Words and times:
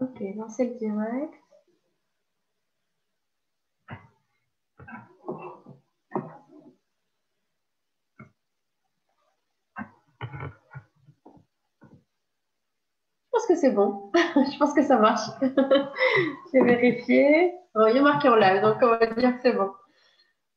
Ok, 0.00 0.20
lancer 0.36 0.64
le 0.66 0.74
direct. 0.74 1.34
Je 13.20 13.30
pense 13.32 13.46
que 13.46 13.54
c'est 13.56 13.70
bon. 13.72 14.10
Je 14.14 14.58
pense 14.58 14.72
que 14.72 14.82
ça 14.82 14.98
marche. 14.98 15.28
J'ai 16.52 16.62
vérifié. 16.62 17.52
il 17.74 17.94
y 17.94 17.98
a 17.98 18.02
marqué 18.02 18.28
en 18.28 18.36
live, 18.36 18.62
donc 18.62 18.76
on 18.82 18.86
va 18.86 19.06
dire 19.06 19.34
que 19.36 19.42
c'est 19.42 19.52
bon. 19.52 19.70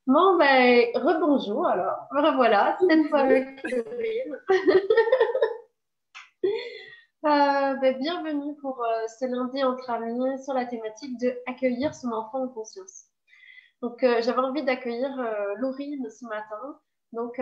Bon, 0.07 0.37
ben, 0.37 0.85
rebonjour 0.95 1.67
alors. 1.67 2.07
Revoilà, 2.11 2.77
cette 2.79 3.07
fois 3.07 3.19
avec 3.21 3.47
Euh, 7.23 7.75
ben, 7.75 7.99
bienvenue 7.99 8.55
pour 8.61 8.83
euh, 8.83 9.05
ce 9.19 9.25
lundi 9.25 9.63
entre 9.63 9.91
amis 9.91 10.43
sur 10.43 10.55
la 10.55 10.65
thématique 10.65 11.19
de 11.19 11.37
accueillir 11.45 11.93
son 11.93 12.11
enfant 12.13 12.45
en 12.45 12.47
conscience. 12.47 13.03
Donc, 13.83 14.01
euh, 14.01 14.23
j'avais 14.23 14.39
envie 14.39 14.63
d'accueillir 14.63 15.11
Laurine 15.57 16.09
ce 16.09 16.25
matin. 16.25 16.79
Donc, 17.11 17.39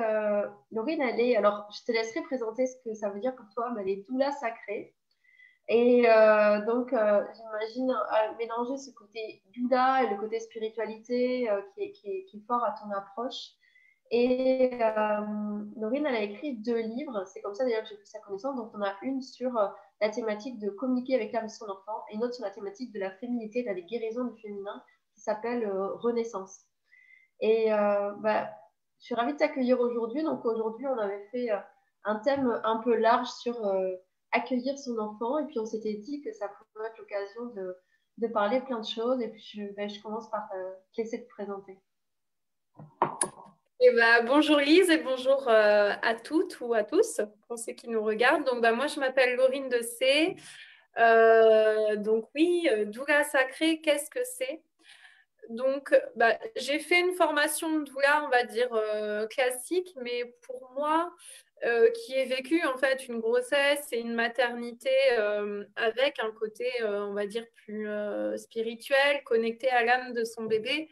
Laurine, 0.71 1.02
elle 1.02 1.21
est, 1.21 1.38
alors 1.38 1.70
je 1.71 1.85
te 1.85 1.94
laisserai 1.94 2.21
présenter 2.23 2.68
ce 2.68 2.76
que 2.84 2.94
ça 2.94 3.09
veut 3.09 3.21
dire 3.21 3.34
pour 3.35 3.45
toi, 3.55 3.71
mais 3.73 3.84
elle 3.84 3.90
est 3.90 4.05
doula 4.09 4.31
sacrée. 4.34 4.94
Et 5.70 6.02
donc, 6.66 6.90
j'imagine 6.90 7.96
mélanger 8.38 8.77
ce 8.77 8.91
côté 8.91 9.43
doula 9.55 10.04
et 10.04 10.09
le 10.09 10.18
côté 10.18 10.41
spiritualité 10.41 11.49
qui 11.76 12.09
est, 12.09 12.48
fort 12.48 12.66
à 12.66 12.71
ton 12.71 12.91
approche. 12.91 13.52
Et 14.12 14.72
euh, 14.81 15.22
Norine, 15.76 16.05
elle 16.08 16.16
a 16.16 16.22
écrit 16.22 16.58
deux 16.58 16.80
livres. 16.80 17.23
C'est 17.27 17.41
comme 17.41 17.54
ça 17.54 17.63
d'ailleurs 17.63 17.84
que 17.84 17.90
j'ai 17.90 17.98
fait 17.98 18.05
sa 18.05 18.20
connaissance. 18.20 18.55
Donc, 18.55 18.72
on 18.73 18.82
a 18.82 18.95
une 19.04 19.22
sur 19.22 19.55
euh, 19.58 19.68
la 20.02 20.09
thématique 20.09 20.59
de 20.59 20.70
communiquer 20.70 21.16
avec 21.16 21.32
l'âme 21.32 21.45
de 21.45 21.52
son 21.52 21.70
enfant 21.70 22.04
et 22.09 22.16
une 22.16 22.23
autre 22.23 22.34
sur 22.34 22.45
la 22.45 22.52
thématique 22.52 22.91
de 22.91 22.99
la 22.99 23.12
féminité, 23.12 23.62
de 23.62 23.68
la 23.68 23.80
guérison 23.80 24.26
du 24.26 24.41
féminin 24.41 24.84
qui 25.13 25.21
s'appelle 25.21 25.63
euh, 25.63 25.93
Renaissance. 25.96 26.65
Et 27.41 27.70
bah, 27.70 28.49
je 28.99 29.05
suis 29.05 29.15
ravie 29.15 29.32
de 29.32 29.37
t'accueillir 29.37 29.80
aujourd'hui. 29.80 30.24
Donc, 30.24 30.43
aujourd'hui, 30.43 30.85
on 30.87 30.98
avait 30.98 31.26
fait 31.32 31.48
un 32.04 32.15
thème 32.18 32.60
un 32.65 32.80
peu 32.80 32.96
large 32.96 33.30
sur 33.30 33.55
accueillir 34.34 34.77
son 34.77 34.98
enfant. 34.98 35.37
Et 35.37 35.46
puis, 35.46 35.57
on 35.57 35.65
s'était 35.65 35.93
dit 35.93 36.21
que 36.21 36.34
ça 36.34 36.49
pouvait 36.49 36.85
être 36.85 36.98
l'occasion 36.98 37.46
de, 37.55 37.77
de, 38.18 38.27
parler 38.27 38.60
plein 38.60 38.82
de 38.82 38.85
choses. 38.85 39.21
Et 39.21 39.30
puis, 39.30 39.41
je, 39.41 39.74
ben, 39.76 39.90
je 39.90 40.02
commence 40.02 40.30
par 40.30 40.49
te 40.49 41.02
laisser 41.02 41.24
te 41.24 41.30
présenter. 41.30 41.80
Eh 43.82 43.91
ben, 43.91 44.26
bonjour 44.26 44.58
Lise 44.58 44.90
et 44.90 44.98
bonjour 44.98 45.48
euh, 45.48 45.94
à 46.02 46.13
toutes 46.13 46.60
ou 46.60 46.74
à 46.74 46.84
tous 46.84 47.22
pour 47.48 47.58
ceux 47.58 47.72
qui 47.72 47.88
nous 47.88 48.04
regardent. 48.04 48.44
Donc, 48.44 48.62
bah, 48.62 48.74
moi, 48.74 48.88
je 48.88 48.99
m'appelle 48.99 49.38
Laurine 49.38 49.70
de 49.70 49.82
C. 49.82 50.36
Euh, 50.98 51.96
donc, 51.96 52.26
oui, 52.36 52.68
euh, 52.70 52.84
doula 52.84 53.24
sacré, 53.24 53.80
qu'est-ce 53.80 54.10
que 54.10 54.20
c'est? 54.26 54.62
Donc, 55.49 55.98
bah, 56.18 56.38
j'ai 56.58 56.80
fait 56.80 56.99
une 56.99 57.13
formation 57.13 57.80
doula, 57.80 58.26
on 58.26 58.30
va 58.30 58.44
dire, 58.44 58.70
classique, 59.30 59.93
mais 59.96 60.26
pour 60.46 60.71
moi, 60.76 61.16
qui 61.96 62.14
ai 62.16 62.26
vécu 62.26 62.62
en 62.66 62.77
fait 62.77 63.08
une 63.08 63.20
grossesse 63.20 63.88
et 63.93 63.99
une 63.99 64.14
maternité 64.14 64.91
avec 65.75 66.19
un 66.19 66.31
côté, 66.31 66.69
on 66.84 67.14
va 67.14 67.25
dire, 67.25 67.46
plus 67.66 67.88
spirituel, 68.38 69.24
connecté 69.24 69.69
à 69.69 69.84
l'âme 69.84 70.14
de 70.14 70.24
son 70.24 70.44
bébé. 70.44 70.90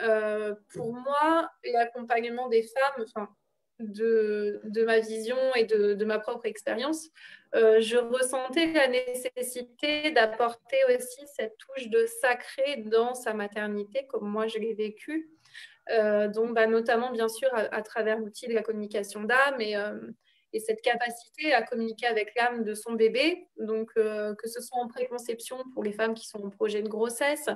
Euh, 0.00 0.54
pour 0.74 0.92
moi, 0.92 1.50
l'accompagnement 1.72 2.48
des 2.48 2.62
femmes, 2.62 3.04
enfin, 3.04 3.28
de, 3.78 4.60
de, 4.64 4.84
ma 4.84 5.00
vision 5.00 5.36
et 5.54 5.64
de, 5.64 5.94
de 5.94 6.04
ma 6.04 6.18
propre 6.18 6.46
expérience, 6.46 7.08
euh, 7.54 7.80
je 7.80 7.96
ressentais 7.96 8.72
la 8.72 8.88
nécessité 8.88 10.10
d'apporter 10.12 10.78
aussi 10.88 11.20
cette 11.36 11.56
touche 11.58 11.88
de 11.88 12.06
sacré 12.20 12.84
dans 12.86 13.14
sa 13.14 13.34
maternité, 13.34 14.06
comme 14.08 14.28
moi 14.28 14.46
je 14.46 14.58
l'ai 14.58 14.74
vécu. 14.74 15.30
Euh, 15.90 16.28
donc, 16.28 16.54
bah, 16.54 16.66
notamment, 16.66 17.12
bien 17.12 17.28
sûr, 17.28 17.48
à, 17.52 17.82
travers 17.82 18.18
l'outil 18.18 18.48
de 18.48 18.54
la 18.54 18.62
communication 18.62 19.22
d'âme 19.22 19.60
et, 19.60 19.76
et 20.52 20.60
cette 20.60 20.80
capacité 20.80 21.52
à 21.52 21.62
communiquer 21.62 22.06
avec 22.06 22.34
l'âme 22.34 22.64
de 22.64 22.74
son 22.74 22.92
bébé, 22.92 23.48
donc 23.58 23.90
euh, 23.96 24.34
que 24.34 24.48
ce 24.48 24.60
soit 24.60 24.78
en 24.78 24.88
préconception 24.88 25.58
pour 25.74 25.82
les 25.82 25.92
femmes 25.92 26.14
qui 26.14 26.26
sont 26.26 26.42
en 26.44 26.50
projet 26.50 26.82
de 26.82 26.88
grossesse, 26.88 27.48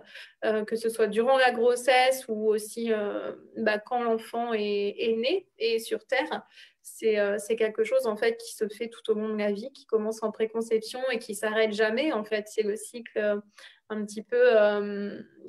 euh, 0.44 0.64
que 0.64 0.76
ce 0.76 0.88
soit 0.88 1.06
durant 1.06 1.38
la 1.38 1.52
grossesse 1.52 2.24
ou 2.28 2.48
aussi 2.48 2.92
euh, 2.92 3.32
bah, 3.56 3.78
quand 3.78 4.02
l'enfant 4.02 4.52
est, 4.52 5.16
né 5.16 5.48
et 5.58 5.78
sur 5.78 6.06
Terre. 6.06 6.42
C'est 6.82 7.56
quelque 7.56 7.84
chose 7.84 8.06
en 8.06 8.16
fait 8.16 8.36
qui 8.36 8.54
se 8.54 8.68
fait 8.68 8.88
tout 8.88 9.10
au 9.10 9.14
long 9.14 9.28
de 9.28 9.38
la 9.38 9.52
vie, 9.52 9.70
qui 9.72 9.86
commence 9.86 10.22
en 10.22 10.30
préconception 10.30 11.00
et 11.10 11.18
qui 11.18 11.34
s'arrête 11.34 11.72
jamais. 11.72 12.12
En 12.12 12.24
fait, 12.24 12.48
c'est 12.48 12.62
le 12.62 12.76
cycle 12.76 13.40
un 13.88 14.04
petit 14.04 14.22
peu 14.22 14.52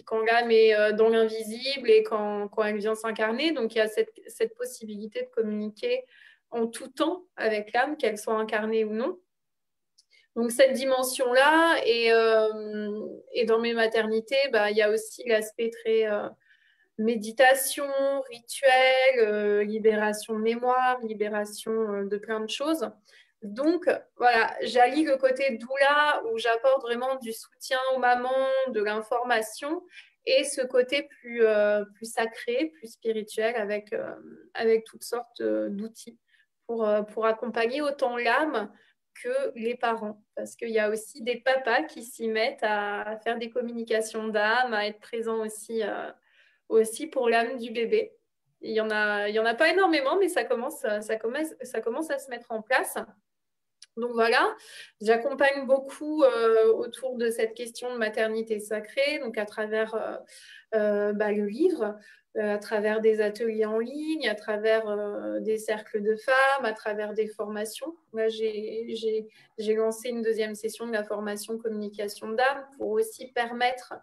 quand 0.06 0.22
l'âme 0.24 0.52
est 0.52 0.94
dans 0.94 1.10
l'invisible 1.10 1.90
et 1.90 2.04
quand, 2.04 2.48
quand, 2.50 2.64
elle 2.64 2.78
vient 2.78 2.96
s'incarner. 2.96 3.52
Donc 3.52 3.76
il 3.76 3.80
y 3.80 3.82
a 3.82 3.88
cette, 3.88 4.14
cette 4.28 4.56
possibilité 4.56 5.24
de 5.24 5.30
communiquer 5.30 6.06
en 6.52 6.68
tout 6.68 6.90
temps 6.90 7.26
avec 7.36 7.74
l'âme, 7.74 7.98
qu'elle 7.98 8.18
soit 8.18 8.36
incarnée 8.36 8.84
ou 8.84 8.94
non. 8.94 9.18
Donc 10.36 10.52
cette 10.52 10.74
dimension-là, 10.74 11.82
et, 11.86 12.12
euh, 12.12 12.48
dans 13.48 13.60
mes 13.60 13.74
maternités, 13.74 14.38
bah, 14.52 14.72
il 14.72 14.78
y 14.78 14.82
a 14.82 14.90
aussi 14.90 15.24
l'aspect 15.28 15.70
très 15.70 16.08
euh, 16.08 16.30
méditation, 16.98 17.86
rituel, 18.30 19.20
euh, 19.20 19.64
libération 19.64 20.36
de 20.36 20.42
mémoire, 20.42 21.00
libération 21.04 22.04
de 22.04 22.18
plein 22.18 22.40
de 22.40 22.50
choses. 22.50 22.90
Donc 23.42 23.90
voilà, 24.18 24.56
j'allie 24.62 25.04
le 25.04 25.18
côté 25.18 25.58
doula 25.58 26.22
où 26.32 26.38
j'apporte 26.38 26.84
vraiment 26.84 27.16
du 27.16 27.34
soutien 27.34 27.80
aux 27.96 28.00
mamans, 28.00 28.48
de 28.70 28.82
l'information, 28.82 29.84
et 30.28 30.44
ce 30.44 30.62
côté 30.62 31.10
plus, 31.10 31.44
plus 31.96 32.06
sacré, 32.06 32.72
plus 32.78 32.92
spirituel 32.92 33.56
avec, 33.56 33.96
avec 34.54 34.84
toutes 34.86 35.04
sortes 35.04 35.42
d'outils. 35.42 36.20
Euh, 36.80 37.02
pour, 37.02 37.26
accompagner 37.26 37.82
autant 37.82 38.18
l'âme 38.18 38.72
que 39.22 39.52
les 39.56 39.76
parents. 39.76 40.24
Parce 40.36 40.56
qu'il 40.56 40.70
y 40.70 40.80
a 40.80 40.90
aussi 40.90 41.22
des 41.22 41.38
papas 41.38 41.84
qui 41.84 42.04
s'y 42.04 42.28
mettent 42.28 42.64
à, 42.64 43.18
faire 43.24 43.38
des 43.38 43.50
communications 43.50 44.30
d'âme, 44.30 44.74
à 44.74 44.88
être 44.88 45.00
présents 45.00 45.40
aussi, 45.40 45.84
euh, 45.84 46.12
aussi 46.70 47.08
pour 47.08 47.30
l'âme 47.30 47.58
du 47.58 47.72
bébé. 47.72 48.14
Il 48.62 48.72
n'y 48.72 48.82
en, 48.82 48.90
a, 48.90 49.30
en 49.30 49.46
a 49.46 49.54
pas 49.56 49.70
énormément, 49.70 50.18
mais 50.18 50.30
ça 50.30 50.44
commence, 50.44 50.80
ça, 50.80 51.16
commence, 51.18 51.54
ça 51.62 51.82
commence 51.82 52.10
à 52.10 52.20
se 52.20 52.30
mettre 52.30 52.52
en 52.52 52.62
place. 52.62 52.98
Donc 53.98 54.12
voilà, 54.14 54.56
j'accompagne 55.02 55.66
beaucoup 55.66 56.24
euh, 56.24 56.72
autour 56.72 57.18
de 57.18 57.30
cette 57.30 57.54
question 57.54 57.92
de 57.92 57.98
maternité 57.98 58.60
sacrée, 58.60 59.20
donc 59.20 59.38
à 59.38 59.46
travers 59.46 60.22
bah, 60.72 61.32
le 61.32 61.48
livre, 61.48 61.98
à 62.40 62.58
travers 62.58 63.02
des 63.02 63.20
ateliers 63.20 63.66
en 63.66 63.78
ligne, 63.78 64.30
à 64.30 64.36
travers 64.36 64.88
euh, 64.88 65.42
des 65.42 65.58
cercles 65.58 66.02
de 66.02 66.16
femmes, 66.16 66.64
à 66.64 66.72
travers 66.72 67.14
des 67.14 67.28
formations. 67.28 67.94
Là, 68.14 68.30
j'ai 68.30 69.28
lancé 69.76 70.10
une 70.10 70.22
deuxième 70.22 70.56
session 70.56 70.88
de 70.88 70.94
la 70.94 71.04
formation 71.04 71.58
communication 71.58 72.30
d'âme 72.30 72.66
pour 72.78 72.92
aussi 72.92 73.28
permettre 73.34 73.96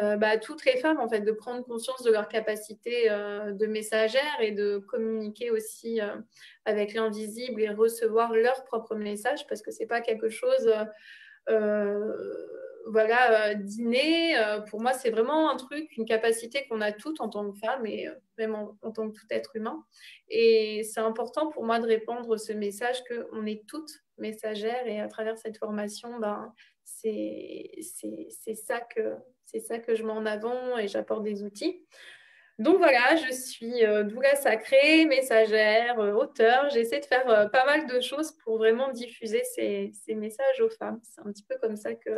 euh, 0.00 0.16
bah, 0.16 0.28
à 0.28 0.38
toutes 0.38 0.64
les 0.64 0.76
femmes 0.76 1.00
en 1.00 1.08
fait, 1.08 1.22
de 1.22 1.32
prendre 1.32 1.64
conscience 1.64 2.02
de 2.04 2.12
leur 2.12 2.28
capacité 2.28 3.08
de 3.08 3.66
messagère 3.66 4.40
et 4.40 4.52
de 4.52 4.78
communiquer 4.78 5.50
aussi 5.50 6.00
avec 6.64 6.94
l'invisible 6.94 7.62
et 7.62 7.68
recevoir 7.68 8.32
leur 8.32 8.64
propre 8.64 8.94
message 8.94 9.46
parce 9.48 9.60
que 9.60 9.72
ce 9.72 9.80
n'est 9.80 9.86
pas 9.86 10.00
quelque 10.00 10.28
chose 10.28 10.72
voilà, 12.86 13.50
euh, 13.50 13.54
dîner, 13.54 14.36
euh, 14.38 14.60
pour 14.60 14.80
moi, 14.80 14.92
c'est 14.92 15.10
vraiment 15.10 15.50
un 15.50 15.56
truc, 15.56 15.88
une 15.96 16.04
capacité 16.04 16.66
qu'on 16.68 16.80
a 16.80 16.92
toutes 16.92 17.20
en 17.20 17.28
tant 17.28 17.50
que 17.50 17.58
femme 17.58 17.86
et 17.86 18.08
euh, 18.08 18.14
même 18.38 18.54
en, 18.54 18.90
tant 18.90 19.10
que 19.10 19.18
tout 19.18 19.26
être 19.30 19.56
humain. 19.56 19.84
Et 20.28 20.82
c'est 20.84 21.00
important 21.00 21.48
pour 21.48 21.64
moi 21.64 21.78
de 21.78 21.86
répandre 21.86 22.38
ce 22.38 22.52
message 22.52 23.02
qu'on 23.04 23.46
est 23.46 23.66
toutes 23.66 23.92
messagères 24.18 24.86
et 24.86 25.00
à 25.00 25.08
travers 25.08 25.38
cette 25.38 25.58
formation, 25.58 26.18
ben, 26.18 26.52
c'est 26.84 27.80
ça, 28.54 28.80
que, 28.80 29.16
ça 29.66 29.78
que 29.78 29.94
je 29.94 30.02
mets 30.02 30.12
en 30.12 30.26
avant 30.26 30.78
et 30.78 30.88
j'apporte 30.88 31.22
des 31.24 31.42
outils. 31.42 31.84
Donc 32.58 32.78
voilà, 32.78 33.16
je 33.16 33.32
suis 33.32 33.80
doula 34.04 34.36
sacrée, 34.36 35.06
messagère, 35.06 35.98
auteur. 35.98 36.68
J'essaie 36.70 37.00
de 37.00 37.06
faire 37.06 37.50
pas 37.50 37.64
mal 37.64 37.86
de 37.86 38.00
choses 38.00 38.32
pour 38.44 38.58
vraiment 38.58 38.90
diffuser 38.92 39.42
ces, 39.54 39.90
ces 39.92 40.14
messages 40.14 40.60
aux 40.60 40.68
femmes. 40.68 41.00
C'est 41.02 41.22
un 41.22 41.32
petit 41.32 41.44
peu 41.44 41.56
comme 41.60 41.76
ça 41.76 41.94
que, 41.94 42.10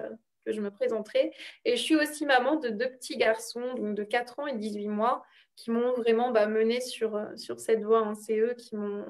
que 0.44 0.52
je 0.52 0.60
me 0.60 0.70
présenterai. 0.70 1.32
Et 1.64 1.76
je 1.76 1.82
suis 1.82 1.96
aussi 1.96 2.26
maman 2.26 2.56
de 2.56 2.68
deux 2.68 2.90
petits 2.90 3.16
garçons, 3.16 3.74
donc 3.74 3.94
de 3.94 4.04
4 4.04 4.40
ans 4.40 4.46
et 4.46 4.56
18 4.56 4.88
mois, 4.88 5.24
qui 5.56 5.70
m'ont 5.70 5.92
vraiment 5.94 6.30
bah, 6.30 6.46
menée 6.46 6.80
sur, 6.80 7.16
euh, 7.16 7.36
sur 7.36 7.60
cette 7.60 7.82
voie. 7.82 8.00
Hein. 8.00 8.14
C'est 8.14 8.38
eux 8.38 8.54
qui 8.54 8.76
m'ont... 8.76 9.04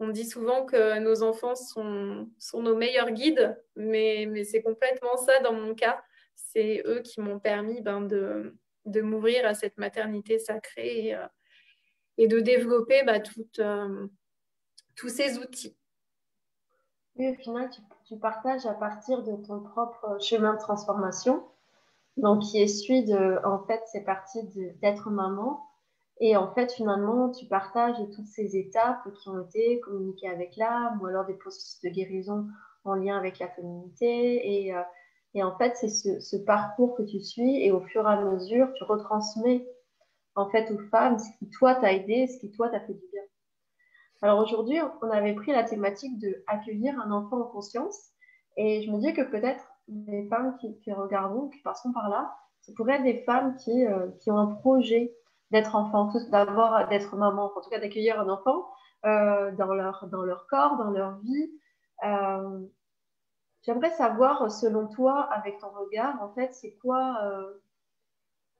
On 0.00 0.08
dit 0.08 0.26
souvent 0.26 0.66
que 0.66 0.98
nos 0.98 1.22
enfants 1.22 1.54
sont, 1.54 2.28
sont 2.38 2.62
nos 2.62 2.74
meilleurs 2.74 3.12
guides, 3.12 3.56
mais, 3.76 4.26
mais 4.28 4.42
c'est 4.42 4.60
complètement 4.60 5.16
ça 5.16 5.38
dans 5.40 5.52
mon 5.52 5.74
cas. 5.74 6.02
C'est 6.34 6.82
eux 6.84 7.00
qui 7.00 7.20
m'ont 7.20 7.38
permis 7.38 7.80
ben, 7.80 8.00
de, 8.00 8.56
de 8.86 9.00
m'ouvrir 9.00 9.46
à 9.46 9.54
cette 9.54 9.78
maternité 9.78 10.38
sacrée 10.38 11.06
et, 11.06 11.14
euh, 11.14 11.26
de 12.18 12.40
développer 12.40 13.02
bah, 13.04 13.20
tout, 13.20 13.46
euh, 13.60 14.06
tous 14.96 15.08
ces 15.08 15.38
outils. 15.38 15.76
Oui, 17.16 17.28
au 17.28 17.34
final, 17.34 17.70
tu, 17.70 17.80
tu 18.14 18.20
partages 18.20 18.64
à 18.66 18.74
partir 18.74 19.22
de 19.24 19.34
ton 19.44 19.60
propre 19.60 20.18
chemin 20.20 20.54
de 20.54 20.58
transformation. 20.58 21.42
Donc, 22.16 22.42
qui 22.42 22.62
est 22.62 22.68
celui 22.68 23.04
de, 23.04 23.44
en 23.44 23.58
fait, 23.66 23.82
c'est 23.86 24.04
parti 24.04 24.38
d'être 24.80 25.10
maman. 25.10 25.60
Et 26.20 26.36
en 26.36 26.52
fait, 26.54 26.72
finalement, 26.72 27.30
tu 27.30 27.46
partages 27.46 27.96
toutes 28.14 28.28
ces 28.28 28.56
étapes 28.56 29.12
qui 29.14 29.28
ont 29.28 29.42
été 29.42 29.80
communiquées 29.80 30.28
avec 30.28 30.56
l'âme 30.56 31.00
ou 31.02 31.06
alors 31.06 31.24
des 31.26 31.34
processus 31.34 31.80
de 31.80 31.88
guérison 31.88 32.46
en 32.84 32.94
lien 32.94 33.16
avec 33.16 33.40
la 33.40 33.48
féminité. 33.48 34.66
Et, 34.66 34.74
euh, 34.74 34.82
et 35.34 35.42
en 35.42 35.58
fait, 35.58 35.76
c'est 35.76 35.88
ce, 35.88 36.20
ce, 36.20 36.36
parcours 36.36 36.94
que 36.94 37.02
tu 37.02 37.20
suis 37.20 37.64
et 37.64 37.72
au 37.72 37.80
fur 37.80 38.08
et 38.08 38.12
à 38.12 38.20
mesure, 38.20 38.72
tu 38.74 38.84
retransmets 38.84 39.66
en 40.36 40.48
fait 40.50 40.70
aux 40.70 40.78
femmes 40.90 41.18
ce 41.18 41.36
qui 41.38 41.50
toi 41.50 41.74
t'a 41.74 41.92
aidé, 41.92 42.28
ce 42.28 42.38
qui 42.38 42.52
toi 42.52 42.68
t'a 42.68 42.78
fait 42.78 42.94
du. 42.94 43.13
Alors 44.24 44.38
aujourd'hui, 44.38 44.78
on 45.02 45.10
avait 45.10 45.34
pris 45.34 45.52
la 45.52 45.64
thématique 45.64 46.18
de 46.18 46.42
accueillir 46.46 46.98
un 46.98 47.10
enfant 47.10 47.42
en 47.42 47.44
conscience 47.44 48.08
et 48.56 48.80
je 48.80 48.90
me 48.90 48.96
dis 48.96 49.12
que 49.12 49.20
peut-être 49.20 49.62
les 49.86 50.26
femmes 50.28 50.56
qui, 50.56 50.78
qui 50.78 50.94
regardent, 50.94 51.52
qui 51.52 51.58
passeront 51.58 51.92
par 51.92 52.08
là, 52.08 52.34
ce 52.62 52.72
pourraient 52.72 52.94
être 52.94 53.02
des 53.02 53.22
femmes 53.24 53.54
qui, 53.56 53.86
euh, 53.86 54.08
qui 54.20 54.30
ont 54.30 54.38
un 54.38 54.46
projet 54.46 55.14
d'être 55.50 55.76
enfant, 55.76 56.10
d'abord 56.30 56.88
d'être 56.88 57.14
maman, 57.16 57.52
en 57.54 57.60
tout 57.60 57.68
cas 57.68 57.78
d'accueillir 57.78 58.18
un 58.18 58.30
enfant 58.30 58.66
euh, 59.04 59.52
dans, 59.56 59.74
leur, 59.74 60.08
dans 60.10 60.22
leur 60.22 60.46
corps, 60.46 60.78
dans 60.78 60.90
leur 60.90 61.18
vie. 61.18 61.52
Euh, 62.04 62.60
J'aimerais 63.64 63.90
savoir, 63.90 64.50
selon 64.50 64.88
toi, 64.88 65.20
avec 65.32 65.58
ton 65.58 65.68
regard, 65.68 66.22
en 66.22 66.32
fait, 66.32 66.54
c'est 66.54 66.76
quoi, 66.76 67.18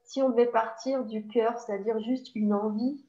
si 0.03 0.23
on 0.23 0.31
devait 0.31 0.47
partir 0.47 1.05
du 1.05 1.27
cœur, 1.27 1.59
c'est-à-dire 1.59 2.01
juste 2.01 2.35
une 2.35 2.55
envie, 2.55 3.04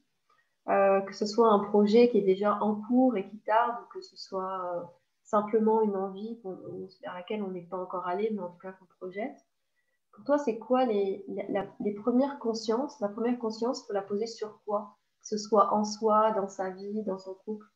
euh, 0.67 1.01
que 1.01 1.13
ce 1.13 1.25
soit 1.27 1.49
un 1.49 1.59
projet 1.59 2.09
qui 2.09 2.17
est 2.17 2.23
déjà 2.23 2.55
en 2.55 2.75
cours 2.75 3.17
et 3.17 3.27
qui 3.27 3.37
tarde, 3.39 3.75
ou 3.83 3.93
que 3.93 4.01
ce 4.01 4.17
soit 4.17 4.75
euh, 4.75 4.81
simplement 5.23 5.81
une 5.81 5.95
envie 5.95 6.39
vers 7.01 7.13
laquelle 7.13 7.43
on 7.43 7.51
n'est 7.51 7.61
pas 7.61 7.77
encore 7.77 8.07
allé, 8.07 8.31
mais 8.31 8.41
en 8.41 8.49
tout 8.49 8.57
cas 8.57 8.71
qu'on 8.71 8.85
projette. 8.99 9.37
Pour 10.11 10.23
toi, 10.23 10.37
c'est 10.37 10.57
quoi 10.57 10.85
les, 10.85 11.23
premières 12.01 12.39
consciences 12.39 12.99
La 12.99 13.09
première 13.09 13.37
conscience, 13.37 13.81
il 13.83 13.87
faut 13.87 13.93
la 13.93 14.01
poser 14.01 14.27
sur 14.27 14.61
quoi? 14.65 14.97
Que 15.21 15.27
ce 15.27 15.37
soit 15.37 15.73
en 15.73 15.83
soi, 15.83 16.31
dans 16.31 16.47
sa 16.47 16.69
vie, 16.71 17.03
dans 17.03 17.19
son 17.19 17.35
couple? 17.35 17.67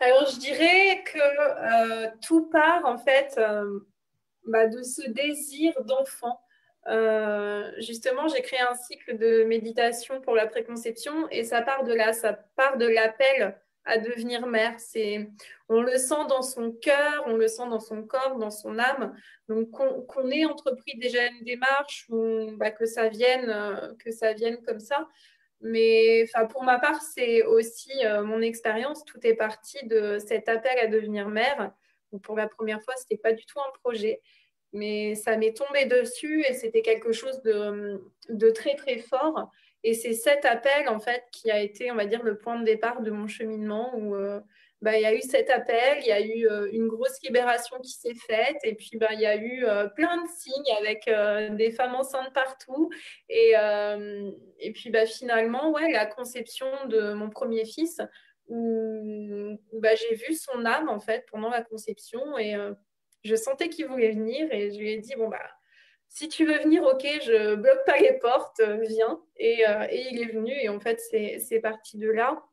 Alors, 0.00 0.26
je 0.26 0.38
dirais 0.38 1.04
que 1.04 2.06
euh, 2.06 2.10
tout 2.20 2.50
part 2.50 2.84
en 2.84 2.98
fait 2.98 3.40
bah, 4.46 4.66
de 4.66 4.82
ce 4.82 5.08
désir 5.10 5.72
d'enfant. 5.84 6.40
Euh, 6.88 7.70
justement, 7.78 8.28
j'ai 8.28 8.42
créé 8.42 8.60
un 8.60 8.74
cycle 8.74 9.16
de 9.16 9.44
méditation 9.44 10.20
pour 10.20 10.34
la 10.34 10.46
préconception 10.46 11.28
et 11.30 11.44
ça 11.44 11.62
part 11.62 11.84
de 11.84 11.94
là, 11.94 12.12
ça 12.12 12.32
part 12.56 12.76
de 12.76 12.86
l'appel 12.86 13.58
à 13.84 13.98
devenir 13.98 14.46
mère. 14.46 14.78
C'est, 14.78 15.28
on 15.68 15.80
le 15.80 15.96
sent 15.98 16.26
dans 16.28 16.42
son 16.42 16.72
cœur, 16.72 17.24
on 17.26 17.36
le 17.36 17.48
sent 17.48 17.68
dans 17.68 17.80
son 17.80 18.02
corps, 18.02 18.36
dans 18.38 18.50
son 18.50 18.78
âme. 18.78 19.14
Donc, 19.48 19.70
qu'on, 19.70 20.30
ait 20.30 20.44
entrepris 20.44 20.96
déjà 20.98 21.26
une 21.26 21.44
démarche 21.44 22.06
ou 22.08 22.52
bah, 22.56 22.70
que 22.70 22.86
ça 22.86 23.08
vienne, 23.08 23.94
que 23.98 24.10
ça 24.10 24.32
vienne 24.32 24.62
comme 24.62 24.80
ça, 24.80 25.06
mais 25.64 26.26
pour 26.50 26.62
ma 26.62 26.78
part, 26.78 27.00
c'est 27.00 27.42
aussi 27.42 27.90
euh, 28.04 28.22
mon 28.22 28.42
expérience. 28.42 29.02
Tout 29.04 29.26
est 29.26 29.34
parti 29.34 29.84
de 29.86 30.18
cet 30.18 30.48
appel 30.48 30.78
à 30.78 30.86
devenir 30.86 31.28
mère. 31.28 31.72
pour 32.22 32.36
la 32.36 32.48
première 32.48 32.82
fois, 32.82 32.94
ce 32.96 33.04
n'était 33.04 33.20
pas 33.20 33.32
du 33.32 33.46
tout 33.46 33.58
un 33.58 33.72
projet, 33.82 34.20
mais 34.74 35.14
ça 35.14 35.36
m'est 35.36 35.56
tombé 35.56 35.86
dessus 35.86 36.44
et 36.46 36.52
c'était 36.52 36.82
quelque 36.82 37.12
chose 37.12 37.40
de, 37.42 38.50
très, 38.50 38.74
très 38.74 38.98
fort. 38.98 39.50
Et 39.84 39.94
c'est 39.94 40.14
cet 40.14 40.44
appel, 40.44 40.88
en 40.88 40.98
fait, 40.98 41.22
qui 41.30 41.50
a 41.50 41.60
été, 41.60 41.90
on 41.92 41.94
va 41.94 42.06
dire, 42.06 42.22
le 42.22 42.36
point 42.36 42.58
de 42.58 42.64
départ 42.64 43.00
de 43.00 43.10
mon 43.10 43.28
cheminement 43.28 43.94
où 43.96 44.16
euh, 44.16 44.40
bah, 44.82 44.96
il 44.96 45.02
y 45.02 45.06
a 45.06 45.14
eu 45.14 45.20
cet 45.20 45.48
appel, 45.48 45.98
il 46.00 46.06
y 46.06 46.12
a 46.12 46.20
eu 46.20 46.48
euh, 46.48 46.68
une 46.72 46.88
grosse 46.88 47.22
libération 47.22 47.78
qui 47.80 47.92
s'est 47.92 48.16
faite, 48.26 48.56
et 48.64 48.74
puis 48.74 48.92
bah, 48.94 49.12
il 49.12 49.20
y 49.20 49.26
a 49.26 49.36
eu 49.36 49.64
euh, 49.64 49.86
plein 49.88 50.20
de 50.22 50.28
signes 50.28 50.74
avec 50.78 51.08
des 51.56 51.70
femmes 51.70 51.94
enceintes 51.94 52.32
partout. 52.34 52.90
Et, 53.28 53.52
et 54.58 54.72
puis 54.72 54.90
bah, 54.90 55.06
finalement, 55.06 55.70
ouais, 55.70 55.92
la 55.92 56.06
conception 56.06 56.66
de 56.88 57.12
mon 57.12 57.30
premier 57.30 57.64
fils, 57.64 58.00
où, 58.48 59.56
bah, 59.74 59.94
j'ai 59.94 60.16
vu 60.16 60.34
son 60.34 60.66
âme 60.66 60.88
en 60.88 60.98
fait 60.98 61.24
pendant 61.30 61.50
la 61.50 61.62
conception, 61.62 62.36
et 62.38 62.56
je 63.24 63.34
sentais 63.34 63.68
qu'il 63.68 63.86
voulait 63.86 64.12
venir, 64.12 64.52
et 64.52 64.70
je 64.70 64.78
lui 64.78 64.92
ai 64.92 64.98
dit, 64.98 65.14
bon, 65.16 65.28
bah, 65.28 65.50
si 66.08 66.28
tu 66.28 66.44
veux 66.44 66.58
venir, 66.58 66.82
ok, 66.84 67.02
je 67.22 67.54
bloque 67.56 67.84
pas 67.86 67.98
les 67.98 68.14
portes, 68.14 68.60
viens. 68.60 69.20
Et, 69.36 69.62
et 69.90 70.08
il 70.12 70.22
est 70.22 70.32
venu, 70.32 70.52
et 70.52 70.68
en 70.68 70.78
fait, 70.78 71.00
c'est 71.00 71.60
parti 71.60 71.98
de 71.98 72.10
là. 72.10 72.44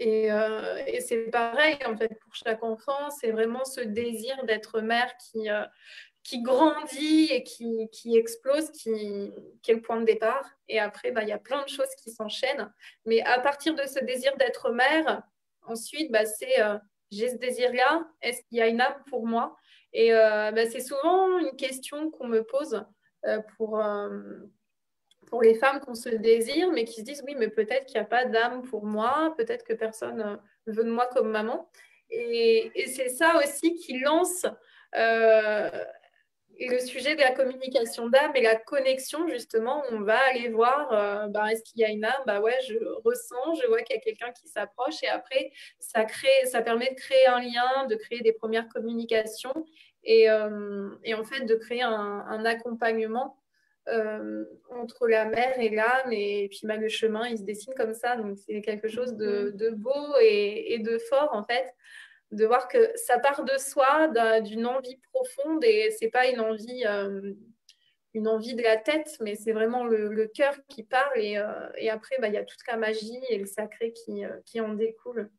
Euh, 0.00 0.84
et, 0.86 1.00
c'est 1.00 1.30
pareil, 1.30 1.78
en 1.86 1.96
fait, 1.96 2.08
pour 2.20 2.34
chaque 2.34 2.62
enfant, 2.62 3.10
c'est 3.10 3.30
vraiment 3.30 3.64
ce 3.64 3.80
désir 3.80 4.44
d'être 4.44 4.80
mère 4.80 5.12
qui, 5.18 5.50
euh, 5.50 5.64
qui 6.22 6.42
grandit 6.42 7.28
et 7.30 7.42
qui, 7.42 7.88
qui 7.92 8.16
explose, 8.16 8.70
qui, 8.70 9.32
qui, 9.62 9.70
est 9.70 9.74
le 9.74 9.82
point 9.82 10.00
de 10.00 10.04
départ. 10.04 10.44
Et 10.68 10.78
après, 10.78 11.10
bah, 11.12 11.22
il 11.22 11.28
y 11.28 11.32
a 11.32 11.38
plein 11.38 11.62
de 11.62 11.68
choses 11.68 11.94
qui 12.02 12.10
s'enchaînent. 12.10 12.72
Mais 13.06 13.22
à 13.22 13.40
partir 13.40 13.74
de 13.74 13.84
ce 13.84 14.00
désir 14.04 14.36
d'être 14.36 14.70
mère, 14.70 15.22
ensuite, 15.62 16.10
bah, 16.10 16.26
c'est 16.26 16.60
euh, 16.60 16.78
j'ai 17.10 17.28
ce 17.28 17.36
désir-là, 17.36 18.06
est-ce 18.22 18.42
qu'il 18.42 18.58
y 18.58 18.62
a 18.62 18.68
une 18.68 18.80
âme 18.80 19.02
pour 19.08 19.26
moi? 19.26 19.56
Et 19.92 20.10
bah, 20.10 20.66
c'est 20.66 20.80
souvent 20.80 21.38
une 21.38 21.56
question 21.56 22.10
qu'on 22.10 22.28
me 22.28 22.42
pose 22.42 22.84
pour 23.56 23.80
pour 25.28 25.42
les 25.42 25.54
femmes 25.54 25.80
qu'on 25.80 25.94
se 25.94 26.08
désire, 26.08 26.70
mais 26.72 26.84
qui 26.84 27.00
se 27.00 27.04
disent 27.04 27.22
oui, 27.26 27.34
mais 27.36 27.48
peut-être 27.48 27.86
qu'il 27.86 28.00
n'y 28.00 28.06
a 28.06 28.08
pas 28.08 28.24
d'âme 28.24 28.62
pour 28.62 28.84
moi, 28.84 29.34
peut-être 29.36 29.64
que 29.64 29.74
personne 29.74 30.20
euh, 30.20 30.36
veut 30.66 30.84
de 30.84 30.90
moi 30.90 31.06
comme 31.12 31.30
maman. 31.30 31.70
Et, 32.10 32.72
c'est 32.86 33.10
ça 33.10 33.36
aussi 33.36 33.74
qui 33.74 33.98
lance 34.00 34.46
euh, 34.96 35.84
le 36.58 36.80
sujet 36.80 37.14
de 37.14 37.20
la 37.20 37.30
communication 37.30 38.08
d'âme 38.08 38.32
et 38.34 38.42
la 38.42 38.56
connexion, 38.56 39.28
justement, 39.28 39.84
on 39.92 40.00
va 40.00 40.18
aller 40.30 40.48
voir, 40.48 40.92
euh, 40.92 41.28
bah, 41.28 41.52
est-ce 41.52 41.62
qu'il 41.62 41.80
y 41.80 41.84
a 41.84 41.90
une 41.90 42.04
âme? 42.04 42.22
Bah 42.26 42.40
ouais, 42.40 42.56
je 42.66 42.76
ressens, 43.04 43.54
je 43.62 43.66
vois 43.68 43.82
qu'il 43.82 43.94
y 43.94 43.98
a 43.98 44.02
quelqu'un 44.02 44.32
qui 44.32 44.48
s'approche 44.48 45.02
et 45.02 45.08
après, 45.08 45.52
ça, 45.78 46.04
crée, 46.04 46.46
ça 46.46 46.62
permet 46.62 46.90
de 46.90 46.96
créer 46.96 47.26
un 47.26 47.40
lien, 47.40 47.86
de 47.88 47.94
créer 47.94 48.20
des 48.20 48.32
premières 48.32 48.68
communications 48.68 49.54
et, 50.04 50.26
et 51.04 51.14
en 51.14 51.24
fait 51.24 51.44
de 51.44 51.54
créer 51.54 51.82
un, 51.82 51.90
un 51.92 52.44
accompagnement 52.44 53.36
euh, 53.90 54.44
entre 54.70 55.08
la 55.08 55.24
mer 55.24 55.58
et 55.58 55.70
l'âme, 55.70 56.12
et 56.12 56.48
puis 56.50 56.60
le 56.64 56.88
chemin, 56.88 57.26
il 57.26 57.38
se 57.38 57.42
dessine 57.42 57.72
comme 57.74 57.94
ça. 57.94 58.16
Donc, 58.16 58.36
c'est 58.36 58.60
quelque 58.60 58.88
chose 58.88 59.14
de, 59.14 59.50
mm-hmm. 59.50 59.74
beau 59.74 60.14
et, 60.20 60.78
de 60.78 60.98
fort, 60.98 61.30
en 61.32 61.42
fait, 61.42 61.74
de 62.30 62.44
voir 62.44 62.68
que 62.68 62.90
ça 62.96 63.18
part 63.18 63.44
de 63.44 63.56
soi, 63.58 64.08
d'une 64.40 64.66
envie 64.66 65.00
profonde, 65.12 65.64
et 65.64 65.90
c'est 65.98 66.10
pas 66.10 66.26
une 66.28 66.40
envie, 66.40 66.84
euh, 66.86 67.32
une 68.14 68.28
envie 68.28 68.54
de 68.54 68.62
la 68.62 68.76
tête, 68.76 69.16
mais 69.20 69.34
c'est 69.34 69.52
vraiment 69.52 69.84
le, 69.84 70.26
cœur 70.34 70.54
qui 70.68 70.82
parle, 70.82 71.18
et, 71.18 71.38
euh, 71.38 71.68
et 71.76 71.90
après, 71.90 72.16
bah, 72.20 72.28
il 72.28 72.34
y 72.34 72.38
a 72.38 72.44
toute 72.44 72.66
la 72.66 72.76
magie 72.76 73.20
et 73.30 73.38
le 73.38 73.46
sacré 73.46 73.92
qui, 73.92 74.24
qui 74.44 74.60
en 74.60 74.74
découle. 74.74 75.30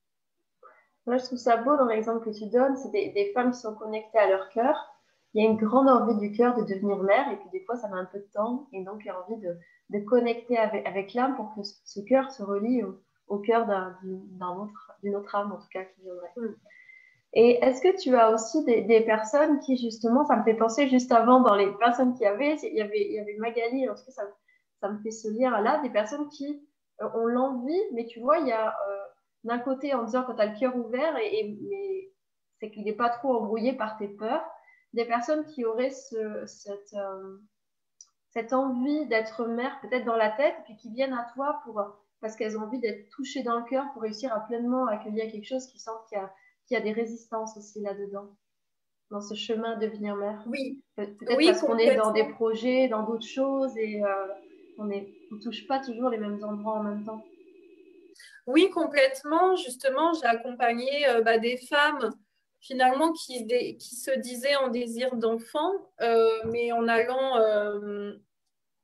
Moi, 1.05 1.17
je 1.17 1.25
trouve 1.25 1.37
ça 1.37 1.57
beau 1.57 1.75
dans 1.77 1.87
l'exemple 1.87 2.25
que 2.25 2.35
tu 2.35 2.47
donnes, 2.47 2.75
c'est 2.75 2.91
des, 2.91 3.09
des 3.09 3.31
femmes 3.33 3.51
qui 3.51 3.59
sont 3.59 3.75
connectées 3.75 4.19
à 4.19 4.29
leur 4.29 4.49
cœur 4.49 4.95
il 5.33 5.43
y 5.43 5.47
a 5.47 5.49
une 5.49 5.57
grande 5.57 5.89
envie 5.89 6.15
du 6.15 6.31
cœur 6.31 6.55
de 6.55 6.63
devenir 6.63 6.97
mère, 6.97 7.31
et 7.31 7.37
puis 7.37 7.49
des 7.51 7.61
fois, 7.61 7.75
ça 7.75 7.87
met 7.87 7.99
un 7.99 8.05
peu 8.05 8.19
de 8.19 8.27
temps, 8.33 8.67
et 8.73 8.83
donc 8.83 9.01
il 9.03 9.07
y 9.07 9.09
a 9.09 9.23
envie 9.23 9.39
de, 9.39 9.55
de 9.89 9.99
connecter 9.99 10.57
avec, 10.57 10.87
avec 10.87 11.13
l'âme 11.13 11.35
pour 11.35 11.53
que 11.53 11.61
ce 11.63 11.99
cœur 12.01 12.31
se 12.31 12.41
relie 12.41 12.83
au, 12.83 12.99
au 13.27 13.37
cœur 13.37 13.67
d'une 14.01 14.43
autre, 14.43 14.91
autre, 15.03 15.35
âme, 15.35 15.51
en 15.51 15.57
tout 15.57 15.67
cas, 15.71 15.83
qui 15.83 16.01
viendrait. 16.01 16.31
Mm. 16.35 16.55
Et 17.33 17.63
est-ce 17.63 17.81
que 17.81 18.01
tu 18.01 18.15
as 18.15 18.31
aussi 18.31 18.63
des, 18.63 19.01
personnes 19.01 19.59
qui, 19.59 19.77
justement, 19.77 20.25
ça 20.25 20.35
me 20.35 20.43
fait 20.43 20.55
penser 20.55 20.87
juste 20.87 21.11
avant, 21.11 21.41
dans 21.41 21.55
les 21.55 21.71
personnes 21.77 22.15
qui 22.15 22.25
avaient, 22.25 22.55
il 22.63 22.75
y 22.75 22.81
avait, 22.81 23.05
il 23.05 23.13
y 23.13 23.19
avait 23.19 23.35
Magali, 23.37 23.85
cas, 23.85 23.95
ça, 23.95 24.23
ça 24.81 24.89
me 24.89 24.99
fait 25.01 25.11
se 25.11 25.27
lire 25.29 25.61
là, 25.61 25.79
des 25.83 25.91
personnes 25.91 26.27
qui 26.29 26.67
euh, 27.01 27.09
ont 27.13 27.27
l'envie, 27.27 27.81
mais 27.93 28.05
tu 28.05 28.19
vois, 28.19 28.39
il 28.39 28.47
y 28.47 28.51
a 28.51 28.69
euh, 28.69 28.97
d'un 29.43 29.59
côté, 29.59 29.93
en 29.93 30.03
disant 30.03 30.23
quand 30.23 30.35
tu 30.35 30.41
as 30.41 30.47
le 30.47 30.59
cœur 30.59 30.75
ouvert, 30.75 31.15
et, 31.17 31.55
mais 31.69 32.11
c'est 32.59 32.71
qu'il 32.71 32.83
n'est 32.83 32.93
pas 32.93 33.09
trop 33.09 33.35
embrouillé 33.35 33.73
par 33.73 33.97
tes 33.97 34.07
peurs, 34.07 34.43
des 34.93 35.05
personnes 35.05 35.45
qui 35.45 35.65
auraient 35.65 35.91
ce, 35.91 36.45
cette, 36.47 36.93
euh, 36.95 37.37
cette 38.31 38.53
envie 38.53 39.05
d'être 39.05 39.45
mère 39.45 39.79
peut-être 39.81 40.05
dans 40.05 40.15
la 40.15 40.31
tête, 40.31 40.55
puis 40.65 40.75
qui 40.77 40.91
viennent 40.91 41.13
à 41.13 41.27
toi 41.35 41.61
pour, 41.63 41.79
parce 42.21 42.35
qu'elles 42.35 42.57
ont 42.57 42.63
envie 42.63 42.79
d'être 42.79 43.09
touchées 43.11 43.43
dans 43.43 43.59
le 43.59 43.65
cœur 43.65 43.85
pour 43.93 44.01
réussir 44.01 44.33
à 44.33 44.39
pleinement 44.39 44.87
accueillir 44.87 45.31
quelque 45.31 45.47
chose 45.47 45.67
qui 45.67 45.79
sentent 45.79 46.05
qu'il 46.09 46.17
y 46.17 46.21
a, 46.21 46.31
qu'il 46.69 46.77
y 46.77 46.81
a 46.81 46.83
des 46.83 46.93
résistances 46.93 47.57
aussi 47.57 47.81
là-dedans, 47.81 48.29
dans 49.11 49.21
ce 49.21 49.33
chemin 49.33 49.75
de 49.75 49.87
devenir 49.87 50.15
mère. 50.15 50.43
Oui. 50.47 50.81
Peut-être 50.95 51.25
parce 51.25 51.61
qu'on 51.61 51.77
est 51.77 51.95
dans 51.95 52.11
des 52.11 52.25
projets, 52.25 52.87
dans 52.87 53.03
d'autres 53.03 53.27
choses 53.27 53.75
et 53.77 54.03
euh, 54.03 54.27
on 54.77 54.85
ne 54.85 55.41
touche 55.41 55.67
pas 55.67 55.79
toujours 55.79 56.09
les 56.09 56.17
mêmes 56.17 56.43
endroits 56.43 56.75
en 56.75 56.83
même 56.83 57.03
temps. 57.03 57.25
Oui, 58.45 58.69
complètement. 58.69 59.55
Justement, 59.55 60.13
j'ai 60.13 60.25
accompagné 60.25 61.07
euh, 61.09 61.21
bah, 61.21 61.39
des 61.39 61.57
femmes 61.57 62.11
finalement 62.61 63.13
qui, 63.13 63.47
qui 63.77 63.95
se 63.95 64.11
disait 64.19 64.55
en 64.57 64.67
désir 64.67 65.15
d'enfant, 65.15 65.71
euh, 66.01 66.29
mais 66.45 66.71
en 66.71 66.87
allant 66.87 67.37
euh, 67.37 68.13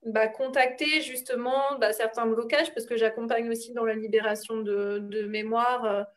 bah, 0.05 0.27
contacter 0.27 1.01
justement 1.01 1.77
bah, 1.79 1.93
certains 1.93 2.25
blocages, 2.25 2.73
parce 2.73 2.85
que 2.85 2.95
j'accompagne 2.97 3.49
aussi 3.49 3.73
dans 3.73 3.85
la 3.85 3.95
libération 3.95 4.61
de, 4.61 5.27
mémoire, 5.27 6.07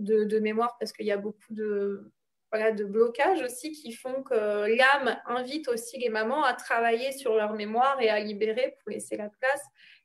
de, 0.00 0.38
mémoire, 0.38 0.76
parce 0.78 0.92
qu'il 0.92 1.06
y 1.06 1.12
a 1.12 1.16
beaucoup 1.16 1.52
de, 1.54 2.12
voilà, 2.52 2.72
de 2.72 2.84
blocages 2.84 3.42
aussi 3.42 3.72
qui 3.72 3.92
font 3.92 4.22
que 4.22 4.76
l'âme 4.76 5.20
invite 5.26 5.68
aussi 5.68 5.98
les 5.98 6.08
mamans 6.08 6.44
à 6.44 6.54
travailler 6.54 7.12
sur 7.12 7.34
leur 7.34 7.52
mémoire 7.54 8.00
et 8.00 8.08
à 8.08 8.20
libérer 8.20 8.76
pour 8.80 8.90
laisser 8.90 9.16
la 9.16 9.28
place. 9.28 9.62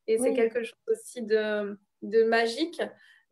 Et 0.08 0.18
c'est 0.20 0.34
quelque 0.34 0.64
chose 0.64 0.78
aussi 0.88 1.24
de, 1.24 1.78
de 2.04 2.24
magique. 2.24 2.82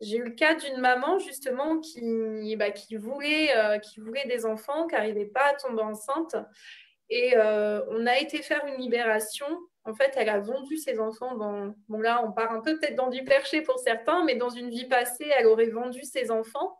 J'ai 0.00 0.16
eu 0.16 0.24
le 0.24 0.30
cas 0.30 0.54
d'une 0.54 0.78
maman 0.78 1.18
justement 1.18 1.78
qui, 1.78 2.56
bah, 2.56 2.70
qui, 2.70 2.96
voulait, 2.96 3.56
euh, 3.56 3.78
qui 3.78 4.00
voulait 4.00 4.26
des 4.26 4.44
enfants, 4.44 4.86
qui 4.86 4.94
n'arrivait 4.94 5.26
pas 5.26 5.50
à 5.50 5.54
tomber 5.54 5.82
enceinte. 5.82 6.36
Et 7.10 7.36
euh, 7.36 7.80
on 7.90 8.06
a 8.06 8.18
été 8.18 8.42
faire 8.42 8.66
une 8.66 8.80
libération. 8.80 9.46
En 9.84 9.94
fait, 9.94 10.12
elle 10.16 10.30
a 10.30 10.40
vendu 10.40 10.76
ses 10.76 10.98
enfants 10.98 11.36
dans. 11.36 11.74
Bon, 11.88 12.00
là, 12.00 12.22
on 12.24 12.32
part 12.32 12.52
un 12.52 12.60
peu 12.60 12.78
peut-être 12.78 12.96
dans 12.96 13.10
du 13.10 13.22
perché 13.22 13.60
pour 13.60 13.78
certains, 13.78 14.24
mais 14.24 14.34
dans 14.34 14.48
une 14.48 14.70
vie 14.70 14.86
passée, 14.86 15.30
elle 15.36 15.46
aurait 15.46 15.68
vendu 15.68 16.02
ses 16.04 16.30
enfants. 16.30 16.78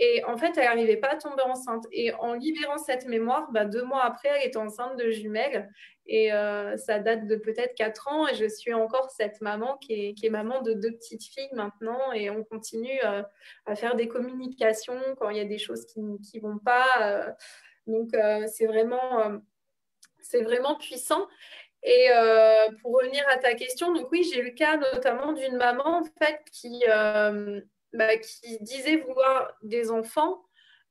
Et 0.00 0.22
en 0.24 0.36
fait, 0.36 0.56
elle 0.56 0.64
n'arrivait 0.64 0.96
pas 0.96 1.08
à 1.08 1.16
tomber 1.16 1.42
enceinte. 1.42 1.84
Et 1.90 2.14
en 2.14 2.34
libérant 2.34 2.78
cette 2.78 3.06
mémoire, 3.06 3.50
bah, 3.50 3.64
deux 3.64 3.82
mois 3.82 4.04
après, 4.04 4.28
elle 4.28 4.46
était 4.46 4.56
enceinte 4.56 4.96
de 4.96 5.10
jumelles. 5.10 5.68
Et 6.06 6.32
euh, 6.32 6.76
ça 6.76 7.00
date 7.00 7.26
de 7.26 7.34
peut-être 7.34 7.74
quatre 7.74 8.06
ans. 8.06 8.28
Et 8.28 8.36
je 8.36 8.48
suis 8.48 8.72
encore 8.72 9.10
cette 9.10 9.40
maman 9.40 9.76
qui 9.78 9.92
est, 9.94 10.14
qui 10.14 10.26
est, 10.26 10.30
maman 10.30 10.62
de 10.62 10.72
deux 10.72 10.92
petites 10.92 11.24
filles 11.24 11.50
maintenant. 11.52 12.12
Et 12.12 12.30
on 12.30 12.44
continue 12.44 13.00
euh, 13.04 13.24
à 13.66 13.74
faire 13.74 13.96
des 13.96 14.06
communications 14.06 15.00
quand 15.18 15.30
il 15.30 15.38
y 15.38 15.40
a 15.40 15.44
des 15.44 15.58
choses 15.58 15.84
qui 15.86 16.00
ne 16.00 16.40
vont 16.40 16.58
pas. 16.58 16.86
Euh. 17.02 17.32
donc, 17.88 18.10
c'est 18.46 18.66
vraiment, 18.66 19.40
c'est 20.20 20.42
vraiment 20.42 20.76
puissant. 20.76 21.26
Et 21.84 22.08
pour 22.82 22.96
revenir 22.96 23.24
à 23.30 23.38
ta 23.38 23.54
question, 23.54 23.92
donc 23.92 24.10
oui, 24.10 24.24
j'ai 24.24 24.40
eu 24.40 24.44
le 24.44 24.50
cas 24.50 24.76
notamment 24.76 25.32
d'une 25.32 25.56
maman 25.56 26.00
en 26.00 26.04
fait 26.04 26.40
qui 26.52 26.82
bah, 27.92 28.16
qui 28.18 28.58
disait 28.60 28.96
vouloir 28.96 29.56
des 29.62 29.90
enfants, 29.90 30.44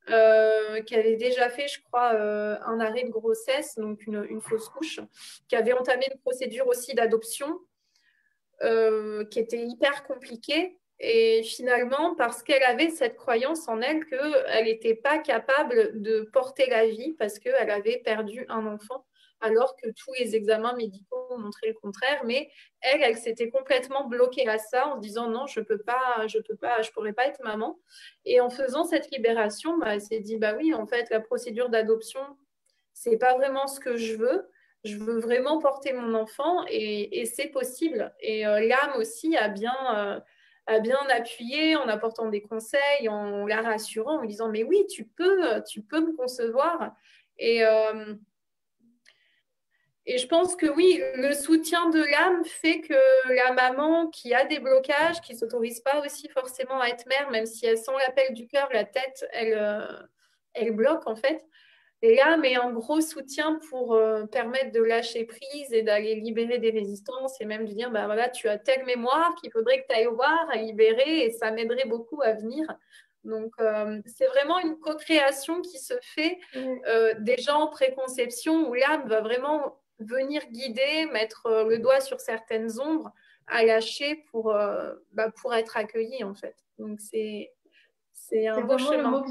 euh, 0.10 0.82
qui 0.84 0.96
avait 0.96 1.16
déjà 1.16 1.50
fait, 1.50 1.68
je 1.68 1.82
crois, 1.84 2.14
euh, 2.16 2.58
un 2.66 2.80
arrêt 2.80 3.04
de 3.04 3.10
grossesse, 3.10 3.76
donc 3.76 4.08
une, 4.08 4.42
fausse 4.42 4.70
couche, 4.70 5.00
qui 5.48 5.56
avait 5.56 5.74
entamé 5.74 6.06
une 6.12 6.20
procédure 6.22 6.68
aussi 6.68 6.96
d'adoption, 6.96 7.60
euh, 8.64 9.26
qui 9.26 9.40
était 9.40 9.64
hyper 9.64 10.06
compliquée. 10.06 10.80
Et 11.00 11.44
finalement, 11.44 12.16
parce 12.16 12.42
qu'elle 12.42 12.64
avait 12.64 12.90
cette 12.90 13.16
croyance 13.16 13.68
en 13.68 13.82
elle 13.82 14.06
qu'elle 14.06 14.66
n'était 14.66 14.96
pas 14.96 15.20
capable 15.20 16.02
de 16.02 16.22
porter 16.34 16.68
la 16.68 16.88
vie 16.88 17.14
parce 17.20 17.38
qu'elle 17.38 17.70
avait 17.70 18.00
perdu 18.00 18.46
un 18.50 18.66
enfant 18.66 19.06
alors 19.42 19.76
que 19.76 19.90
tous 19.90 20.14
les 20.20 20.36
examens 20.36 20.74
médicaux 20.74 21.38
montraient 21.38 21.68
le 21.68 21.74
contraire. 21.74 22.22
Mais 22.26 22.50
elle, 22.82 23.02
elle 23.04 23.18
s'était 23.18 23.50
complètement 23.50 24.08
bloquée 24.08 24.48
à 24.48 24.58
ça 24.58 24.88
en 24.88 24.96
se 24.96 25.02
disant 25.02 25.30
non, 25.30 25.48
je 25.48 25.60
peux 25.60 25.78
pas, 25.78 26.26
je 26.28 26.40
peux 26.40 26.56
pas, 26.56 26.82
je 26.82 26.92
pourrais 26.92 27.14
pas 27.14 27.28
être 27.28 27.44
maman. 27.44 27.80
Et 28.26 28.42
en 28.42 28.50
faisant 28.50 28.84
cette 28.84 29.12
libération, 29.12 29.78
bah, 29.78 29.94
elle 29.94 30.02
s'est 30.02 30.20
dit 30.20 30.38
bah 30.38 30.56
oui, 30.58 30.74
en 30.74 30.88
fait, 30.88 31.10
la 31.10 31.20
procédure 31.20 31.70
d'adoption, 31.70 32.22
c'est 32.94 33.18
pas 33.18 33.36
vraiment 33.36 33.68
ce 33.68 33.80
que 33.80 33.98
je 33.98 34.16
veux. 34.16 34.50
Je 34.84 34.96
veux 34.96 35.20
vraiment 35.20 35.60
porter 35.60 35.92
mon 35.92 36.14
enfant 36.14 36.64
et, 36.70 37.26
c'est 37.26 37.48
possible. 37.48 38.14
Et 38.22 38.46
euh, 38.48 38.60
l'âme 38.60 38.94
aussi 38.98 39.36
a 39.36 39.50
bien, 39.50 39.76
euh, 40.70 40.80
bien 40.80 41.00
appuyé 41.10 41.76
en 41.76 41.88
apportant 41.90 42.30
des 42.30 42.42
conseils, 42.42 43.10
en 43.10 43.46
la 43.46 43.62
rassurant, 43.62 44.22
en 44.22 44.26
disant 44.26 44.50
mais 44.50 44.64
oui, 44.64 44.86
tu 44.88 45.06
peux, 45.06 45.62
tu 45.70 45.82
peux 45.82 46.00
me 46.00 46.16
concevoir. 46.16 46.96
Et, 47.40 47.66
euh, 47.66 48.16
et 50.10 50.18
je 50.20 50.28
pense 50.28 50.56
que 50.56 50.68
oui, 50.68 51.04
le 51.16 51.34
soutien 51.34 51.90
de 51.90 52.02
l'âme 52.02 52.46
fait 52.46 52.80
que 52.80 52.94
la 53.36 53.52
maman 53.52 54.08
qui 54.08 54.34
a 54.34 54.46
des 54.46 54.60
blocages, 54.60 55.20
qui 55.20 55.34
ne 55.34 55.38
s'autorise 55.38 55.82
pas 55.82 56.00
aussi 56.00 56.30
forcément 56.30 56.80
à 56.80 56.88
être 56.88 57.06
mère, 57.08 57.30
même 57.30 57.46
si 57.46 57.66
elle 57.66 57.78
sent 57.78 57.92
l'appel 58.00 58.34
du 58.34 58.48
cœur, 58.48 58.70
la 58.72 58.86
tête, 58.86 59.26
elle, 59.34 59.54
euh, 59.58 59.86
elle 60.54 60.72
bloque 60.72 61.06
en 61.08 61.18
fait. 61.18 61.46
L'âme 62.02 62.46
est 62.46 62.56
un 62.56 62.72
gros 62.72 63.02
soutien 63.02 63.60
pour 63.70 63.96
euh, 63.96 64.26
permettre 64.28 64.72
de 64.72 64.82
lâcher 64.82 65.26
prise 65.26 65.74
et 65.74 65.82
d'aller 65.82 66.16
libérer 66.16 66.58
des 66.58 66.70
résistances 66.70 67.42
et 67.42 67.46
même 67.46 67.66
de 67.66 67.74
dire, 67.74 67.92
bah 67.92 68.06
voilà, 68.06 68.30
tu 68.30 68.48
as 68.48 68.58
telle 68.58 68.86
mémoire 68.86 69.36
qu'il 69.36 69.52
faudrait 69.52 69.82
que 69.82 69.88
tu 69.90 69.96
ailles 69.96 70.06
voir, 70.06 70.48
à 70.50 70.56
libérer 70.56 71.26
et 71.26 71.32
ça 71.32 71.52
m'aiderait 71.52 71.88
beaucoup 71.88 72.22
à 72.22 72.32
venir. 72.32 72.66
Donc, 73.26 73.52
euh, 73.60 74.00
c'est 74.06 74.28
vraiment 74.28 74.60
une 74.60 74.80
co-création 74.80 75.62
qui 75.62 75.80
se 75.80 75.96
fait 76.02 76.40
déjà 77.20 77.58
en 77.58 77.68
préconception 77.68 78.70
où 78.70 78.74
l'âme 78.74 79.06
va 79.10 79.20
vraiment 79.20 79.82
venir 80.00 80.46
guider, 80.52 81.08
mettre 81.12 81.48
euh, 81.48 81.68
le 81.68 81.80
doigt 81.80 82.02
sur 82.02 82.20
certaines 82.20 82.80
ombres 82.80 83.12
à 83.48 83.64
lâcher 83.64 84.26
pour, 84.32 84.52
euh, 84.52 84.94
bah, 85.14 85.32
pour 85.42 85.54
être 85.54 85.78
accueilli 85.78 86.24
en 86.24 86.36
fait. 86.36 86.56
Donc 86.78 87.00
c'est 87.00 87.52
c'est 88.14 88.48
un 88.48 88.62
beau 88.62 88.78
chemin. 88.78 89.24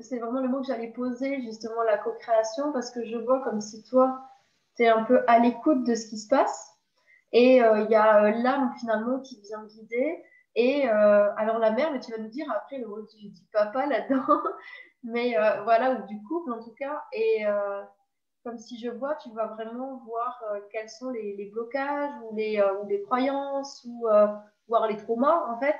C'est 0.00 0.20
vraiment 0.20 0.40
le 0.40 0.48
mot 0.48 0.60
que 0.60 0.66
j'allais 0.68 0.92
poser, 0.92 1.42
justement, 1.42 1.82
la 1.82 1.98
co-création, 1.98 2.72
parce 2.72 2.92
que 2.92 3.04
je 3.04 3.16
vois 3.16 3.42
comme 3.42 3.60
si 3.60 3.82
toi, 3.82 4.20
tu 4.76 4.84
es 4.84 4.88
un 4.88 5.02
peu 5.02 5.24
à 5.26 5.40
l'écoute 5.40 5.82
de 5.82 5.96
ce 5.96 6.08
qui 6.08 6.18
se 6.18 6.28
passe. 6.28 6.70
Et 7.32 7.60
euh, 7.64 7.80
il 7.80 7.90
y 7.90 7.96
a 7.96 8.30
l'âme, 8.30 8.72
finalement, 8.78 9.18
qui 9.18 9.40
vient 9.40 9.64
guider. 9.64 10.22
Et 10.54 10.88
alors, 10.88 11.58
la 11.58 11.72
mère, 11.72 11.90
mais 11.90 11.98
tu 11.98 12.12
vas 12.12 12.18
nous 12.18 12.28
dire 12.28 12.46
après 12.52 12.78
le 12.78 12.86
mot 12.86 13.02
du, 13.02 13.32
papa 13.52 13.86
là-dedans. 13.86 14.40
mais 15.02 15.34
voilà, 15.64 15.94
ou 15.94 16.06
du 16.06 16.22
couple, 16.22 16.52
en 16.52 16.62
tout 16.62 16.74
cas. 16.78 17.02
Et 17.12 17.44
comme 18.48 18.58
si 18.58 18.78
je 18.78 18.88
vois, 18.88 19.14
tu 19.16 19.30
vas 19.32 19.48
vraiment 19.48 20.00
voir 20.06 20.42
euh, 20.50 20.60
quels 20.72 20.88
sont 20.88 21.10
les, 21.10 21.50
blocages 21.52 22.14
ou 22.24 22.34
les, 22.34 22.58
euh, 22.58 22.80
ou 22.80 22.88
les 22.88 23.02
croyances 23.02 23.86
ou 23.86 24.08
euh, 24.08 24.26
voir 24.68 24.88
les 24.88 24.96
traumas, 24.96 25.52
en 25.52 25.60
fait, 25.60 25.76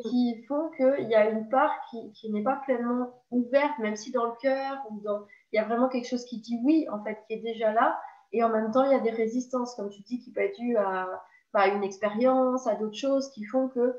qui 0.00 0.42
font 0.48 0.70
qu'il 0.70 1.10
y 1.10 1.14
a 1.14 1.28
une 1.28 1.46
part 1.50 1.74
qui, 1.90 2.10
qui 2.12 2.32
n'est 2.32 2.42
pas 2.42 2.62
pleinement 2.64 3.22
ouverte, 3.30 3.78
même 3.80 3.96
si 3.96 4.12
dans 4.12 4.24
le 4.24 4.32
cœur, 4.40 4.78
ou 4.90 5.00
dans... 5.00 5.26
il 5.52 5.56
y 5.56 5.58
a 5.58 5.64
vraiment 5.64 5.90
quelque 5.90 6.08
chose 6.08 6.24
qui 6.24 6.40
dit 6.40 6.58
oui, 6.64 6.86
en 6.90 7.04
fait, 7.04 7.18
qui 7.26 7.34
est 7.34 7.42
déjà 7.42 7.70
là. 7.70 8.00
Et 8.32 8.42
en 8.42 8.48
même 8.48 8.70
temps, 8.70 8.84
il 8.84 8.92
y 8.92 8.94
a 8.94 9.00
des 9.00 9.10
résistances, 9.10 9.74
comme 9.74 9.90
tu 9.90 10.00
dis, 10.00 10.18
qui 10.18 10.32
peuvent 10.32 10.44
être 10.44 10.56
dues 10.56 10.76
à, 10.78 11.22
bah, 11.52 11.66
une 11.68 11.84
expérience, 11.84 12.66
à 12.66 12.76
d'autres 12.76 12.96
choses 12.96 13.30
qui 13.32 13.44
font 13.44 13.68
que 13.68 13.94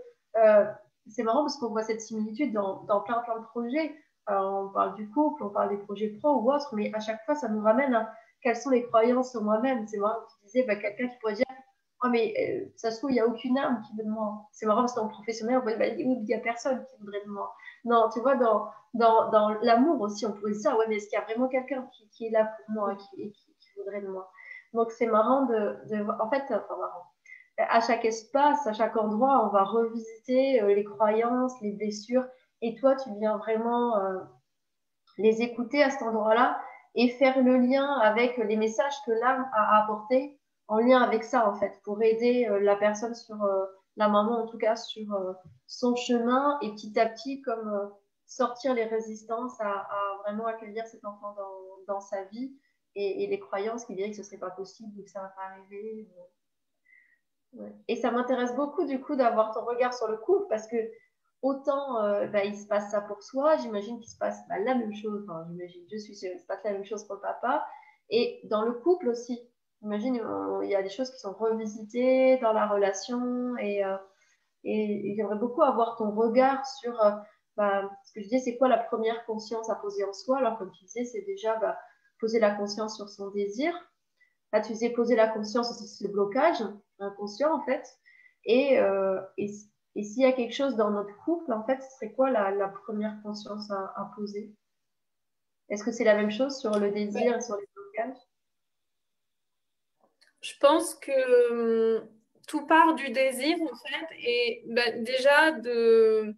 c'est 1.07 1.23
marrant 1.23 1.43
parce 1.43 1.57
qu'on 1.57 1.69
voit 1.69 1.83
cette 1.83 2.01
similitude 2.01 2.51
dans, 2.51 2.83
dans 2.83 3.01
plein, 3.01 3.19
plein 3.19 3.39
de 3.39 3.45
projets 3.45 3.95
on 4.29 4.69
parle 4.69 4.95
du 4.95 5.09
couple, 5.09 5.43
on 5.43 5.49
parle 5.49 5.69
des 5.69 5.77
projets 5.77 6.09
pro 6.09 6.41
ou 6.41 6.51
autres, 6.51 6.75
mais 6.75 6.91
à 6.93 6.99
chaque 6.99 7.23
fois, 7.25 7.35
ça 7.35 7.47
nous 7.47 7.61
ramène 7.61 7.93
à 7.93 8.11
quelles 8.41 8.55
sont 8.55 8.69
les 8.69 8.83
croyances 8.83 9.31
sur 9.31 9.41
moi-même. 9.41 9.87
C'est 9.87 9.97
marrant 9.97 10.19
tu 10.27 10.45
disais, 10.45 10.63
bah, 10.63 10.75
quelqu'un 10.75 11.07
qui 11.07 11.17
pourrait 11.19 11.33
dire, 11.33 11.45
oh, 12.03 12.07
mais 12.09 12.33
euh, 12.39 12.69
ça 12.75 12.91
se 12.91 12.97
trouve, 12.97 13.11
il 13.11 13.15
n'y 13.15 13.19
a 13.19 13.27
aucune 13.27 13.57
âme 13.57 13.81
qui 13.81 13.95
veut 13.97 14.03
de 14.03 14.09
moi. 14.09 14.47
C'est 14.51 14.65
marrant 14.65 14.81
parce 14.81 14.93
que 14.93 14.99
dans 14.99 15.05
le 15.05 15.11
professionnel, 15.11 15.57
on 15.57 15.61
pourrait 15.61 15.77
bah, 15.77 15.87
il 15.87 16.23
n'y 16.23 16.33
a 16.33 16.39
personne 16.39 16.83
qui 16.85 16.97
voudrait 16.99 17.23
de 17.25 17.29
moi. 17.29 17.55
Non, 17.85 18.09
tu 18.13 18.19
vois, 18.19 18.35
dans, 18.35 18.69
dans, 18.93 19.29
dans 19.29 19.49
l'amour 19.61 20.01
aussi, 20.01 20.25
on 20.25 20.33
pourrait 20.33 20.51
dire, 20.51 20.77
ouais, 20.77 20.85
mais 20.87 20.97
est-ce 20.97 21.07
qu'il 21.07 21.17
y 21.17 21.21
a 21.21 21.25
vraiment 21.25 21.47
quelqu'un 21.47 21.87
qui, 21.93 22.07
qui, 22.09 22.27
est 22.27 22.31
là 22.31 22.45
pour 22.57 22.75
moi 22.75 22.93
et 23.17 23.31
qui, 23.31 23.55
qui, 23.59 23.69
voudrait 23.77 24.01
de 24.01 24.07
moi? 24.07 24.29
Donc, 24.73 24.91
c'est 24.91 25.07
marrant 25.07 25.45
de, 25.45 25.77
de, 25.89 26.05
En 26.21 26.29
fait, 26.29 26.43
enfin, 26.43 26.77
marrant. 26.77 27.03
À 27.57 27.81
chaque 27.81 28.05
espace, 28.05 28.67
à 28.67 28.73
chaque 28.73 28.95
endroit, 28.97 29.43
on 29.47 29.49
va 29.49 29.63
revisiter 29.63 30.61
euh, 30.61 30.75
les 30.75 30.83
croyances, 30.83 31.59
les 31.61 31.71
blessures 31.71 32.25
et 32.61 32.75
toi, 32.75 32.95
tu 32.95 33.09
viens 33.19 33.37
vraiment 33.37 33.97
euh, 33.97 34.19
les 35.17 35.41
écouter 35.41 35.83
à 35.83 35.89
cet 35.89 36.01
endroit-là 36.01 36.59
et 36.95 37.09
faire 37.09 37.41
le 37.43 37.57
lien 37.57 37.85
avec 37.99 38.37
les 38.37 38.57
messages 38.57 38.95
que 39.05 39.11
l'âme 39.11 39.47
a 39.53 39.83
apportés 39.83 40.39
en 40.67 40.79
lien 40.79 41.01
avec 41.01 41.23
ça, 41.23 41.47
en 41.49 41.55
fait, 41.55 41.79
pour 41.83 42.01
aider 42.01 42.47
euh, 42.49 42.59
la 42.59 42.75
personne 42.75 43.13
sur, 43.13 43.41
euh, 43.43 43.65
la 43.95 44.09
maman 44.09 44.43
en 44.43 44.47
tout 44.47 44.57
cas, 44.57 44.75
sur 44.75 45.07
son 45.65 45.95
chemin 45.95 46.57
et 46.61 46.71
petit 46.71 46.99
à 46.99 47.07
petit, 47.07 47.41
comme 47.41 47.91
sortir 48.25 48.73
les 48.73 48.85
résistances 48.85 49.59
à, 49.59 49.87
vraiment 50.23 50.45
accueillir 50.45 50.85
cet 50.85 51.03
enfant 51.05 51.35
dans, 51.87 51.99
sa 51.99 52.23
vie 52.25 52.53
et, 52.95 53.25
les 53.25 53.39
croyances 53.39 53.85
qui 53.85 53.95
diraient 53.95 54.11
que 54.11 54.17
ce 54.17 54.23
serait 54.23 54.37
pas 54.37 54.51
possible 54.51 54.99
ou 54.99 55.03
que 55.03 55.09
ça 55.09 55.21
va 55.21 55.29
pas 55.29 55.41
arriver. 55.51 56.07
Et 57.87 57.95
ça 57.95 58.11
m'intéresse 58.11 58.55
beaucoup 58.55 58.85
du 58.85 59.01
coup 59.01 59.15
d'avoir 59.15 59.51
ton 59.53 59.65
regard 59.65 59.93
sur 59.93 60.07
le 60.07 60.17
couple 60.17 60.45
parce 60.49 60.67
que 60.67 60.77
autant 61.41 62.01
euh, 62.03 62.27
bah, 62.27 62.43
il 62.43 62.57
se 62.57 62.67
passe 62.67 62.91
ça 62.91 63.01
pour 63.01 63.21
soi, 63.21 63.57
j'imagine 63.57 63.99
qu'il 63.99 64.09
se 64.09 64.17
passe 64.17 64.39
bah, 64.49 64.59
la 64.59 64.75
même 64.75 64.93
chose, 64.93 65.23
enfin, 65.23 65.45
j'imagine, 65.49 65.83
je 65.91 65.97
suis 65.97 66.15
sûre, 66.15 66.31
il 66.33 66.39
se 66.39 66.45
passe 66.45 66.63
la 66.63 66.73
même 66.73 66.85
chose 66.85 67.05
pour 67.07 67.19
papa, 67.21 67.65
et 68.09 68.41
dans 68.45 68.63
le 68.63 68.73
couple 68.73 69.09
aussi. 69.09 69.39
J'imagine 69.81 70.19
il 70.63 70.69
y 70.69 70.75
a 70.75 70.81
des 70.81 70.89
choses 70.89 71.11
qui 71.11 71.19
sont 71.19 71.33
revisitées 71.33 72.37
dans 72.39 72.53
la 72.53 72.67
relation, 72.67 73.55
et, 73.57 73.85
euh, 73.85 73.95
j'aimerais 74.63 75.37
beaucoup 75.37 75.61
avoir 75.61 75.95
ton 75.97 76.11
regard 76.11 76.65
sur 76.65 76.99
euh, 77.03 77.11
bah, 77.55 77.89
ce 78.05 78.13
que 78.13 78.21
je 78.21 78.25
disais, 78.25 78.39
c'est 78.39 78.57
quoi 78.57 78.67
la 78.67 78.77
première 78.77 79.25
conscience 79.25 79.69
à 79.69 79.75
poser 79.75 80.03
en 80.03 80.13
soi? 80.13 80.39
Alors, 80.39 80.57
comme 80.57 80.71
tu 80.71 80.85
disais, 80.85 81.05
c'est 81.05 81.21
déjà 81.21 81.59
poser 82.19 82.39
la 82.39 82.51
conscience 82.51 82.95
sur 82.95 83.09
son 83.09 83.29
désir. 83.29 83.73
Là, 84.53 84.61
tu 84.61 84.73
disais 84.73 84.89
poser 84.89 85.15
la 85.15 85.27
conscience 85.27 85.77
sur 85.85 86.07
le 86.07 86.13
blocage 86.13 86.63
inconscient, 86.99 87.53
en 87.53 87.61
fait. 87.61 87.83
Et 88.45 88.79
et 89.97 90.03
s'il 90.03 90.21
y 90.21 90.25
a 90.25 90.31
quelque 90.31 90.53
chose 90.53 90.75
dans 90.75 90.91
notre 90.91 91.17
couple, 91.25 91.51
en 91.51 91.63
fait, 91.65 91.81
ce 91.81 91.89
serait 91.95 92.13
quoi 92.13 92.29
la, 92.29 92.67
première 92.85 93.19
conscience 93.23 93.71
à, 93.71 94.11
poser? 94.15 94.53
Est-ce 95.69 95.83
que 95.83 95.91
c'est 95.91 96.03
la 96.03 96.15
même 96.15 96.29
chose 96.29 96.59
sur 96.59 96.77
le 96.77 96.91
désir 96.91 97.35
et 97.35 97.41
sur 97.41 97.57
les 97.57 97.67
blocages? 97.75 98.21
Je 100.41 100.53
pense 100.61 100.93
que 100.93 101.97
hum, 101.97 102.07
tout 102.47 102.67
part 102.67 102.93
du 102.93 103.09
désir, 103.09 103.57
en 103.59 103.75
fait, 103.75 104.15
et 104.19 104.63
bah, 104.67 104.91
déjà 104.99 105.51
de 105.51 106.35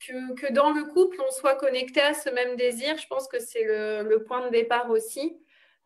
que, 0.00 0.52
dans 0.52 0.72
le 0.72 0.84
couple, 0.92 1.16
on 1.26 1.30
soit 1.30 1.54
connecté 1.54 2.00
à 2.00 2.12
ce 2.12 2.28
même 2.28 2.56
désir. 2.56 2.98
Je 2.98 3.06
pense 3.06 3.28
que 3.28 3.38
c'est 3.38 3.62
le, 3.62 4.24
point 4.24 4.44
de 4.44 4.50
départ 4.50 4.90
aussi. 4.90 5.40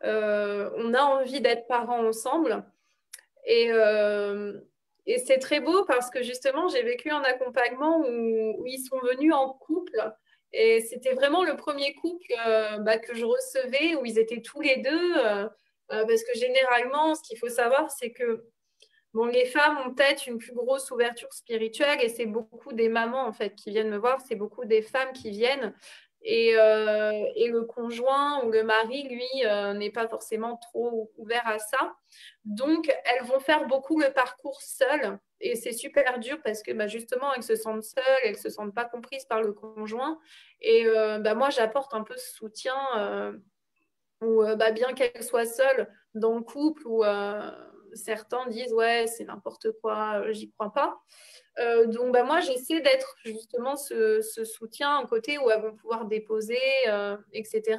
Euh, 0.04 0.70
on 0.76 0.94
a 0.94 1.02
envie 1.02 1.42
d'être 1.42 1.66
parents 1.66 2.04
ensemble. 2.04 2.64
Et, 3.44 3.70
euh, 3.70 4.58
et 5.08 5.18
c'est 5.18 5.38
très 5.38 5.60
beau 5.60 5.84
parce 5.84 6.10
que 6.10 6.22
justement, 6.22 6.68
j'ai 6.68 6.82
vécu 6.82 7.10
un 7.10 7.22
accompagnement 7.22 8.00
où, 8.00 8.66
ils 8.66 8.84
sont 8.88 8.98
venus 9.00 9.32
en 9.32 9.52
couple. 9.54 9.98
Et 10.52 10.80
c'était 10.80 11.14
vraiment 11.14 11.44
le 11.44 11.56
premier 11.56 11.94
couple 11.94 12.32
euh, 12.46 12.78
bah, 12.78 12.98
que 12.98 13.14
je 13.14 13.24
recevais 13.24 13.96
où 13.96 14.06
ils 14.06 14.18
étaient 14.18 14.40
tous 14.40 14.60
les 14.60 14.76
deux. 14.78 15.14
parce 15.88 16.22
que 16.24 16.38
généralement, 16.38 17.14
ce 17.14 17.22
qu'il 17.22 17.38
faut 17.38 17.48
savoir, 17.48 17.90
c'est 17.90 18.12
que 18.12 18.44
Bon, 19.14 19.24
les 19.24 19.46
femmes 19.46 19.78
ont 19.78 19.94
peut-être 19.94 20.26
une 20.26 20.36
plus 20.36 20.52
grosse 20.52 20.90
ouverture 20.90 21.32
spirituelle 21.32 21.98
et 22.02 22.10
c'est 22.10 22.26
beaucoup 22.26 22.74
des 22.74 22.90
mamans 22.90 23.26
en 23.26 23.32
fait 23.32 23.54
qui 23.54 23.70
viennent 23.70 23.88
me 23.88 23.96
voir, 23.96 24.20
c'est 24.20 24.36
beaucoup 24.36 24.66
des 24.66 24.82
femmes 24.82 25.12
qui 25.12 25.30
viennent 25.30 25.74
et, 26.30 26.58
euh, 26.58 27.24
et 27.36 27.48
le 27.48 27.62
conjoint 27.62 28.44
ou 28.44 28.50
le 28.50 28.62
mari, 28.62 29.08
lui, 29.08 29.46
euh, 29.46 29.72
n'est 29.72 29.90
pas 29.90 30.06
forcément 30.06 30.58
trop 30.58 31.10
ouvert 31.16 31.46
à 31.48 31.58
ça. 31.58 31.96
Donc, 32.44 32.94
elles 33.06 33.24
vont 33.24 33.40
faire 33.40 33.66
beaucoup 33.66 33.98
le 33.98 34.12
parcours 34.12 34.60
seules 34.60 35.18
et 35.40 35.56
c'est 35.56 35.72
super 35.72 36.18
dur 36.18 36.36
parce 36.44 36.62
que 36.62 36.72
bah, 36.72 36.86
justement, 36.86 37.32
elles 37.32 37.42
se 37.42 37.56
sentent 37.56 37.82
seules, 37.82 38.04
elles 38.24 38.32
ne 38.32 38.36
se 38.36 38.50
sentent 38.50 38.74
pas 38.74 38.84
comprises 38.84 39.24
par 39.24 39.40
le 39.40 39.54
conjoint. 39.54 40.18
Et 40.60 40.84
euh, 40.84 41.18
bah, 41.18 41.34
moi, 41.34 41.48
j'apporte 41.48 41.94
un 41.94 42.02
peu 42.02 42.16
ce 42.18 42.34
soutien 42.34 42.76
ou 44.20 44.42
bah, 44.42 44.70
bien 44.72 44.92
qu'elles 44.92 45.24
soient 45.24 45.46
seules 45.46 45.88
dans 46.12 46.34
le 46.34 46.42
couple 46.42 46.82
ou 46.86 47.04
certains 47.94 48.46
disent 48.48 48.72
ouais 48.72 49.06
c'est 49.06 49.24
n'importe 49.24 49.68
quoi, 49.80 50.20
euh, 50.20 50.32
j'y 50.32 50.50
crois 50.50 50.72
pas. 50.72 51.00
Euh, 51.58 51.86
donc 51.86 52.12
bah, 52.12 52.24
moi 52.24 52.40
j'essaie 52.40 52.80
d'être 52.80 53.16
justement 53.24 53.76
ce, 53.76 54.22
soutien 54.44 54.98
à 54.98 55.06
côté 55.06 55.38
où 55.38 55.50
elles 55.50 55.60
vont 55.60 55.74
pouvoir 55.74 56.06
déposer, 56.06 56.60
euh, 56.88 57.16
etc. 57.32 57.78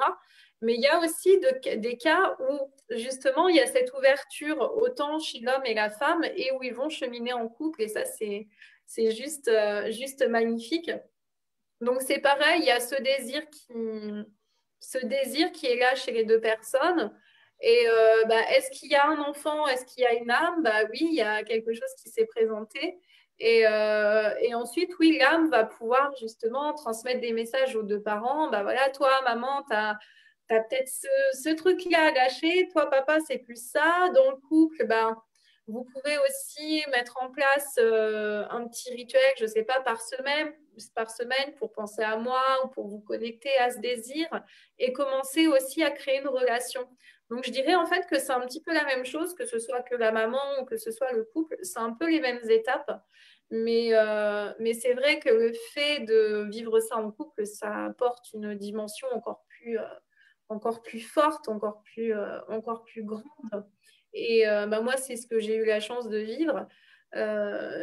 Mais 0.62 0.74
il 0.76 0.82
y 0.82 0.88
a 0.88 1.00
aussi 1.00 1.40
des 1.78 1.98
cas 1.98 2.36
où 2.40 2.74
justement 2.98 3.48
il 3.48 3.56
y 3.56 3.62
a 3.62 3.68
cette 3.68 3.94
ouverture 3.94 4.74
autant 4.78 5.20
chez 5.20 5.40
l'homme 5.40 5.66
et 5.66 5.74
la 5.74 5.90
femme 5.90 6.24
et 6.36 6.52
où 6.52 6.64
ils 6.64 6.74
vont 6.74 6.90
cheminer 6.90 7.32
en 7.34 7.48
couple 7.48 7.82
et 7.82 7.88
ça 7.88 8.04
c'est 8.06 8.48
c'est 8.86 9.12
juste 9.12 9.50
juste 9.92 10.28
magnifique. 10.28 10.92
Donc 11.80 12.02
c'est 12.02 12.20
pareil, 12.20 12.60
il 12.62 12.66
y 12.66 12.72
a 12.72 12.82
ce 12.82 13.02
désir 13.02 13.50
qui 13.50 13.74
ce 14.82 14.98
désir 15.06 15.52
qui 15.52 15.68
est 15.68 15.78
là 15.78 15.96
chez 15.96 16.12
les 16.12 16.26
deux 16.26 16.42
personnes. 16.42 17.14
Et 17.62 17.88
euh, 17.88 18.26
bah, 18.26 18.42
est-ce 18.52 18.72
qu'il 18.72 18.90
y 18.90 18.96
a 18.96 19.06
un 19.08 19.20
enfant? 19.20 19.68
Est-ce 19.68 19.86
qu'il 19.86 20.04
y 20.04 20.06
a 20.06 20.14
une 20.14 20.32
âme? 20.32 20.64
Bah 20.64 20.84
oui, 20.90 21.00
il 21.02 21.14
y 21.14 21.22
a 21.22 21.44
quelque 21.44 21.74
chose 21.74 21.94
qui 22.02 22.10
s'est 22.10 22.26
présenté. 22.26 23.00
Et, 23.40 23.66
euh, 23.68 24.34
et, 24.42 24.54
ensuite, 24.54 24.92
oui, 25.00 25.18
l'âme 25.18 25.50
va 25.50 25.64
pouvoir 25.64 26.14
justement 26.20 26.74
transmettre 26.74 27.22
des 27.22 27.32
messages 27.32 27.76
aux 27.76 27.84
deux 27.84 28.02
parents. 28.02 28.50
Bah 28.50 28.64
voilà, 28.64 28.90
toi, 28.90 29.10
maman, 29.24 29.64
tu 29.70 29.76
as, 29.76 29.98
peut-être 30.48 30.90
ce, 30.90 31.08
ce 31.44 31.50
truc-là 31.50 32.08
à 32.08 32.12
gâcher. 32.12 32.68
Toi, 32.72 32.90
papa, 32.90 33.18
c'est 33.28 33.38
plus 33.38 33.72
ça. 33.72 34.10
Dans 34.14 34.32
le 34.32 34.38
couple, 34.48 34.86
bah, 34.88 35.16
vous 35.70 35.84
pouvez 35.84 36.18
aussi 36.18 36.84
mettre 36.92 37.18
en 37.22 37.30
place 37.30 37.76
euh, 37.78 38.44
un 38.50 38.68
petit 38.68 38.92
rituel, 38.92 39.22
je 39.38 39.44
ne 39.44 39.50
sais 39.50 39.64
pas, 39.64 39.80
par 39.82 40.02
semaine, 40.02 40.52
par 40.96 41.12
semaine 41.12 41.54
pour 41.60 41.72
penser 41.72 42.02
à 42.02 42.18
moi 42.18 42.42
ou 42.64 42.70
pour 42.70 42.88
vous 42.88 43.02
connecter 43.02 43.56
à 43.60 43.70
ce 43.70 43.78
désir 43.78 44.28
et 44.80 44.92
commencer 44.94 45.48
aussi 45.48 45.84
à 45.84 45.92
créer 45.92 46.22
une 46.22 46.28
relation. 46.28 46.90
Donc, 47.30 47.46
je 47.46 47.52
dirais 47.52 47.76
en 47.76 47.86
fait 47.86 48.08
que 48.08 48.18
c'est 48.18 48.32
un 48.32 48.42
petit 48.42 48.62
peu 48.62 48.74
la 48.74 48.86
même 48.86 49.06
chose, 49.06 49.36
que 49.36 49.46
ce 49.46 49.60
soit 49.60 49.82
que 49.84 49.96
la 49.96 50.12
maman 50.12 50.42
ou 50.62 50.66
que 50.66 50.78
ce 50.78 50.92
soit 50.92 51.12
le 51.12 51.24
couple, 51.26 51.58
c'est 51.62 51.80
un 51.80 51.94
peu 51.94 52.10
les 52.10 52.20
mêmes 52.20 52.42
étapes. 52.50 53.04
Mais, 53.52 53.90
euh, 53.94 54.52
mais 54.60 54.74
c'est 54.74 54.94
vrai 54.94 55.20
que 55.20 55.30
le 55.30 55.54
fait 55.74 56.02
de 56.02 56.48
vivre 56.50 56.80
ça 56.80 56.98
en 56.98 57.12
couple, 57.12 57.46
ça 57.48 57.86
apporte 57.86 58.32
une 58.34 58.56
dimension 58.56 59.08
encore 59.14 59.44
plus, 59.48 59.80
euh, 59.80 59.84
encore 60.50 60.82
plus 60.84 61.00
forte, 61.00 61.50
encore 61.50 61.82
plus, 61.84 62.14
euh, 62.14 62.40
encore 62.48 62.84
plus 62.84 63.04
grande. 63.04 63.66
Et 64.14 64.44
bah, 64.46 64.82
moi, 64.82 64.98
c'est 64.98 65.16
ce 65.16 65.28
que 65.28 65.40
j'ai 65.40 65.56
eu 65.56 65.66
la 65.66 65.80
chance 65.80 66.10
de 66.10 66.18
vivre. 66.18 66.68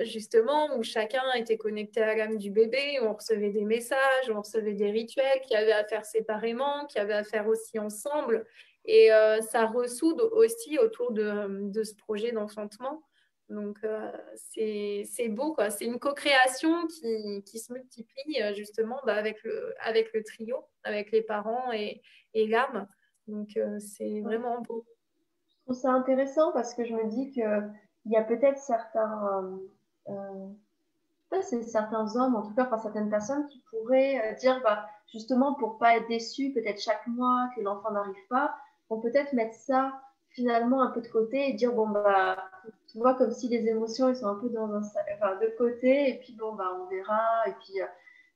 justement, 0.03 0.77
où 0.77 0.83
chacun 0.83 1.23
était 1.35 1.57
connecté 1.57 2.01
à 2.03 2.17
l'âme 2.17 2.37
du 2.37 2.51
bébé, 2.51 2.99
où 3.01 3.05
on 3.07 3.15
recevait 3.15 3.51
des 3.51 3.65
messages, 3.65 4.29
où 4.29 4.33
on 4.33 4.41
recevait 4.41 4.75
des 4.75 4.91
rituels 4.91 5.41
qui 5.47 5.55
avaient 5.55 5.73
à 5.73 5.85
faire 5.85 6.05
séparément, 6.05 6.87
qui 6.87 6.99
avaient 6.99 7.15
à 7.15 7.25
faire 7.25 7.47
aussi 7.47 7.79
ensemble. 7.79 8.45
Et 8.87 9.13
euh, 9.13 9.41
ça 9.43 9.67
ressoude 9.67 10.21
aussi 10.21 10.79
autour 10.79 11.13
de, 11.13 11.71
de 11.71 11.83
ce 11.83 11.95
projet 11.95 12.33
d'enfantement. 12.33 13.03
Donc, 13.49 13.79
euh, 13.85 14.13
c'est 14.35 15.29
beau, 15.29 15.55
quoi. 15.55 15.71
C'est 15.71 15.85
une 15.85 15.99
co-création 15.99 16.87
qui, 16.87 17.43
qui, 17.45 17.59
se 17.59 17.73
multiplie 17.73 18.43
euh, 18.43 18.55
justement 18.55 19.01
bah, 19.05 19.15
avec, 19.15 19.43
le, 19.45 19.75
avec 19.81 20.13
le 20.13 20.23
trio, 20.23 20.65
avec 20.85 21.11
les 21.13 21.23
parents 21.23 21.73
et, 21.73 22.01
et 22.35 22.47
l'âme. 22.47 22.89
Donc, 23.27 23.59
c'est 23.81 24.21
vraiment 24.21 24.61
beau. 24.63 24.87
Je 25.49 25.57
trouve 25.65 25.77
ça 25.77 25.91
intéressant 25.91 26.53
parce 26.53 26.75
que 26.75 26.85
je 26.85 26.95
me 26.95 27.09
dis 27.09 27.31
qu'il 27.33 27.73
y 28.07 28.17
a 28.17 28.23
peut-être 28.23 28.59
certains, 28.59 29.59
c'est 31.43 31.63
certains 31.65 32.15
hommes, 32.15 32.37
en 32.37 32.43
tout 32.43 32.55
cas, 32.55 32.71
certaines 32.81 33.11
personnes 33.11 33.47
qui 33.49 33.65
pourraient 33.71 34.37
dire, 34.39 34.61
bah, 34.63 34.87
justement, 35.13 35.55
pour 35.55 35.79
pas 35.79 35.97
être 35.97 36.07
déçus, 36.07 36.53
peut-être 36.53 36.81
chaque 36.81 37.05
mois 37.09 37.49
que 37.57 37.63
l'enfant 37.63 37.91
n'arrive 37.91 38.15
pas, 38.31 38.55
on 38.91 39.01
peut-être 39.01 39.33
mettre 39.33 39.55
ça 39.55 39.93
finalement 40.31 40.83
un 40.83 40.91
peu 40.91 41.01
de 41.01 41.09
côté 41.09 41.49
et 41.49 41.55
dire 41.55 41.73
bon 41.73 41.89
bah 41.89 42.37
tu 42.89 42.99
vois 42.99 43.15
comme 43.15 43.33
si 43.33 43.49
les 43.49 43.67
émotions 43.69 44.09
ils 44.09 44.17
sont 44.17 44.27
un 44.27 44.35
peu 44.37 44.51
dans 44.51 44.71
un 44.73 44.81
enfin, 44.81 45.37
de 45.41 45.57
côté 45.57 46.11
et 46.11 46.19
puis 46.19 46.35
bon 46.35 46.55
bah 46.55 46.71
on 46.81 46.87
verra 46.89 47.49
et 47.49 47.53
puis 47.53 47.81
euh, 47.81 47.87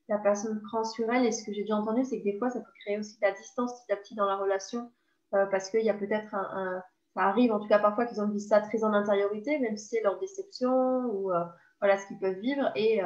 la 0.09 0.19
personne 0.19 0.61
prend 0.63 0.83
sur 0.83 1.09
elle. 1.13 1.27
Et 1.27 1.33
ce 1.33 1.45
que 1.45 1.53
j'ai 1.53 1.63
déjà 1.63 1.77
entendu 1.77 2.05
c'est 2.05 2.19
que 2.19 2.25
des 2.25 2.39
fois 2.39 2.51
ça 2.51 2.61
peut 2.61 2.73
créer 2.81 2.99
aussi 2.99 3.17
de 3.17 3.27
la 3.27 3.33
distance 3.33 3.83
petit 3.83 3.93
à 3.93 3.97
petit 3.97 4.15
dans 4.15 4.27
la 4.27 4.37
relation 4.37 4.91
euh, 5.35 5.47
parce 5.47 5.71
qu'il 5.71 5.83
y 5.83 5.91
a 5.91 5.95
peut-être 5.95 6.35
un, 6.35 6.83
ça 7.15 7.23
arrive 7.23 7.53
en 7.53 7.61
tout 7.61 7.69
cas 7.69 7.79
parfois 7.79 8.07
qu'ils 8.07 8.21
ont 8.21 8.39
ça 8.39 8.61
très 8.61 8.83
en 8.83 8.93
intériorité 8.93 9.59
même 9.59 9.77
si 9.77 9.89
c'est 9.89 10.03
leur 10.03 10.19
déception 10.19 11.05
ou 11.07 11.33
euh, 11.33 11.45
voilà 11.81 11.99
ce 11.99 12.07
qu'ils 12.07 12.19
peuvent 12.19 12.39
vivre. 12.39 12.71
Et, 12.77 13.01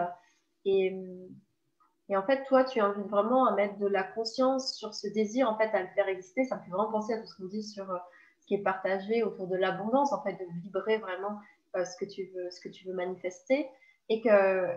et 0.64 0.96
et 2.08 2.16
en 2.16 2.22
fait, 2.22 2.44
toi, 2.44 2.64
tu 2.64 2.80
invites 2.80 3.06
vraiment 3.08 3.46
à 3.46 3.54
mettre 3.54 3.78
de 3.78 3.86
la 3.86 4.02
conscience 4.02 4.74
sur 4.76 4.94
ce 4.94 5.08
désir, 5.08 5.48
en 5.48 5.56
fait, 5.56 5.70
à 5.74 5.80
le 5.80 5.88
faire 5.94 6.08
exister. 6.08 6.44
Ça 6.44 6.56
me 6.56 6.62
fait 6.62 6.70
vraiment 6.70 6.90
penser 6.90 7.14
à 7.14 7.18
tout 7.18 7.26
ce 7.26 7.36
qu'on 7.36 7.48
dit 7.48 7.62
sur 7.62 7.90
euh, 7.90 7.98
ce 8.40 8.46
qui 8.46 8.54
est 8.54 8.62
partagé 8.62 9.22
autour 9.22 9.46
de 9.46 9.56
l'abondance, 9.56 10.12
en 10.12 10.22
fait, 10.22 10.34
de 10.34 10.44
vibrer 10.60 10.98
vraiment 10.98 11.40
euh, 11.76 11.84
ce, 11.84 11.96
que 11.96 12.04
tu 12.04 12.30
veux, 12.34 12.50
ce 12.50 12.60
que 12.60 12.68
tu 12.68 12.86
veux 12.86 12.94
manifester. 12.94 13.68
Et 14.10 14.20
que, 14.20 14.68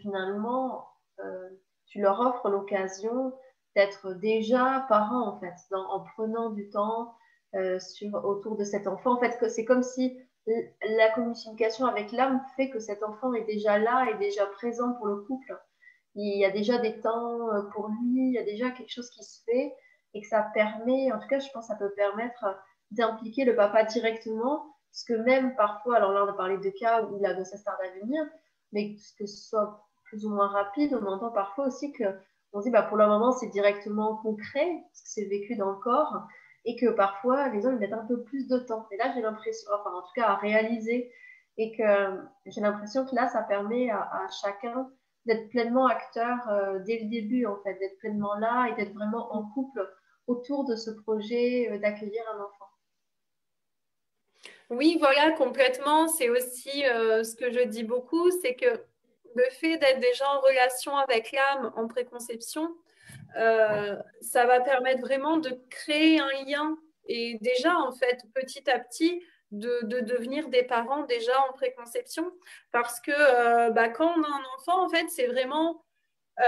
finalement, 0.00 0.86
euh, 1.18 1.48
tu 1.86 2.00
leur 2.00 2.20
offres 2.20 2.48
l'occasion 2.48 3.32
d'être 3.74 4.14
déjà 4.14 4.86
parents, 4.88 5.26
en 5.26 5.40
fait, 5.40 5.54
en 5.72 6.04
prenant 6.14 6.50
du 6.50 6.70
temps 6.70 7.14
autour 8.22 8.56
de 8.56 8.64
cet 8.64 8.86
enfant. 8.86 9.14
En 9.14 9.18
fait, 9.18 9.48
c'est 9.48 9.64
comme 9.64 9.82
si 9.82 10.20
la 10.46 11.10
communication 11.14 11.86
avec 11.86 12.12
l'âme 12.12 12.42
fait 12.54 12.68
que 12.68 12.78
cet 12.78 13.02
enfant 13.02 13.32
est 13.32 13.44
déjà 13.44 13.78
là, 13.78 14.06
est 14.10 14.18
déjà 14.18 14.46
présent 14.46 14.92
pour 14.92 15.06
le 15.06 15.16
couple 15.22 15.58
il 16.16 16.38
y 16.38 16.44
a 16.44 16.50
déjà 16.50 16.78
des 16.78 17.00
temps 17.00 17.52
euh, 17.52 17.62
pour 17.72 17.88
lui, 17.88 18.28
il 18.28 18.32
y 18.32 18.38
a 18.38 18.44
déjà 18.44 18.70
quelque 18.70 18.90
chose 18.90 19.10
qui 19.10 19.22
se 19.22 19.42
fait 19.44 19.74
et 20.14 20.22
que 20.22 20.26
ça 20.26 20.42
permet, 20.54 21.12
en 21.12 21.18
tout 21.18 21.28
cas, 21.28 21.38
je 21.38 21.48
pense 21.52 21.66
que 21.66 21.74
ça 21.74 21.78
peut 21.78 21.92
permettre 21.94 22.44
euh, 22.44 22.52
d'impliquer 22.90 23.44
le 23.44 23.54
papa 23.54 23.84
directement, 23.84 24.74
parce 24.90 25.04
que 25.04 25.12
même 25.12 25.54
parfois, 25.56 25.96
alors 25.96 26.12
là, 26.12 26.24
on 26.24 26.28
a 26.28 26.32
parlé 26.32 26.56
de 26.56 26.70
cas 26.70 27.02
où 27.04 27.20
la 27.20 27.34
grossesse 27.34 27.64
tarde 27.64 27.78
à 27.84 27.98
venir, 28.00 28.24
mais 28.72 28.94
que 29.18 29.26
ce 29.26 29.48
soit 29.48 29.86
plus 30.04 30.24
ou 30.24 30.30
moins 30.30 30.48
rapide, 30.48 30.98
on 31.00 31.06
entend 31.06 31.30
parfois 31.30 31.66
aussi 31.66 31.92
que 31.92 32.04
on 32.52 32.60
dit 32.60 32.70
bah, 32.70 32.82
pour 32.82 32.96
le 32.96 33.06
moment, 33.06 33.32
c'est 33.32 33.48
directement 33.48 34.16
concret, 34.16 34.66
parce 34.88 35.02
que 35.02 35.08
c'est 35.08 35.26
vécu 35.26 35.56
dans 35.56 35.70
le 35.70 35.76
corps, 35.76 36.26
et 36.64 36.76
que 36.76 36.86
parfois, 36.86 37.48
les 37.48 37.66
hommes 37.66 37.78
mettent 37.78 37.92
un 37.92 38.06
peu 38.06 38.22
plus 38.22 38.48
de 38.48 38.58
temps. 38.58 38.86
Et 38.90 38.96
là, 38.96 39.12
j'ai 39.14 39.20
l'impression, 39.20 39.70
enfin, 39.74 39.90
en 39.94 40.00
tout 40.00 40.12
cas, 40.14 40.28
à 40.28 40.36
réaliser, 40.36 41.12
et 41.58 41.76
que 41.76 42.20
j'ai 42.46 42.60
l'impression 42.62 43.04
que 43.04 43.14
là, 43.14 43.28
ça 43.28 43.42
permet 43.42 43.90
à 43.90 44.26
chacun 44.42 44.90
d'être 45.26 45.48
pleinement 45.48 45.86
acteur 45.86 46.48
euh, 46.48 46.78
dès 46.80 47.00
le 47.00 47.08
début, 47.08 47.46
en 47.46 47.56
fait, 47.62 47.74
d'être 47.74 47.98
pleinement 47.98 48.34
là 48.36 48.68
et 48.70 48.74
d'être 48.76 48.94
vraiment 48.94 49.34
en 49.34 49.42
couple 49.50 49.86
autour 50.26 50.64
de 50.64 50.76
ce 50.76 50.90
projet 50.90 51.68
euh, 51.70 51.78
d'accueillir 51.78 52.22
un 52.34 52.44
enfant. 52.44 52.70
Oui, 54.70 54.96
voilà, 54.98 55.32
complètement. 55.32 56.08
C'est 56.08 56.28
aussi 56.28 56.86
euh, 56.86 57.22
ce 57.22 57.36
que 57.36 57.50
je 57.50 57.60
dis 57.60 57.84
beaucoup, 57.84 58.30
c'est 58.42 58.54
que 58.54 58.82
le 59.34 59.44
fait 59.50 59.76
d'être 59.78 60.00
déjà 60.00 60.28
en 60.30 60.40
relation 60.40 60.96
avec 60.96 61.32
l'âme 61.32 61.72
en 61.76 61.86
préconception, 61.86 62.74
ça 63.34 64.46
va 64.46 64.60
permettre 64.60 65.02
vraiment 65.02 65.36
de 65.36 65.50
créer 65.68 66.18
un 66.18 66.44
lien. 66.46 66.78
Et 67.06 67.38
déjà, 67.42 67.76
en 67.76 67.92
fait, 67.92 68.22
petit 68.34 68.68
à 68.70 68.78
petit, 68.78 69.22
de, 69.58 70.00
devenir 70.00 70.48
des 70.48 70.62
parents 70.62 71.04
déjà 71.04 71.32
en 71.48 71.52
préconception. 71.52 72.32
Parce 72.72 73.00
que 73.00 73.12
euh, 73.12 73.70
bah, 73.70 73.88
quand 73.88 74.12
on 74.16 74.22
a 74.22 74.28
un 74.28 74.44
enfant, 74.56 74.84
en 74.84 74.88
fait, 74.88 75.06
c'est 75.08 75.26
vraiment... 75.26 75.82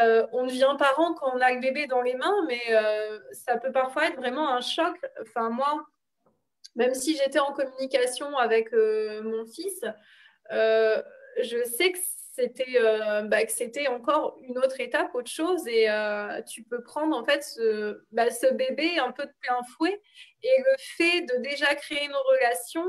Euh, 0.03 0.27
on 0.33 0.45
devient 0.47 0.77
parent 0.79 1.15
quand 1.15 1.33
on 1.35 1.41
a 1.41 1.53
le 1.53 1.61
bébé 1.61 1.87
dans 1.87 2.03
les 2.03 2.15
mains, 2.15 2.45
mais 2.47 2.61
euh, 2.71 3.19
ça 3.33 3.57
peut 3.57 3.73
parfois 3.73 4.09
être 4.09 4.17
vraiment 4.17 4.51
un 4.51 4.61
choc. 4.61 4.95
Enfin, 5.23 5.49
moi, 5.49 5.87
même 6.77 6.95
si 6.95 7.17
j'étais 7.17 7.39
en 7.39 7.53
communication 7.53 8.37
avec 8.37 8.71
mon 8.73 9.47
fils, 9.47 9.83
je 10.51 11.65
sais 11.65 11.93
que 11.93 11.99
c'était 12.39 12.79
euh, 12.81 13.23
bah, 13.23 13.39
c'était 13.49 13.89
encore 13.89 14.39
une 14.43 14.59
autre 14.59 14.81
étape, 14.81 15.15
autre 15.15 15.31
chose. 15.31 15.67
Et 15.67 15.91
euh, 15.91 16.41
tu 16.43 16.63
peux 16.63 16.83
prendre 16.83 17.17
en 17.17 17.25
fait 17.25 17.43
ce, 17.43 18.01
bah, 18.13 18.31
ce, 18.31 18.53
bébé 18.55 18.99
un 18.99 19.13
peu 19.13 19.25
de 19.25 19.33
plein 19.41 19.61
fouet. 19.77 20.01
Et 20.43 20.63
le 20.65 20.77
fait 20.79 21.21
de 21.23 21.43
déjà 21.43 21.75
créer 21.75 22.05
une 22.05 22.15
relation 22.15 22.85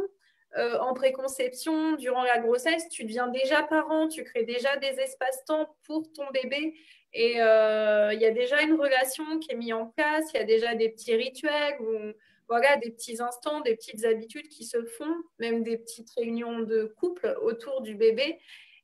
euh, 0.57 0.77
en 0.79 0.93
préconception, 0.93 1.93
durant 1.93 2.23
la 2.23 2.39
grossesse, 2.39 2.89
tu 2.89 3.03
deviens 3.03 3.27
déjà 3.27 3.63
parent, 3.63 4.07
tu 4.07 4.23
crées 4.23 4.45
déjà 4.45 4.77
des 4.77 4.99
espaces-temps 4.99 5.75
pour 5.85 6.11
ton 6.13 6.29
bébé. 6.31 6.75
Et 7.13 7.33
il 7.33 8.19
y 8.19 8.25
a 8.25 8.31
déjà 8.31 8.61
une 8.61 8.79
relation 8.79 9.39
qui 9.39 9.51
est 9.51 9.55
mise 9.55 9.73
en 9.73 9.87
place, 9.87 10.25
il 10.33 10.37
y 10.37 10.41
a 10.41 10.43
déjà 10.43 10.75
des 10.75 10.89
petits 10.89 11.15
rituels, 11.15 11.75
ou, 11.81 12.13
voilà, 12.47 12.77
des 12.77 12.91
petits 12.91 13.19
instants, 13.19 13.61
des 13.61 13.75
petites 13.75 14.05
habitudes 14.05 14.47
qui 14.47 14.63
se 14.63 14.83
font, 14.83 15.15
même 15.39 15.63
des 15.63 15.77
petites 15.77 16.09
réunions 16.11 16.59
de 16.59 16.85
couple 16.97 17.35
autour 17.41 17.81
du 17.81 17.95
bébé. 17.95 18.39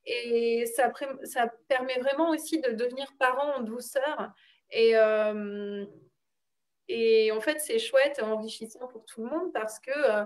Et 0.06 0.66
ça, 0.66 0.92
permet 1.68 1.98
vraiment 1.98 2.30
aussi 2.30 2.60
de 2.60 2.70
devenir 2.70 3.12
parent 3.18 3.56
en 3.56 3.60
douceur. 3.60 4.32
Et, 4.70 4.96
euh, 4.96 5.84
et 6.88 7.32
en 7.32 7.40
fait, 7.40 7.60
c'est 7.60 7.80
chouette 7.80 8.18
et 8.20 8.22
enrichissant 8.22 8.86
pour 8.86 9.04
tout 9.04 9.24
le 9.24 9.30
monde 9.30 9.52
parce 9.52 9.80
que 9.80 9.90
euh, 9.90 10.24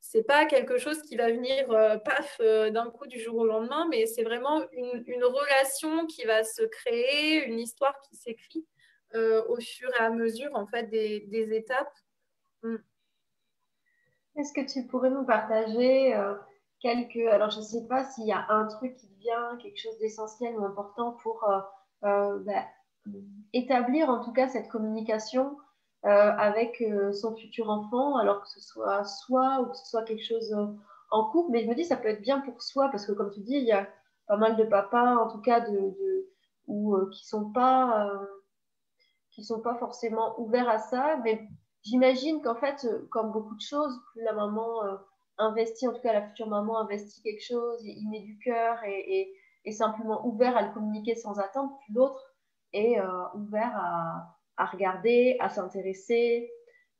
c'est 0.00 0.24
pas 0.24 0.46
quelque 0.46 0.78
chose 0.78 1.00
qui 1.02 1.16
va 1.16 1.30
venir 1.30 1.70
euh, 1.70 1.96
paf 1.98 2.40
d'un 2.40 2.90
coup 2.90 3.06
du 3.06 3.20
jour 3.20 3.36
au 3.36 3.46
lendemain, 3.46 3.86
mais 3.88 4.06
c'est 4.06 4.24
vraiment 4.24 4.64
une, 4.72 5.24
relation 5.24 6.06
qui 6.06 6.24
va 6.24 6.42
se 6.42 6.62
créer, 6.62 7.44
une 7.44 7.60
histoire 7.60 8.00
qui 8.00 8.16
s'écrit 8.16 8.66
au 9.12 9.56
fur 9.60 9.90
et 9.96 10.04
à 10.04 10.10
mesure 10.10 10.54
en 10.54 10.68
fait 10.68 10.84
des, 10.84 11.20
des 11.26 11.52
étapes. 11.54 11.92
Mm. 12.62 12.76
Est-ce 14.36 14.52
que 14.52 14.72
tu 14.72 14.86
pourrais 14.86 15.10
nous 15.10 15.24
partager 15.24 16.14
quelques. 16.80 17.26
Alors, 17.28 17.50
je 17.50 17.58
ne 17.58 17.64
sais 17.64 17.86
pas 17.86 18.04
s'il 18.04 18.26
y 18.26 18.32
a 18.32 18.46
un 18.48 18.66
truc 18.66 18.96
qui 18.96 19.08
devient 19.08 19.58
quelque 19.62 19.78
chose 19.78 19.98
d'essentiel 19.98 20.58
ou 20.58 20.64
important 20.64 21.12
pour 21.22 21.44
euh, 21.48 21.60
euh, 22.04 22.38
bah, 22.40 22.64
établir 23.52 24.08
en 24.08 24.24
tout 24.24 24.32
cas 24.32 24.48
cette 24.48 24.68
communication 24.68 25.56
euh, 26.06 26.08
avec 26.08 26.82
son 27.12 27.36
futur 27.36 27.68
enfant, 27.68 28.16
alors 28.16 28.42
que 28.42 28.48
ce 28.48 28.60
soit 28.60 29.04
soi 29.04 29.60
ou 29.60 29.66
que 29.66 29.76
ce 29.76 29.86
soit 29.86 30.02
quelque 30.02 30.24
chose 30.24 30.54
en 31.10 31.30
couple. 31.30 31.52
Mais 31.52 31.62
je 31.62 31.68
me 31.68 31.74
dis, 31.74 31.84
ça 31.84 31.96
peut 31.96 32.08
être 32.08 32.22
bien 32.22 32.40
pour 32.40 32.62
soi 32.62 32.88
parce 32.90 33.06
que, 33.06 33.12
comme 33.12 33.30
tu 33.30 33.40
dis, 33.40 33.56
il 33.56 33.64
y 33.64 33.72
a 33.72 33.86
pas 34.26 34.36
mal 34.36 34.56
de 34.56 34.64
papas, 34.64 35.16
en 35.16 35.28
tout 35.28 35.40
cas, 35.40 35.64
ou, 36.66 36.96
qui 37.12 37.26
sont 37.26 37.52
pas. 37.52 38.10
qui 39.32 39.44
sont 39.44 39.60
pas 39.60 39.76
forcément 39.76 40.38
ouverts 40.40 40.68
à 40.68 40.78
ça, 40.78 41.18
mais 41.24 41.46
j'imagine 41.82 42.42
qu'en 42.42 42.54
fait, 42.54 42.86
comme 43.10 43.32
beaucoup 43.32 43.54
de 43.54 43.60
choses, 43.60 44.00
plus 44.12 44.22
la 44.22 44.32
maman 44.32 44.82
investi, 45.40 45.88
en 45.88 45.92
tout 45.92 46.00
cas 46.00 46.12
la 46.12 46.26
future 46.28 46.48
maman 46.48 46.78
investit 46.78 47.22
quelque 47.22 47.42
chose, 47.42 47.80
il 47.84 48.08
met 48.10 48.20
du 48.20 48.38
cœur 48.38 48.78
et, 48.84 49.32
simplement 49.72 50.26
ouvert 50.26 50.56
à 50.56 50.62
le 50.62 50.72
communiquer 50.72 51.14
sans 51.14 51.38
attendre, 51.38 51.76
puis 51.84 51.94
l'autre 51.94 52.34
est 52.72 52.98
euh, 52.98 53.28
ouvert 53.34 53.76
à, 54.56 54.64
regarder, 54.66 55.36
à 55.40 55.48
s'intéresser. 55.48 56.50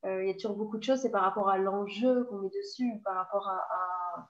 Euh, 0.05 0.23
il 0.23 0.29
y 0.29 0.31
a 0.31 0.35
toujours 0.35 0.57
beaucoup 0.57 0.79
de 0.79 0.83
choses, 0.83 1.01
c'est 1.01 1.11
par 1.11 1.23
rapport 1.23 1.49
à 1.49 1.59
l'enjeu 1.59 2.25
qu'on 2.25 2.39
met 2.39 2.49
dessus, 2.49 3.01
par 3.05 3.17
rapport 3.17 3.49
à, 3.49 4.29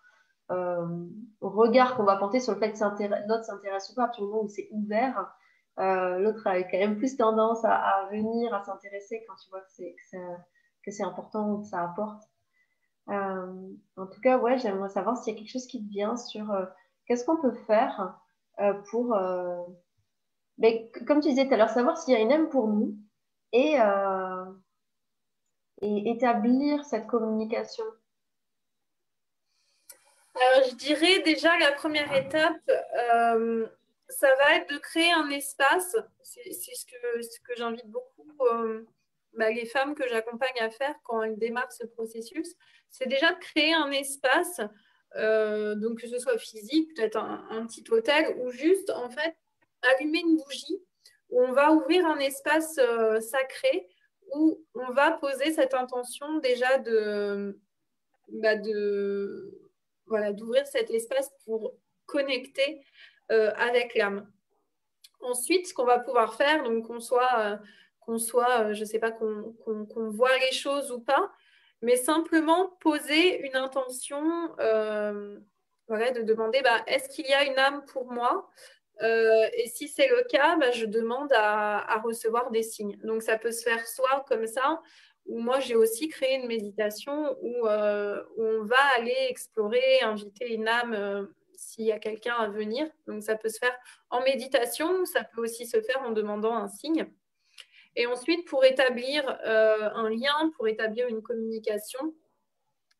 euh, 0.53 1.07
au 1.41 1.51
regard 1.51 1.97
qu'on 1.97 2.05
va 2.05 2.17
porter 2.17 2.41
sur 2.41 2.55
le 2.55 2.59
fait 2.59 2.73
que 2.73 3.29
l'autre 3.29 3.45
s'intéresse 3.45 3.91
ou 3.91 3.95
pas, 3.95 4.05
à 4.05 4.07
partir 4.07 4.25
du 4.25 4.31
moment 4.31 4.45
où 4.45 4.49
c'est 4.49 4.69
ouvert. 4.73 5.33
l'autre 5.77 6.47
a 6.47 6.63
quand 6.63 6.79
même 6.79 6.97
plus 6.97 7.17
tendance 7.17 7.65
à, 7.65 8.09
venir, 8.11 8.55
à 8.55 8.65
s'intéresser 8.65 9.25
quand 9.29 9.37
tu 9.37 9.51
vois 9.51 9.61
que 9.61 10.91
c'est 10.91 11.05
important 11.05 11.53
ou 11.53 11.61
que 11.61 11.67
ça 11.67 11.83
apporte. 11.83 12.30
Euh, 13.09 13.71
en 13.97 14.07
tout 14.07 14.21
cas, 14.21 14.39
ouais, 14.39 14.59
j'aimerais 14.59 14.89
savoir 14.89 15.17
s'il 15.17 15.33
y 15.33 15.37
a 15.37 15.39
quelque 15.39 15.51
chose 15.51 15.67
qui 15.67 15.85
te 15.85 15.91
vient 15.91 16.17
sur 16.17 16.51
euh, 16.53 16.65
qu'est-ce 17.07 17.25
qu'on 17.25 17.41
peut 17.41 17.55
faire 17.67 18.21
euh, 18.61 18.75
pour, 18.91 19.19
mais, 20.59 20.91
comme 21.07 21.21
tu 21.21 21.31
disais 21.31 21.47
tout 21.47 21.55
à 21.55 21.57
l'heure, 21.57 21.71
savoir 21.71 21.97
s'il 21.97 22.15
y 22.15 22.17
a 22.17 22.21
une 22.21 22.31
aime 22.31 22.51
pour 22.51 22.69
nous 22.69 22.97
et, 23.53 23.77
et 25.81 26.11
établir 26.11 26.85
cette 26.85 27.07
communication. 27.07 27.85
Alors, 30.35 30.69
je 30.69 30.75
dirais 30.77 31.23
déjà 31.23 31.59
la 31.59 31.73
première 31.73 32.15
étape, 32.15 32.71
ça 34.09 34.29
va 34.37 34.57
être 34.57 34.71
de 34.73 34.79
créer 34.79 35.13
un 35.13 35.31
espace. 35.31 35.97
C'est 36.23 36.53
ce 36.53 36.85
que, 36.85 37.23
ce 37.23 37.41
que 37.41 37.57
j'invite 37.57 37.89
beaucoup 37.89 38.27
bah, 39.35 39.51
les 39.51 39.67
femmes 39.67 39.95
que 39.95 40.09
j'accompagne 40.09 40.59
à 40.61 40.71
faire 40.71 40.95
quand 41.05 41.23
elles 41.23 41.39
démarrent 41.39 41.73
ce 41.73 41.87
processus, 41.87 42.57
c'est 42.91 43.09
déjà 43.09 43.33
de 43.33 43.39
créer 43.39 43.73
un 43.73 43.91
espace, 43.91 44.61
euh, 45.17 45.75
donc 45.77 46.01
que 46.01 46.09
ce 46.09 46.19
soit 46.19 46.39
physique, 46.39 46.95
peut-être 46.95 47.17
un, 47.17 47.67
petit 47.67 47.85
hôtel, 47.91 48.37
ou 48.39 48.51
juste 48.51 48.91
en 48.91 49.09
fait 49.11 49.37
allumer 49.83 50.21
une 50.21 50.37
bougie 50.37 50.83
où 51.31 51.43
on 51.43 51.53
va 51.53 51.73
ouvrir 51.73 52.07
un 52.07 52.19
espace 52.19 52.79
euh, 52.79 53.21
sacré 53.21 53.89
où 54.35 54.65
on 54.75 54.93
va 54.93 55.13
poser 55.13 55.53
cette 55.53 55.75
intention 55.75 56.39
déjà 56.39 56.79
de, 56.79 57.59
bah, 58.29 58.57
de 58.57 59.71
voilà 60.07 60.33
d'ouvrir 60.33 60.67
cet 60.67 60.91
espace 60.91 61.31
pour 61.45 61.75
connecter 62.07 62.83
euh, 63.31 63.53
avec 63.57 63.95
l'âme. 63.95 64.31
Ensuite, 65.21 65.69
ce 65.69 65.75
qu'on 65.75 65.85
va 65.85 66.01
pouvoir 66.01 66.35
faire, 66.35 66.65
donc 66.65 66.87
qu'on 66.87 67.01
soit 67.01 67.61
qu'on 68.11 68.19
soit, 68.19 68.63
euh, 68.63 68.75
je 68.75 68.81
ne 68.81 68.85
sais 68.85 68.99
pas, 68.99 69.13
qu'on 69.13 70.11
voit 70.11 70.37
les 70.39 70.53
choses 70.53 70.91
ou 70.91 71.01
pas, 71.01 71.31
mais 71.81 71.97
simplement 71.97 72.77
poser 72.81 73.47
une 73.47 73.55
intention, 73.55 74.51
euh, 74.59 75.39
de 75.89 76.23
demander, 76.23 76.61
bah, 76.63 76.83
est-ce 76.87 77.09
qu'il 77.09 77.27
y 77.27 77.33
a 77.33 77.45
une 77.45 77.59
âme 77.59 77.85
pour 77.87 78.13
moi 78.13 78.49
euh, 79.03 79.47
Et 79.55 79.69
si 79.69 79.89
c'est 79.89 80.09
le 80.09 80.25
cas, 80.29 80.57
bah, 80.57 80.71
je 80.71 80.87
demande 80.87 81.33
à, 81.33 82.01
recevoir 82.05 82.51
des 82.51 82.63
signes. 82.63 82.97
Donc 83.05 83.23
ça 83.23 83.39
peut 83.39 83.51
se 83.53 83.63
faire 83.63 83.87
soit 83.87 84.25
comme 84.29 84.47
ça, 84.47 84.81
ou 85.27 85.41
moi 85.41 85.59
j'ai 85.61 85.75
aussi 85.75 86.09
créé 86.09 86.37
une 86.37 86.47
méditation 86.47 87.37
où, 87.43 87.67
on 87.67 88.65
va 88.65 88.83
aller 88.97 89.17
explorer, 89.29 90.01
inviter 90.03 90.55
une 90.55 90.69
âme 90.69 91.29
s'il 91.57 91.87
y 91.87 91.93
a 91.93 91.99
quelqu'un 91.99 92.35
à 92.35 92.49
venir. 92.49 92.89
Donc 93.07 93.23
ça 93.23 93.37
peut 93.37 93.49
se 93.49 93.59
faire 93.59 93.77
en 94.11 94.23
méditation, 94.23 95.05
ça 95.07 95.25
peut 95.25 95.43
aussi 95.43 95.67
se 95.67 95.81
faire 95.81 96.03
en 96.03 96.11
demandant 96.11 96.55
un 96.55 96.69
signe. 96.69 97.09
Et 97.97 98.07
ensuite, 98.07 98.47
pour 98.47 98.65
établir 98.65 99.25
euh, 99.45 99.91
un 99.95 100.11
lien, 100.11 100.53
pour 100.57 100.69
établir 100.69 101.09
une 101.09 101.23
communication, 101.23 102.15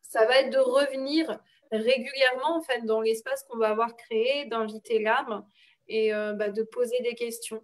ça 0.01 0.25
va 0.25 0.39
être 0.39 0.49
de 0.49 0.59
revenir 0.59 1.39
régulièrement 1.71 2.61
dans 2.83 3.01
l'espace 3.01 3.43
qu'on 3.43 3.57
va 3.57 3.69
avoir 3.69 3.95
créé, 3.95 4.45
d'inviter 4.45 4.99
l'âme 4.99 5.45
et 5.87 6.13
euh, 6.13 6.33
bah, 6.33 6.49
de 6.49 6.63
poser 6.63 6.99
des 7.01 7.15
questions. 7.15 7.63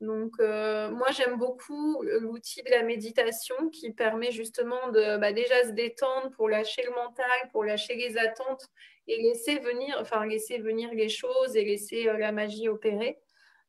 Donc, 0.00 0.32
euh, 0.40 0.90
moi, 0.90 1.08
j'aime 1.10 1.36
beaucoup 1.36 2.02
l'outil 2.02 2.62
de 2.62 2.70
la 2.70 2.82
méditation 2.82 3.68
qui 3.70 3.92
permet 3.92 4.30
justement 4.30 4.90
de 4.92 5.18
bah, 5.18 5.32
déjà 5.32 5.64
se 5.64 5.70
détendre 5.70 6.30
pour 6.30 6.48
lâcher 6.48 6.82
le 6.84 6.90
mental, 6.90 7.48
pour 7.52 7.64
lâcher 7.64 7.94
les 7.96 8.16
attentes 8.16 8.66
et 9.08 9.20
laisser 9.20 9.58
venir, 9.58 9.96
enfin, 10.00 10.24
laisser 10.24 10.58
venir 10.58 10.90
les 10.92 11.10
choses 11.10 11.54
et 11.56 11.64
laisser 11.64 12.04
la 12.04 12.32
magie 12.32 12.68
opérer. 12.68 13.18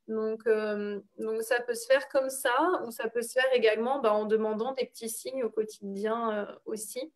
Donc, 0.08 0.42
euh, 0.48 1.00
donc, 1.20 1.42
ça 1.42 1.62
peut 1.62 1.74
se 1.74 1.86
faire 1.86 2.08
comme 2.10 2.30
ça, 2.30 2.82
ou 2.86 2.92
ça 2.92 3.10
peut 3.10 3.22
se 3.22 3.34
faire 3.34 3.54
également 3.54 4.00
bah, 4.00 4.14
en 4.14 4.26
demandant 4.26 4.74
des 4.74 4.86
petits 4.86 5.10
signes 5.10 5.44
au 5.44 5.50
quotidien 5.50 6.32
euh, 6.32 6.56
aussi. 6.66 7.12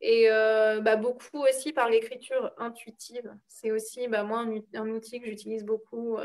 Et 0.00 0.30
euh, 0.30 0.80
bah, 0.80 0.96
beaucoup 0.96 1.42
aussi 1.42 1.72
par 1.72 1.88
l'écriture 1.88 2.52
intuitive. 2.56 3.32
C'est 3.46 3.72
aussi 3.72 4.08
bah, 4.08 4.22
moi 4.22 4.44
un, 4.74 4.88
outil 4.88 5.20
que 5.20 5.26
j'utilise 5.26 5.64
beaucoup. 5.64 6.16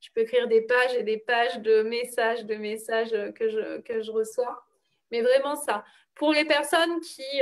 je 0.00 0.08
peux 0.14 0.20
écrire 0.20 0.48
des 0.48 0.60
pages 0.60 0.94
et 0.94 1.02
des 1.02 1.16
pages 1.16 1.60
de 1.60 1.82
messages, 1.82 2.44
de 2.44 2.56
messages 2.56 3.16
que 3.34 3.48
je, 3.48 3.80
que 3.80 4.02
je 4.02 4.10
reçois. 4.10 4.62
Mais 5.10 5.22
vraiment 5.22 5.56
ça. 5.56 5.84
Pour 6.14 6.32
les 6.32 6.44
personnes 6.44 7.00
qui... 7.00 7.40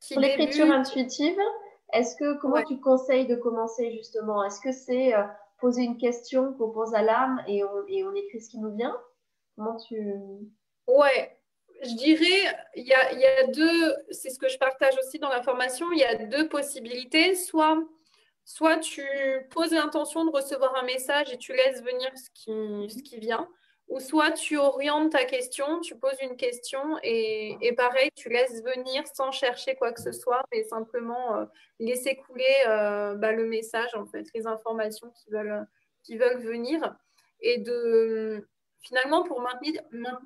qui 0.00 0.14
pour 0.14 0.22
l'écriture 0.22 0.70
intuitive, 0.70 1.38
est-ce 1.92 2.14
que 2.14 2.38
comment 2.38 2.62
tu 2.62 2.78
conseilles 2.78 3.26
de 3.26 3.34
commencer 3.34 3.90
justement? 3.90 4.44
Est-ce 4.44 4.60
que 4.60 4.70
c'est 4.70 5.14
poser 5.58 5.82
une 5.82 5.96
question 5.96 6.52
qu'on 6.54 6.70
pose 6.70 6.94
à 6.94 7.02
l'âme 7.02 7.42
et 7.46 7.62
on, 7.64 8.14
écrit 8.14 8.40
ce 8.40 8.50
qui 8.50 8.58
nous 8.58 8.74
vient 8.74 8.96
Comment 9.56 9.76
tu... 9.76 10.14
Ouais, 10.86 11.38
je 11.82 11.94
dirais, 11.94 12.56
il 12.76 12.86
y 12.86 12.92
a, 12.92 13.46
deux, 13.48 13.94
c'est 14.10 14.30
ce 14.30 14.38
que 14.38 14.48
je 14.48 14.58
partage 14.58 14.94
aussi 14.98 15.18
dans 15.18 15.28
la 15.28 15.42
formation, 15.42 15.90
il 15.92 15.98
y 15.98 16.04
a 16.04 16.14
deux 16.14 16.48
possibilités. 16.48 17.34
Soit, 17.34 18.78
tu 18.80 19.04
poses 19.50 19.72
l'intention 19.72 20.24
de 20.24 20.30
recevoir 20.30 20.74
un 20.76 20.84
message 20.84 21.32
et 21.32 21.38
tu 21.38 21.52
laisses 21.52 21.82
venir 21.82 22.10
ce 22.16 23.02
qui 23.02 23.18
vient, 23.18 23.48
ou 23.88 24.00
soit 24.00 24.32
tu 24.32 24.58
orientes 24.58 25.12
ta 25.12 25.24
question, 25.24 25.80
tu 25.80 25.96
poses 25.96 26.20
une 26.22 26.36
question 26.36 26.98
et, 27.02 27.72
pareil, 27.76 28.10
tu 28.14 28.28
laisses 28.28 28.62
venir 28.62 29.04
sans 29.14 29.32
chercher 29.32 29.76
quoi 29.76 29.92
que 29.92 30.00
ce 30.00 30.12
soit, 30.12 30.42
mais 30.52 30.62
simplement 30.64 31.36
euh, 31.36 31.44
laisser 31.78 32.16
couler 32.16 32.44
euh, 32.66 33.14
bah, 33.14 33.32
le 33.32 33.46
message, 33.46 33.94
en 33.94 34.04
les 34.34 34.46
informations 34.46 35.10
qui 35.10 35.30
veulent, 35.30 35.66
qui 36.02 36.18
veulent 36.18 36.40
venir. 36.40 36.96
Et 37.40 37.58
de 37.58 38.46
finalement, 38.80 39.22
pour 39.24 39.40
maintenir, 39.40 39.82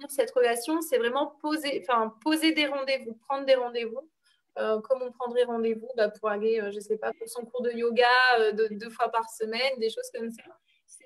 cette 0.09 0.33
relation, 0.33 0.81
c'est 0.81 0.99
vraiment 0.99 1.39
poser, 1.41 1.85
enfin, 1.87 2.15
poser 2.23 2.53
des 2.53 2.67
rendez-vous, 2.67 3.15
prendre 3.29 3.47
des 3.47 3.55
rendez-vous 3.55 4.09
comme 4.55 5.01
on 5.01 5.11
prendrait 5.13 5.45
rendez-vous 5.45 5.89
bah, 5.97 6.11
pour 6.11 6.29
aller, 6.29 6.61
je 6.71 6.77
ne 6.77 6.81
sais 6.81 6.99
pas, 6.99 7.13
pour 7.15 7.27
son 7.27 7.47
cours 7.47 7.63
de 7.63 7.71
yoga 7.71 8.05
deux 8.53 8.91
fois 8.91 9.09
par 9.09 9.31
semaine, 9.31 9.79
des 9.79 9.89
choses 9.89 10.11
comme 10.13 10.31
ça. 10.31 10.43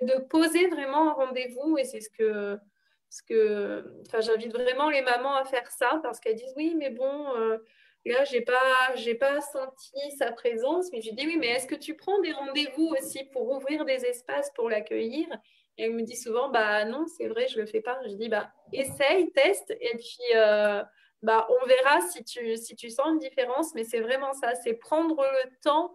De 0.02 0.20
poser 0.28 0.68
vraiment 0.68 1.10
un 1.10 1.12
rendez-vous 1.12 1.78
et 1.78 1.84
c'est 1.84 2.00
ce 2.00 2.10
que, 2.10 2.58
ce 3.08 3.22
que 3.22 3.84
j'invite 4.20 4.52
vraiment 4.52 4.90
les 4.90 5.02
mamans 5.02 5.34
à 5.36 5.44
faire 5.44 5.70
ça 5.70 6.00
parce 6.02 6.20
qu'elles 6.20 6.36
disent 6.36 6.54
oui, 6.56 6.74
mais 6.76 6.90
bon, 6.90 7.58
là, 8.12 8.24
j'ai 8.24 8.40
pas, 8.40 8.94
j'ai 8.94 9.14
pas 9.14 9.40
senti 9.40 9.98
sa 10.18 10.32
présence, 10.32 10.90
mais 10.92 11.00
je 11.00 11.10
dis 11.12 11.26
oui, 11.26 11.36
mais 11.38 11.48
est-ce 11.48 11.66
que 11.66 11.74
tu 11.74 11.94
prends 11.94 12.18
des 12.20 12.32
rendez-vous 12.32 12.94
aussi 12.98 13.24
pour 13.24 13.50
ouvrir 13.50 13.84
des 13.84 14.04
espaces 14.04 14.50
pour 14.54 14.70
l'accueillir? 14.70 15.26
Et 15.78 15.84
elle 15.84 15.92
me 15.92 16.02
dit 16.02 16.16
souvent, 16.16 16.48
bah 16.48 16.84
non, 16.84 17.06
c'est 17.06 17.28
vrai, 17.28 17.48
je 17.48 17.58
le 17.58 17.66
fais 17.66 17.80
pas. 17.80 17.98
Je 18.06 18.14
dis 18.14 18.28
bah 18.28 18.50
essaye, 18.72 19.30
teste, 19.32 19.72
et 19.80 19.96
puis 19.96 20.36
euh, 20.36 20.82
bah 21.22 21.46
on 21.50 21.66
verra 21.66 22.00
si 22.00 22.24
tu, 22.24 22.56
si 22.56 22.76
tu 22.76 22.90
sens 22.90 23.08
une 23.08 23.18
différence. 23.18 23.74
Mais 23.74 23.84
c'est 23.84 24.00
vraiment 24.00 24.32
ça, 24.32 24.54
c'est 24.54 24.74
prendre 24.74 25.22
le 25.22 25.50
temps 25.62 25.92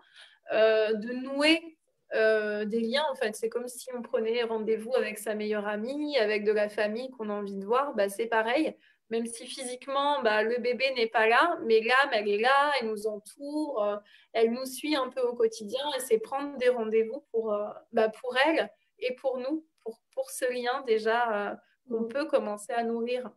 euh, 0.53 0.93
de 0.93 1.13
nouer 1.13 1.77
euh, 2.13 2.65
des 2.65 2.81
liens. 2.81 3.05
En 3.11 3.15
fait, 3.15 3.35
c'est 3.35 3.49
comme 3.49 3.67
si 3.67 3.89
on 3.95 4.01
prenait 4.01 4.43
rendez-vous 4.43 4.93
avec 4.95 5.17
sa 5.17 5.35
meilleure 5.35 5.67
amie, 5.67 6.17
avec 6.17 6.43
de 6.43 6.51
la 6.51 6.69
famille 6.69 7.09
qu'on 7.11 7.29
a 7.29 7.33
envie 7.33 7.57
de 7.57 7.65
voir. 7.65 7.93
Bah 7.95 8.09
c'est 8.09 8.27
pareil 8.27 8.75
même 9.11 9.25
si 9.25 9.45
physiquement, 9.45 10.21
bah, 10.23 10.41
le 10.41 10.57
bébé 10.59 10.85
n'est 10.95 11.09
pas 11.09 11.27
là, 11.27 11.59
mais 11.65 11.81
l'âme, 11.81 12.11
elle 12.13 12.29
est 12.29 12.39
là, 12.39 12.71
elle 12.79 12.87
nous 12.87 13.07
entoure, 13.07 13.83
euh, 13.83 13.97
elle 14.31 14.51
nous 14.51 14.65
suit 14.65 14.95
un 14.95 15.09
peu 15.09 15.19
au 15.19 15.35
quotidien 15.35 15.83
et 15.97 15.99
c'est 15.99 16.17
prendre 16.17 16.57
des 16.57 16.69
rendez-vous 16.69 17.21
pour, 17.31 17.53
euh, 17.53 17.67
bah, 17.91 18.07
pour 18.07 18.33
elle 18.45 18.71
et 18.99 19.13
pour 19.15 19.37
nous, 19.37 19.65
pour, 19.83 19.99
pour 20.15 20.29
ce 20.31 20.45
lien 20.51 20.81
déjà 20.87 21.59
qu'on 21.89 22.05
peut 22.05 22.25
commencer 22.25 22.71
à 22.71 22.83
nourrir. 22.83 23.29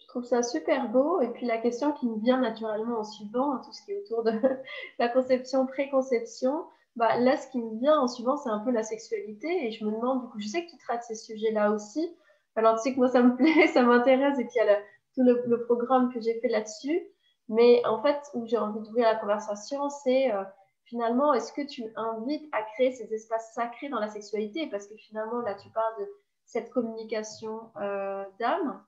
Je 0.00 0.06
trouve 0.08 0.24
ça 0.24 0.42
super 0.42 0.88
beau. 0.88 1.20
Et 1.20 1.28
puis 1.28 1.46
la 1.46 1.58
question 1.58 1.92
qui 1.92 2.06
me 2.08 2.18
vient 2.20 2.40
naturellement 2.40 2.98
en 2.98 3.04
suivant, 3.04 3.52
hein, 3.52 3.62
tout 3.64 3.72
ce 3.72 3.84
qui 3.84 3.92
est 3.92 3.98
autour 3.98 4.24
de 4.24 4.32
la 4.98 5.08
conception, 5.08 5.66
préconception, 5.66 6.66
bah, 6.98 7.16
là, 7.16 7.36
ce 7.36 7.48
qui 7.48 7.62
me 7.62 7.78
vient 7.78 8.00
en 8.00 8.08
suivant, 8.08 8.36
c'est 8.36 8.50
un 8.50 8.58
peu 8.58 8.72
la 8.72 8.82
sexualité. 8.82 9.66
Et 9.66 9.70
je 9.70 9.84
me 9.84 9.92
demande, 9.92 10.22
du 10.22 10.28
coup, 10.28 10.40
je 10.40 10.48
sais 10.48 10.66
que 10.66 10.70
tu 10.70 10.78
traites 10.78 11.04
ces 11.04 11.14
sujets-là 11.14 11.70
aussi. 11.70 12.12
Alors, 12.56 12.74
tu 12.74 12.82
sais 12.82 12.92
que 12.92 12.98
moi, 12.98 13.08
ça 13.08 13.22
me 13.22 13.36
plaît, 13.36 13.68
ça 13.68 13.82
m'intéresse, 13.82 14.36
et 14.40 14.44
puis 14.44 14.54
il 14.56 14.66
y 14.66 14.68
a 14.68 14.76
tout 15.14 15.22
le, 15.22 15.64
programme 15.64 16.12
que 16.12 16.20
j'ai 16.20 16.40
fait 16.40 16.48
là-dessus. 16.48 17.00
Mais 17.48 17.86
en 17.86 18.02
fait, 18.02 18.20
où 18.34 18.46
j'ai 18.46 18.58
envie 18.58 18.80
d'ouvrir 18.80 19.04
la 19.06 19.14
conversation, 19.14 19.88
c'est 19.90 20.32
euh, 20.32 20.42
finalement, 20.86 21.32
est-ce 21.34 21.52
que 21.52 21.62
tu 21.62 21.84
invites 21.94 22.48
à 22.52 22.62
créer 22.74 22.90
ces 22.90 23.14
espaces 23.14 23.54
sacrés 23.54 23.88
dans 23.88 24.00
la 24.00 24.08
sexualité? 24.08 24.66
Parce 24.66 24.88
que 24.88 24.96
finalement, 24.96 25.40
là, 25.42 25.54
tu 25.54 25.70
parles 25.70 26.00
de 26.00 26.08
cette 26.46 26.68
communication 26.70 27.70
euh, 27.80 28.24
d'âme. 28.40 28.84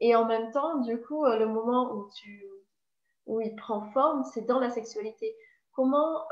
Et 0.00 0.16
en 0.16 0.26
même 0.26 0.50
temps, 0.50 0.78
du 0.78 1.00
coup, 1.00 1.24
euh, 1.24 1.38
le 1.38 1.46
moment 1.46 2.08
où 3.26 3.40
il 3.40 3.54
prend 3.54 3.82
forme, 3.92 4.24
c'est 4.34 4.44
dans 4.44 4.58
la 4.58 4.70
sexualité. 4.70 5.36
Comment, 5.74 6.22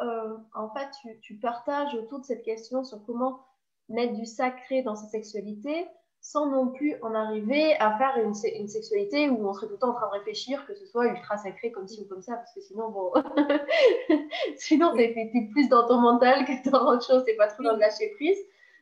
en 0.55 0.71
fait, 0.71 0.89
tu, 1.01 1.19
tu, 1.21 1.35
partages 1.37 1.95
autour 1.95 2.21
de 2.21 2.25
cette 2.25 2.43
question 2.43 2.85
sur 2.85 3.05
comment 3.05 3.41
mettre 3.89 4.15
du 4.15 4.25
sacré 4.25 4.83
dans 4.83 4.95
sa 4.95 5.07
sexualité 5.09 5.87
sans 6.23 6.47
non 6.47 6.69
plus 6.69 6.95
en 7.03 7.15
arriver 7.15 7.75
à 7.81 7.99
faire 7.99 8.17
une, 8.17 8.33
une, 8.57 8.69
sexualité 8.69 9.29
où 9.29 9.45
on 9.45 9.53
serait 9.53 9.67
tout 9.67 9.73
le 9.73 9.79
temps 9.79 9.91
en 9.91 9.95
train 9.95 10.07
de 10.07 10.13
réfléchir 10.13 10.65
que 10.67 10.75
ce 10.75 10.87
soit 10.87 11.09
ultra 11.09 11.37
sacré 11.37 11.73
comme 11.73 11.89
ci 11.89 12.01
ou 12.01 12.09
comme 12.09 12.23
ça, 12.23 12.37
parce 12.37 12.55
que 12.55 12.61
sinon, 12.61 12.91
bon, 12.91 13.13
sinon, 14.57 14.95
t'es 14.97 15.31
plus 15.53 15.69
dans 15.69 15.87
ton 15.89 15.99
mental 15.99 16.45
que 16.45 16.71
dans 16.71 16.93
autre 16.93 17.05
chose, 17.05 17.25
c'est 17.27 17.35
pas 17.35 17.49
trop 17.49 17.65
dans 17.65 17.73
le 17.73 17.81
lâcher 17.81 18.13
prise. 18.15 18.39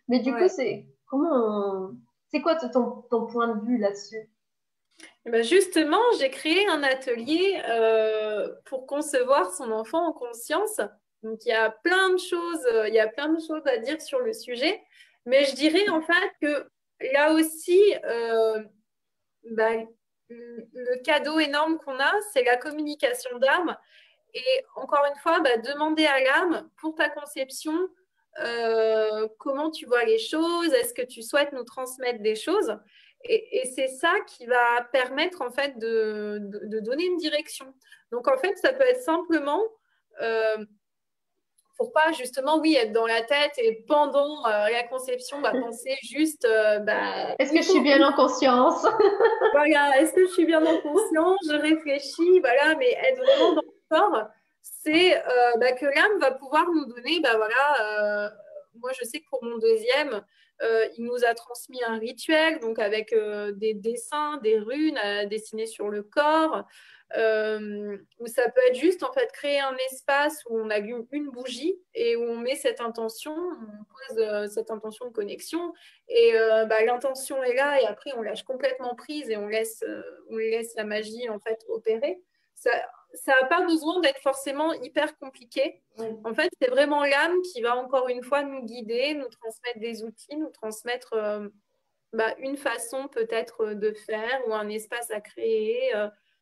Mais 0.08 0.20
du 0.20 0.32
coup, 0.34 0.48
c'est 0.48 0.84
comment 1.06 1.92
c'est 2.28 2.42
quoi 2.42 2.56
ton, 2.56 3.02
ton, 3.10 3.26
point 3.26 3.48
de 3.48 3.66
vue 3.66 3.78
là-dessus? 3.78 4.29
Ben 5.26 5.42
justement, 5.42 6.00
j'ai 6.18 6.30
créé 6.30 6.66
un 6.68 6.82
atelier 6.82 7.60
euh, 7.68 8.48
pour 8.66 8.86
concevoir 8.86 9.52
son 9.52 9.70
enfant 9.70 10.06
en 10.06 10.12
conscience. 10.12 10.80
Donc, 11.22 11.44
il 11.44 11.50
y 11.50 11.52
a 11.52 11.70
plein 11.70 12.10
de 12.10 12.18
choses, 12.18 12.66
il 12.88 12.94
y 12.94 13.00
a 13.00 13.08
plein 13.08 13.28
de 13.28 13.40
choses 13.40 13.66
à 13.66 13.76
dire 13.78 14.00
sur 14.00 14.20
le 14.20 14.32
sujet. 14.32 14.82
Mais 15.26 15.44
je 15.44 15.54
dirais 15.54 15.88
en 15.90 16.00
fait 16.00 16.32
que 16.40 16.68
là 17.12 17.32
aussi, 17.32 17.80
euh, 18.04 18.62
bah, 19.50 19.70
le 20.28 21.02
cadeau 21.02 21.38
énorme 21.38 21.78
qu'on 21.78 21.98
a, 21.98 22.12
c'est 22.32 22.44
la 22.44 22.56
communication 22.56 23.38
d'âme. 23.38 23.76
Et 24.32 24.64
encore 24.76 25.04
une 25.04 25.18
fois, 25.20 25.40
bah, 25.40 25.58
demander 25.58 26.06
à 26.06 26.20
l'âme 26.20 26.70
pour 26.80 26.94
ta 26.94 27.08
conception 27.10 27.74
euh, 28.38 29.28
comment 29.38 29.70
tu 29.70 29.86
vois 29.86 30.04
les 30.04 30.18
choses, 30.18 30.72
est-ce 30.72 30.94
que 30.94 31.02
tu 31.02 31.22
souhaites 31.22 31.52
nous 31.52 31.64
transmettre 31.64 32.22
des 32.22 32.36
choses? 32.36 32.76
Et, 33.24 33.70
c'est 33.74 33.88
ça 33.88 34.12
qui 34.26 34.46
va 34.46 34.82
permettre 34.92 35.42
en 35.42 35.50
fait 35.50 35.78
de, 35.78 36.40
donner 36.80 37.04
une 37.04 37.18
direction. 37.18 37.66
Donc 38.12 38.28
en 38.28 38.36
fait, 38.38 38.56
ça 38.56 38.72
peut 38.72 38.84
être 38.84 39.02
simplement 39.02 39.62
euh, 40.22 40.64
pour 41.80 41.92
pas 41.92 42.12
justement, 42.12 42.58
oui, 42.58 42.76
être 42.76 42.92
dans 42.92 43.06
la 43.06 43.22
tête 43.22 43.52
et 43.56 43.82
pendant 43.88 44.44
euh, 44.46 44.68
la 44.68 44.82
conception, 44.82 45.40
bah, 45.40 45.52
penser 45.60 45.96
juste. 46.02 46.44
Euh, 46.44 46.78
bah, 46.78 47.34
est-ce 47.38 47.52
que 47.52 47.62
je 47.62 47.70
suis 47.70 47.80
bien 47.80 48.06
en 48.06 48.12
conscience? 48.12 48.84
Voilà, 49.52 49.98
est-ce 49.98 50.12
que 50.12 50.26
je 50.26 50.32
suis 50.32 50.44
bien 50.44 50.64
en 50.64 50.78
conscience? 50.82 51.38
Je 51.48 51.54
réfléchis, 51.56 52.38
voilà, 52.40 52.76
mais 52.76 52.92
être 52.92 53.16
vraiment 53.16 53.54
dans 53.54 53.62
le 53.62 53.88
corps, 53.88 54.28
c'est 54.60 55.16
euh, 55.16 55.56
bah, 55.56 55.72
que 55.72 55.86
l'âme 55.86 56.18
va 56.20 56.32
pouvoir 56.32 56.66
nous 56.70 56.84
donner, 56.84 57.18
bah 57.20 57.36
voilà, 57.36 58.30
moi 58.74 58.90
je 59.00 59.04
sais 59.06 59.20
que 59.20 59.28
pour 59.30 59.42
mon 59.42 59.56
deuxième, 59.56 60.22
il 60.96 61.04
nous 61.04 61.24
a 61.24 61.34
transmis 61.34 61.82
un 61.84 61.98
rituel, 61.98 62.60
donc 62.60 62.78
avec 62.78 63.14
des 63.54 63.74
dessins, 63.74 64.38
des 64.38 64.58
runes 64.58 64.98
à 64.98 65.26
dessiner 65.26 65.66
sur 65.66 65.88
le 65.88 66.02
corps. 66.02 66.66
Euh, 67.16 67.96
ça 68.26 68.48
peut 68.50 68.60
être 68.68 68.76
juste 68.76 69.02
en 69.02 69.12
fait 69.12 69.30
créer 69.32 69.58
un 69.58 69.76
espace 69.90 70.42
où 70.48 70.58
on 70.58 70.70
allume 70.70 71.06
une 71.10 71.28
bougie 71.30 71.76
et 71.94 72.14
où 72.14 72.22
on 72.22 72.36
met 72.36 72.54
cette 72.54 72.80
intention, 72.80 73.34
on 73.34 73.84
pose 73.84 74.24
euh, 74.24 74.46
cette 74.46 74.70
intention 74.70 75.06
de 75.06 75.12
connexion 75.12 75.72
et 76.08 76.36
euh, 76.36 76.66
bah, 76.66 76.84
l'intention 76.84 77.42
est 77.42 77.54
là 77.54 77.80
et 77.80 77.86
après 77.86 78.12
on 78.16 78.22
lâche 78.22 78.44
complètement 78.44 78.94
prise 78.94 79.28
et 79.28 79.36
on 79.36 79.48
laisse, 79.48 79.84
on 80.28 80.36
laisse 80.36 80.74
la 80.76 80.84
magie 80.84 81.28
en 81.28 81.40
fait 81.40 81.58
opérer. 81.68 82.22
N'a 83.26 83.46
pas 83.48 83.62
besoin 83.62 84.00
d'être 84.00 84.20
forcément 84.20 84.72
hyper 84.72 85.16
compliqué. 85.18 85.82
En 86.24 86.34
fait, 86.34 86.50
c'est 86.60 86.70
vraiment 86.70 87.04
l'âme 87.04 87.40
qui 87.52 87.60
va 87.60 87.76
encore 87.76 88.08
une 88.08 88.22
fois 88.22 88.42
nous 88.42 88.64
guider, 88.64 89.14
nous 89.14 89.28
transmettre 89.28 89.78
des 89.78 90.02
outils, 90.02 90.36
nous 90.36 90.50
transmettre 90.50 91.50
bah, 92.12 92.34
une 92.38 92.56
façon 92.56 93.08
peut-être 93.08 93.74
de 93.74 93.92
faire 93.92 94.40
ou 94.46 94.54
un 94.54 94.68
espace 94.68 95.10
à 95.10 95.20
créer. 95.20 95.92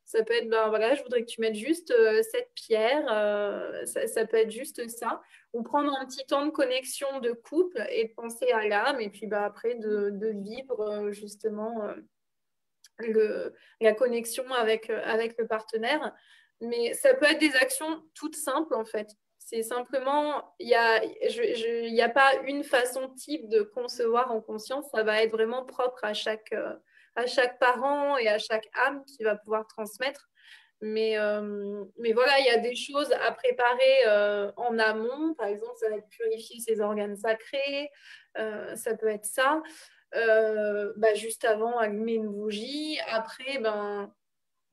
Ça 0.08 0.24
peut 0.24 0.32
être, 0.32 0.48
ben 0.48 0.70
voilà, 0.70 0.94
je 0.94 1.02
voudrais 1.02 1.20
que 1.20 1.26
tu 1.26 1.42
mettes 1.42 1.54
juste 1.54 1.90
euh, 1.90 2.22
cette 2.32 2.50
pierre, 2.54 3.04
euh, 3.12 3.84
ça, 3.84 4.24
peut 4.24 4.38
être 4.38 4.50
juste 4.50 4.88
ça. 4.88 5.20
Ou 5.52 5.62
prendre 5.62 5.94
un 6.00 6.06
petit 6.06 6.24
temps 6.24 6.46
de 6.46 6.50
connexion 6.50 7.20
de 7.20 7.32
couple 7.32 7.86
et 7.90 8.06
de 8.06 8.14
penser 8.14 8.50
à 8.50 8.66
l'âme, 8.66 9.02
et 9.02 9.10
puis 9.10 9.26
ben, 9.26 9.42
après 9.42 9.74
de, 9.74 10.32
vivre 10.42 10.80
euh, 10.80 11.12
justement 11.12 11.90
le, 13.00 13.52
la 13.82 13.92
connexion 13.92 14.50
avec, 14.50 14.88
avec 14.88 15.36
le 15.38 15.46
partenaire. 15.46 16.14
Mais 16.60 16.94
ça 16.94 17.14
peut 17.14 17.26
être 17.26 17.38
des 17.38 17.54
actions 17.56 18.02
toutes 18.14 18.36
simples 18.36 18.74
en 18.74 18.84
fait. 18.84 19.08
C'est 19.38 19.62
simplement, 19.62 20.54
il 20.58 20.66
n'y 20.66 20.74
a, 20.74 22.04
a 22.04 22.08
pas 22.10 22.34
une 22.46 22.64
façon 22.64 23.08
type 23.14 23.48
de 23.48 23.62
concevoir 23.62 24.30
en 24.30 24.42
conscience, 24.42 24.84
ça 24.92 25.02
va 25.02 25.22
être 25.22 25.30
vraiment 25.30 25.64
propre 25.64 26.04
à 26.04 26.12
chaque, 26.12 26.54
à 27.14 27.26
chaque 27.26 27.58
parent 27.58 28.18
et 28.18 28.28
à 28.28 28.38
chaque 28.38 28.68
âme 28.74 29.02
qui 29.06 29.24
va 29.24 29.36
pouvoir 29.36 29.66
transmettre. 29.66 30.28
Mais, 30.80 31.18
euh, 31.18 31.84
mais 31.98 32.12
voilà, 32.12 32.38
il 32.38 32.46
y 32.46 32.50
a 32.50 32.58
des 32.58 32.76
choses 32.76 33.12
à 33.12 33.32
préparer 33.32 34.06
euh, 34.06 34.52
en 34.56 34.78
amont. 34.78 35.34
Par 35.34 35.48
exemple, 35.48 35.74
ça 35.76 35.88
va 35.88 35.96
être 35.96 36.08
purifier 36.08 36.60
ses 36.60 36.80
organes 36.80 37.16
sacrés. 37.16 37.90
Euh, 38.38 38.76
ça 38.76 38.96
peut 38.96 39.08
être 39.08 39.24
ça. 39.24 39.62
Bah, 40.12 41.14
juste 41.14 41.44
avant, 41.44 41.78
allumer 41.78 42.14
une 42.14 42.28
bougie. 42.28 42.98
Après, 43.08 43.58
ben, 43.58 44.12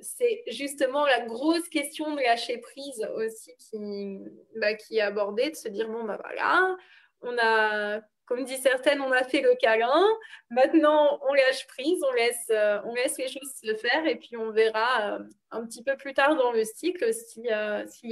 c'est 0.06 0.44
justement 0.48 1.06
la 1.06 1.22
grosse 1.26 1.68
question 1.70 2.16
de 2.16 2.22
lâcher 2.22 2.60
prise 2.60 3.08
aussi 3.16 3.56
qui, 3.58 4.20
bah, 4.56 4.74
qui 4.76 4.98
est 4.98 5.02
abordée, 5.02 5.50
de 5.50 5.56
se 5.56 5.68
dire, 5.68 5.90
bon, 5.90 6.04
bah 6.04 6.20
voilà, 6.22 6.76
on 7.22 7.36
a 7.38 8.02
comme 8.26 8.44
dit 8.44 8.58
certaines, 8.58 9.02
on 9.02 9.12
a 9.12 9.24
fait 9.24 9.42
le 9.42 9.56
câlin. 9.56 10.04
Maintenant, 10.50 11.20
on 11.30 11.34
lâche 11.34 11.68
prise, 11.68 12.02
on 12.10 12.14
laisse, 12.14 12.48
euh, 12.50 12.80
on 12.86 12.96
laisse 12.96 13.18
les 13.18 13.28
choses 13.28 13.54
se 13.64 13.76
faire 13.76 14.06
et 14.08 14.16
puis 14.16 14.36
on 14.36 14.52
verra 14.52 15.14
euh, 15.14 15.24
un 15.52 15.66
petit 15.66 15.84
peu 15.84 15.96
plus 15.96 16.14
tard 16.14 16.36
dans 16.36 16.52
le 16.52 16.64
cycle 16.64 17.14
s'il 17.14 17.46
y 17.46 17.52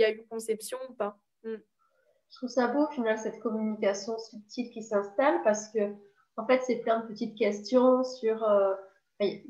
a 0.04 0.12
eu 0.12 0.24
conception 0.30 0.78
ou 0.90 0.94
pas. 0.94 1.18
Mm. 1.44 1.56
Je 2.30 2.38
trouve 2.38 2.50
ça 2.50 2.68
beau, 2.68 2.84
au 2.84 2.92
final, 2.92 3.18
cette 3.18 3.40
communication 3.40 4.18
subtile 4.18 4.72
qui 4.72 4.84
s'installe 4.84 5.42
parce 5.44 5.70
que, 5.70 5.94
en 6.38 6.46
fait, 6.48 6.62
c'est 6.66 6.78
plein 6.78 7.00
de 7.00 7.08
petites 7.08 7.38
questions 7.38 8.04
sur. 8.04 8.44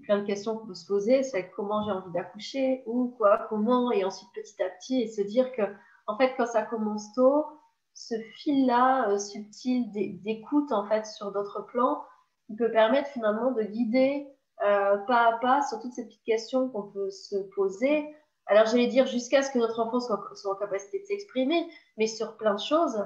Plein 0.03 0.19
de 0.19 0.25
questions 0.25 0.57
qu'on 0.57 0.67
peut 0.67 0.73
se 0.73 0.87
poser, 0.87 1.23
c'est 1.23 1.49
comment 1.51 1.83
j'ai 1.85 1.91
envie 1.91 2.11
d'accoucher, 2.11 2.83
ou 2.85 3.13
quoi, 3.17 3.45
comment, 3.49 3.91
et 3.91 4.03
ensuite 4.03 4.29
petit 4.33 4.61
à 4.61 4.69
petit, 4.69 5.01
et 5.01 5.07
se 5.07 5.21
dire 5.21 5.51
que, 5.53 5.61
en 6.07 6.17
fait, 6.17 6.33
quand 6.37 6.47
ça 6.47 6.63
commence 6.63 7.13
tôt, 7.13 7.45
ce 7.93 8.15
fil-là 8.37 9.09
euh, 9.09 9.17
subtil 9.19 9.91
d'écoute 10.23 10.71
en 10.71 10.87
fait 10.87 11.05
sur 11.05 11.31
d'autres 11.31 11.61
plans 11.61 12.03
qui 12.47 12.55
peut 12.55 12.71
permettre 12.71 13.09
finalement 13.09 13.51
de 13.51 13.61
guider 13.61 14.27
euh, 14.63 14.97
pas 15.07 15.33
à 15.33 15.37
pas 15.39 15.61
sur 15.61 15.79
toutes 15.79 15.93
ces 15.93 16.05
petites 16.05 16.23
questions 16.23 16.69
qu'on 16.69 16.83
peut 16.83 17.09
se 17.09 17.35
poser. 17.55 18.15
Alors 18.45 18.65
j'allais 18.65 18.87
dire 18.87 19.05
jusqu'à 19.05 19.41
ce 19.41 19.51
que 19.51 19.57
notre 19.57 19.79
enfant 19.79 19.99
soit, 19.99 20.21
soit 20.35 20.53
en 20.53 20.55
capacité 20.55 20.99
de 20.99 21.05
s'exprimer, 21.05 21.67
mais 21.97 22.07
sur 22.07 22.37
plein 22.37 22.53
de 22.53 22.59
choses, 22.59 23.05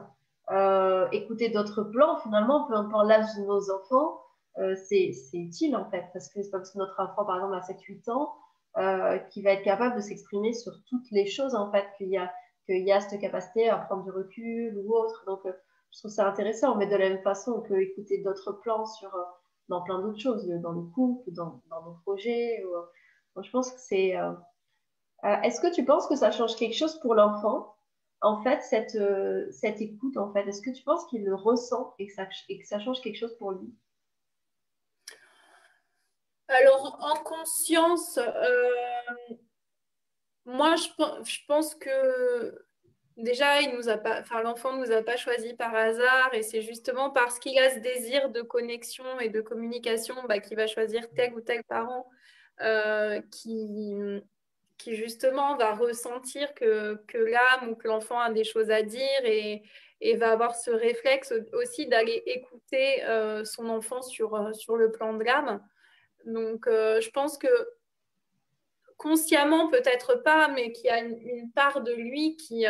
euh, 0.51 1.07
écouter 1.11 1.49
d'autres 1.49 1.83
plans, 1.83 2.17
finalement, 2.17 2.67
peu 2.67 2.75
importe 2.75 3.07
l'âge 3.07 3.25
de 3.37 3.45
nos 3.45 3.71
enfants, 3.71 4.21
euh, 4.59 4.75
c'est 4.75 5.13
utile 5.33 5.75
en 5.75 5.89
fait, 5.89 6.05
parce 6.13 6.29
que 6.29 6.41
c'est 6.41 6.51
que 6.51 6.77
notre 6.77 6.99
enfant, 6.99 7.25
par 7.25 7.35
exemple, 7.35 7.55
a 7.55 7.61
7-8 7.61 8.11
ans, 8.11 8.35
euh, 8.77 9.17
qui 9.17 9.41
va 9.41 9.51
être 9.51 9.63
capable 9.63 9.95
de 9.95 10.01
s'exprimer 10.01 10.53
sur 10.53 10.73
toutes 10.89 11.09
les 11.11 11.25
choses 11.25 11.55
en 11.55 11.71
fait, 11.71 11.85
qu'il 11.97 12.09
y, 12.09 12.19
y 12.69 12.91
a 12.91 12.99
cette 12.99 13.19
capacité 13.19 13.69
à 13.69 13.77
prendre 13.77 14.03
du 14.03 14.11
recul 14.11 14.77
ou 14.77 14.93
autre. 14.93 15.23
Donc, 15.25 15.41
je 15.45 15.99
trouve 15.99 16.11
ça 16.11 16.27
intéressant, 16.27 16.75
mais 16.75 16.87
de 16.87 16.95
la 16.95 17.09
même 17.09 17.21
façon, 17.21 17.53
on 17.53 17.61
peut 17.61 17.81
écouter 17.81 18.21
d'autres 18.21 18.51
plans 18.51 18.85
sur, 18.85 19.11
dans 19.69 19.81
plein 19.81 19.99
d'autres 19.99 20.19
choses, 20.19 20.47
dans 20.47 20.73
le 20.73 20.81
couple, 20.81 21.31
dans, 21.31 21.61
nos 21.85 21.95
projets. 22.03 22.63
Ou... 22.65 23.41
je 23.41 23.49
pense 23.51 23.71
que 23.71 23.79
c'est. 23.79 24.15
Est-ce 25.23 25.61
que 25.61 25.73
tu 25.73 25.85
penses 25.85 26.07
que 26.07 26.15
ça 26.15 26.31
change 26.31 26.55
quelque 26.55 26.75
chose 26.75 26.99
pour 26.99 27.15
l'enfant 27.15 27.73
en 28.21 28.41
fait, 28.41 28.61
cette, 28.61 28.95
euh, 28.95 29.45
cette 29.51 29.81
écoute, 29.81 30.17
en 30.17 30.31
fait, 30.33 30.47
est-ce 30.47 30.61
que 30.61 30.71
tu 30.71 30.83
penses 30.83 31.05
qu'il 31.05 31.23
le 31.23 31.35
ressent 31.35 31.93
que, 31.97 32.03
et 32.49 32.59
que 32.59 32.67
ça 32.67 32.79
change 32.79 33.01
quelque 33.01 33.17
chose 33.17 33.35
pour 33.37 33.51
lui? 33.51 33.73
Alors, 36.49 36.97
en 37.01 37.15
conscience, 37.23 38.17
euh, 38.17 39.35
moi, 40.45 40.75
je, 40.77 41.39
pense 41.45 41.75
que 41.75 42.65
déjà, 43.17 43.61
il 43.61 43.75
nous 43.75 43.89
a 43.89 43.97
pas, 43.97 44.21
enfin, 44.21 44.41
l'enfant 44.41 44.73
ne 44.73 44.85
nous 44.85 44.91
a 44.93 45.01
pas 45.01 45.17
choisi 45.17 45.53
par 45.55 45.75
hasard 45.75 46.33
et 46.33 46.43
c'est 46.43 46.61
justement 46.61 47.09
parce 47.09 47.37
qu'il 47.39 47.57
a 47.59 47.69
ce 47.69 47.79
désir 47.79 48.29
de 48.29 48.41
connexion 48.41 49.19
et 49.19 49.27
de 49.29 49.41
communication 49.41 50.15
bah, 50.29 50.39
qu'il 50.39 50.55
va 50.55 50.67
choisir 50.67 51.09
tel 51.15 51.33
ou 51.33 51.41
tel 51.41 51.63
parent 51.65 52.09
euh, 52.61 53.21
qui 53.29 53.83
justement 54.87 55.57
va 55.57 55.73
ressentir 55.75 56.53
que, 56.53 56.97
l'âme 57.13 57.69
ou 57.69 57.75
que 57.75 57.89
l'enfant 57.89 58.19
a 58.19 58.31
des 58.31 58.45
choses 58.45 58.71
à 58.71 58.83
dire 58.83 59.25
et, 59.25 59.63
va 60.15 60.31
avoir 60.31 60.55
ce 60.55 60.71
réflexe 60.71 61.33
aussi 61.51 61.87
d'aller 61.87 62.23
écouter 62.25 63.03
euh, 63.03 63.43
son 63.43 63.67
enfant 63.67 64.01
sur, 64.01 64.55
sur 64.55 64.77
le 64.77 64.91
plan 64.91 65.13
de 65.13 65.23
l'âme. 65.23 65.61
Donc, 66.25 66.67
euh, 66.67 67.01
je 67.01 67.09
pense 67.09 67.37
que 67.37 67.47
consciemment, 68.97 69.69
peut-être 69.69 70.15
pas, 70.15 70.47
mais 70.49 70.71
qu'il 70.71 70.85
y 70.85 70.89
a 70.89 70.99
une, 70.99 71.51
part 71.53 71.81
de 71.81 71.93
lui 71.93 72.35
qui, 72.35 72.65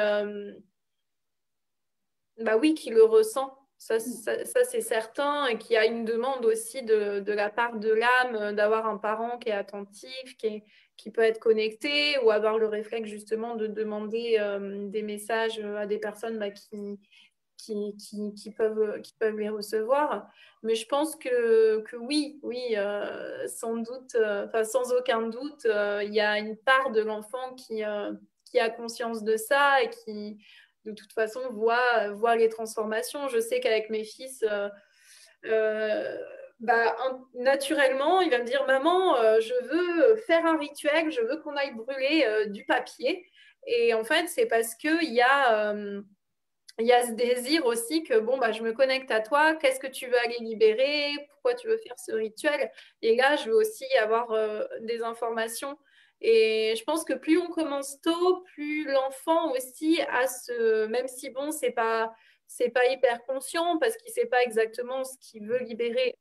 bah 2.40 2.58
oui, 2.58 2.74
qui 2.74 2.90
le 2.90 3.04
ressent. 3.04 3.58
Ça, 3.78 4.00
ça, 4.00 4.44
ça 4.44 4.64
c'est 4.64 4.82
certain, 4.82 5.46
et 5.46 5.58
qu'il 5.58 5.76
y 5.76 5.78
a 5.78 5.86
une 5.86 6.04
demande 6.04 6.46
aussi 6.46 6.82
de, 6.82 7.20
de 7.20 7.32
la 7.32 7.50
part 7.50 7.78
de 7.78 7.90
l'âme 7.90 8.56
d'avoir 8.56 8.88
un 8.88 8.98
parent 8.98 9.38
qui 9.38 9.50
est 9.50 9.54
attentif, 9.54 10.36
qui 10.38 10.48
est, 10.48 10.64
qui 10.98 11.12
peut 11.12 11.22
être 11.22 11.40
connecté 11.40 12.18
ou 12.24 12.32
avoir 12.32 12.58
le 12.58 12.68
réflexe 12.68 13.08
justement 13.08 13.56
de 13.56 13.68
demander 13.68 14.38
euh, 14.40 14.90
des 14.90 15.04
messages 15.04 15.60
à 15.60 15.86
des 15.86 16.00
personnes 16.00 16.40
bah, 16.40 16.50
qui, 16.50 17.00
qui, 17.58 18.54
peuvent, 18.56 19.02
qui 19.02 19.14
les 19.20 19.50
recevoir. 19.50 20.30
Mais 20.64 20.76
je 20.76 20.88
pense 20.88 21.16
que, 21.16 21.84
oui, 21.98 22.40
oui, 22.44 22.76
euh, 22.76 23.48
sans 23.48 23.78
doute, 23.78 24.16
euh, 24.16 24.64
sans 24.64 24.94
aucun 24.94 25.24
doute, 25.24 25.66
il 25.66 26.14
y 26.14 26.22
a 26.22 26.38
une 26.38 26.58
part 26.58 26.92
de 26.92 27.02
l'enfant 27.02 27.56
qui, 27.56 27.84
a 27.84 28.70
conscience 28.76 29.24
de 29.24 29.38
ça 29.38 29.82
et 29.82 29.90
qui, 29.90 30.38
de 30.86 30.92
toute 30.94 31.14
façon, 31.14 31.42
voit, 31.52 32.36
les 32.36 32.50
transformations. 32.50 33.28
Je 33.28 33.40
sais 33.40 33.60
qu'avec 33.60 33.90
mes 33.90 34.04
fils, 34.04 34.46
bah, 36.60 36.96
naturellement, 37.36 38.22
il 38.22 38.32
va 38.32 38.40
me 38.40 38.44
dire 38.44 38.66
Maman, 38.66 39.16
euh, 39.18 39.40
je 39.40 39.54
veux 39.68 40.16
faire 40.18 40.46
un 40.46 40.58
rituel, 40.58 41.12
je 41.12 41.22
veux 41.22 41.38
qu'on 41.42 41.56
aille 41.56 41.76
brûler 41.76 42.24
euh, 42.26 42.46
du 42.48 42.66
papier. 42.66 43.30
Et 43.68 43.94
en 43.94 44.04
fait, 44.04 44.28
c'est 44.28 44.48
parce 44.48 44.74
qu'il 44.76 45.14
y, 45.14 45.22
a, 45.22 45.72
euh, 45.72 46.02
il 46.80 46.86
y 46.86 46.94
a 46.94 47.06
ce 47.06 47.12
désir 47.14 47.66
aussi 47.66 48.04
que 48.04 48.20
bon, 48.20 48.38
bah, 48.38 48.52
je 48.52 48.62
me 48.64 48.74
connecte 48.74 49.12
à 49.12 49.22
toi, 49.22 49.56
qu'est-ce 49.56 49.80
que 49.80 49.88
tu 49.88 50.08
veux 50.08 50.18
aller 50.20 50.38
libérer, 50.42 51.12
pourquoi 51.32 51.56
tu 51.56 51.68
veux 51.68 51.78
faire 51.78 51.98
ce 51.98 52.12
rituel? 52.14 52.72
Et 53.02 53.16
là, 53.16 53.36
je 53.36 53.50
veux 53.50 53.56
aussi 53.56 53.86
avoir 54.00 54.28
des 54.82 55.02
informations. 55.02 55.78
Et 56.22 56.74
je 56.78 56.84
pense 56.84 57.04
que 57.04 57.14
plus 57.14 57.38
on 57.38 57.48
commence 57.48 58.02
tôt, 58.02 58.44
plus 58.54 58.86
l'enfant 58.86 59.52
aussi 59.52 60.02
a 60.10 60.28
ce, 60.28 60.88
même 60.88 61.08
si 61.08 61.30
bon, 61.30 61.52
c'est 61.52 61.72
pas 61.72 62.14
c'est 62.48 62.70
pas 62.70 62.86
hyper 62.88 63.24
conscient 63.26 63.78
parce 63.78 63.98
qu'il 63.98 64.12
sait 64.12 64.26
pas 64.26 64.42
exactement 64.44 65.04
ce 65.04 65.18
qu'il 65.20 65.46
veut 65.48 65.60
libérer 65.60 66.18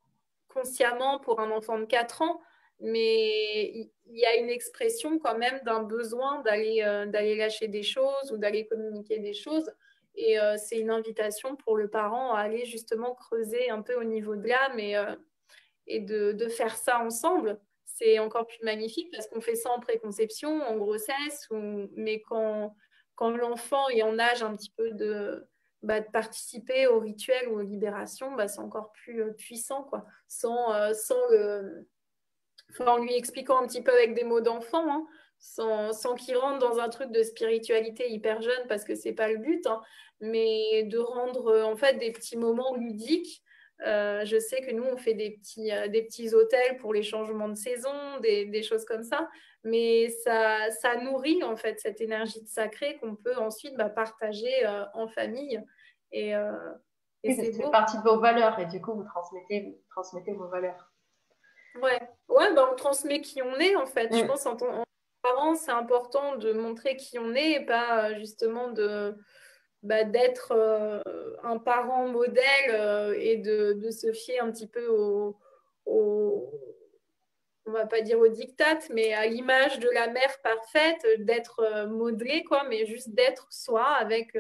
consciemment 0.49 1.21
pour 1.21 1.41
un 1.41 1.51
enfant 1.51 1.79
de 1.79 1.85
4 1.87 2.23
ans, 2.23 2.41
mais 2.81 3.71
il 3.71 3.91
y 4.19 4.27
a 4.27 4.37
une 4.37 4.51
expression 4.51 5.19
quand 5.19 5.39
même 5.39 5.61
d'un 5.65 5.83
besoin 5.83 6.43
d'aller 6.43 6.83
euh, 6.85 7.07
d'aller 7.07 7.37
lâcher 7.37 7.69
des 7.69 7.83
choses 7.83 8.33
ou 8.33 8.39
d'aller 8.39 8.67
communiquer 8.67 9.19
des 9.19 9.35
choses. 9.35 9.71
Et 10.17 10.41
euh, 10.41 10.57
c'est 10.57 10.79
une 10.79 10.91
invitation 10.91 11.57
pour 11.57 11.77
le 11.77 11.89
parent 11.89 12.35
à 12.35 12.41
aller 12.41 12.65
justement 12.65 13.15
creuser 13.15 13.71
un 13.71 13.83
peu 13.83 13.95
au 13.95 14.05
niveau 14.05 14.35
de 14.35 14.49
l'âme 14.49 14.79
et, 14.79 14.97
euh, 14.97 15.15
de, 16.33 16.49
faire 16.49 16.77
ça 16.77 17.01
ensemble. 17.01 17.61
C'est 17.85 18.19
encore 18.19 18.47
plus 18.47 18.63
magnifique 18.63 19.11
parce 19.13 19.27
qu'on 19.29 19.41
fait 19.41 19.55
ça 19.55 19.71
en 19.71 19.81
préconception, 19.81 20.63
en 20.63 20.77
grossesse, 20.77 21.49
mais 21.51 22.21
quand, 22.23 22.75
l'enfant 23.21 23.89
est 23.91 24.03
en 24.03 24.19
âge 24.19 24.43
un 24.43 24.55
petit 24.57 24.73
peu 24.77 24.91
de, 24.93 25.47
bah, 25.83 26.01
de 26.01 26.11
participer 26.11 26.87
au 26.87 26.99
rituel 26.99 27.49
ou 27.49 27.59
aux 27.59 27.63
libérations, 27.63 28.33
bah, 28.33 28.49
c'est 28.49 28.61
encore 28.61 28.93
plus 28.93 29.23
euh, 29.23 29.33
puissant. 29.33 29.91
Sans, 30.29 30.73
en 32.81 32.99
lui 32.99 33.15
expliquant 33.15 33.63
un 33.63 33.67
petit 33.67 33.83
peu 33.83 33.93
avec 33.93 34.15
des 34.15 34.25
mots 34.25 34.41
d'enfant, 34.41 34.85
hein, 34.91 35.07
sans, 35.39 35.93
sans 35.93 36.15
qu'il 36.15 36.37
rentre 36.37 36.59
dans 36.59 36.79
un 36.79 36.89
truc 36.89 37.11
de 37.11 37.23
spiritualité 37.23 38.11
hyper 38.11 38.43
jeune, 38.43 38.67
parce 38.69 38.85
que 38.85 38.95
c'est 38.95 39.13
pas 39.13 39.29
le 39.29 39.39
but, 39.39 39.67
hein, 39.67 39.81
mais 40.21 40.85
de 40.85 40.99
rendre 40.99 41.49
euh, 41.49 41.65
en 41.65 41.77
fait 41.77 41.99
des 41.99 42.13
petits 42.13 42.37
moments 42.37 42.75
ludiques. 42.77 43.43
je 43.81 44.39
sais 44.39 44.63
que 44.63 44.73
nous, 44.73 44.85
on 44.85 44.97
fait 44.97 45.15
des 45.15 45.33
petits, 45.33 45.71
des 45.91 46.03
petits 46.03 46.35
hôtels 46.35 46.79
pour 46.79 46.95
les 46.95 47.03
changements 47.03 47.49
de 47.49 47.57
saison, 47.57 47.93
des, 48.23 48.47
des 48.47 48.63
choses 48.63 48.85
comme 48.85 49.03
ça, 49.03 49.29
mais 49.65 50.09
ça, 50.25 50.71
ça, 50.71 50.97
nourrit 50.97 51.43
en 51.43 51.57
fait 51.57 51.79
cette 51.81 52.01
énergie 52.01 52.43
de 52.43 52.49
sacré 52.49 52.97
qu'on 52.99 53.17
peut 53.17 53.37
ensuite 53.37 53.77
bah, 53.77 53.91
partager 53.91 54.67
en 54.95 55.09
famille 55.09 55.63
et, 56.13 56.35
euh, 56.35 56.53
c'est 57.25 57.71
partie 57.71 57.99
de 57.99 58.03
vos 58.03 58.21
valeurs 58.21 58.59
et 58.59 58.67
du 58.67 58.81
coup, 58.81 58.95
vous 58.95 59.05
transmettez, 59.05 59.77
transmettez 59.91 60.33
vos 60.33 60.49
valeurs. 60.49 60.93
Ouais, 61.83 62.01
ouais 62.29 62.55
bah, 62.55 62.69
on 62.73 62.77
transmet 62.77 63.21
qui 63.21 63.43
on 63.43 63.55
est 63.57 63.75
en 63.75 63.87
fait. 63.87 64.15
Je 64.15 64.23
mm. 64.23 64.27
pense 64.27 64.47
en 64.47 64.57
tant 64.57 64.86
c'est 65.57 65.73
important 65.73 66.37
de 66.37 66.53
montrer 66.53 66.97
qui 66.97 67.19
on 67.19 67.35
est 67.35 67.53
et 67.53 67.65
pas 67.65 68.11
euh, 68.11 68.19
justement 68.19 68.71
de. 68.71 69.15
Bah, 69.83 70.03
d'être 70.03 70.53
euh, 70.53 71.01
un 71.45 71.59
parent 71.59 72.09
modèle 72.09 72.71
euh, 72.71 73.15
et 73.17 73.37
de, 73.37 73.91
se 73.91 74.11
fier 74.13 74.41
un 74.41 74.51
petit 74.51 74.67
peu 74.67 74.89
au, 74.89 75.39
au, 75.85 76.51
on 77.67 77.71
va 77.73 77.87
pas 77.87 78.01
dire 78.01 78.19
au 78.19 78.27
diktat, 78.27 78.81
mais 78.91 79.13
à 79.13 79.27
l'image 79.27 79.79
de 79.79 79.89
la 79.91 80.09
mère 80.09 80.41
parfaite, 80.43 81.07
d'être 81.21 81.87
modelé, 81.87 82.43
quoi, 82.43 82.65
mais 82.69 82.85
juste 82.87 83.11
d'être 83.11 83.47
soi 83.53 83.85
avec, 83.85 84.37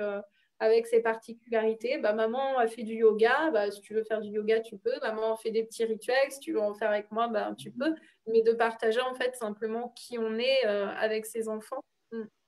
avec 0.58 0.86
ses 0.86 1.00
particularités. 1.00 1.98
Bah, 1.98 2.12
maman 2.12 2.58
a 2.58 2.66
fait 2.66 2.82
du 2.82 2.94
yoga, 2.94 3.50
bah, 3.50 3.70
si 3.70 3.80
tu 3.80 3.94
veux 3.94 4.04
faire 4.04 4.20
du 4.20 4.30
yoga, 4.30 4.60
tu 4.60 4.78
peux. 4.78 4.98
Maman 5.02 5.36
fait 5.36 5.50
des 5.50 5.64
petits 5.64 5.84
rituels, 5.84 6.30
si 6.30 6.40
tu 6.40 6.52
veux 6.52 6.60
en 6.60 6.74
faire 6.74 6.90
avec 6.90 7.10
moi, 7.10 7.28
bah, 7.28 7.54
tu 7.58 7.70
peux. 7.70 7.94
Mais 8.26 8.42
de 8.42 8.52
partager 8.52 9.00
en 9.00 9.14
fait 9.14 9.34
simplement 9.36 9.92
qui 9.96 10.18
on 10.18 10.38
est 10.38 10.66
euh, 10.66 10.88
avec 10.98 11.26
ses 11.26 11.48
enfants. 11.48 11.82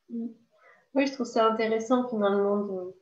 Mm. 0.09 0.29
Oui, 0.94 1.07
je 1.07 1.12
trouve 1.12 1.27
ça 1.27 1.47
intéressant 1.47 2.09
finalement 2.09 2.64
de 2.64 2.94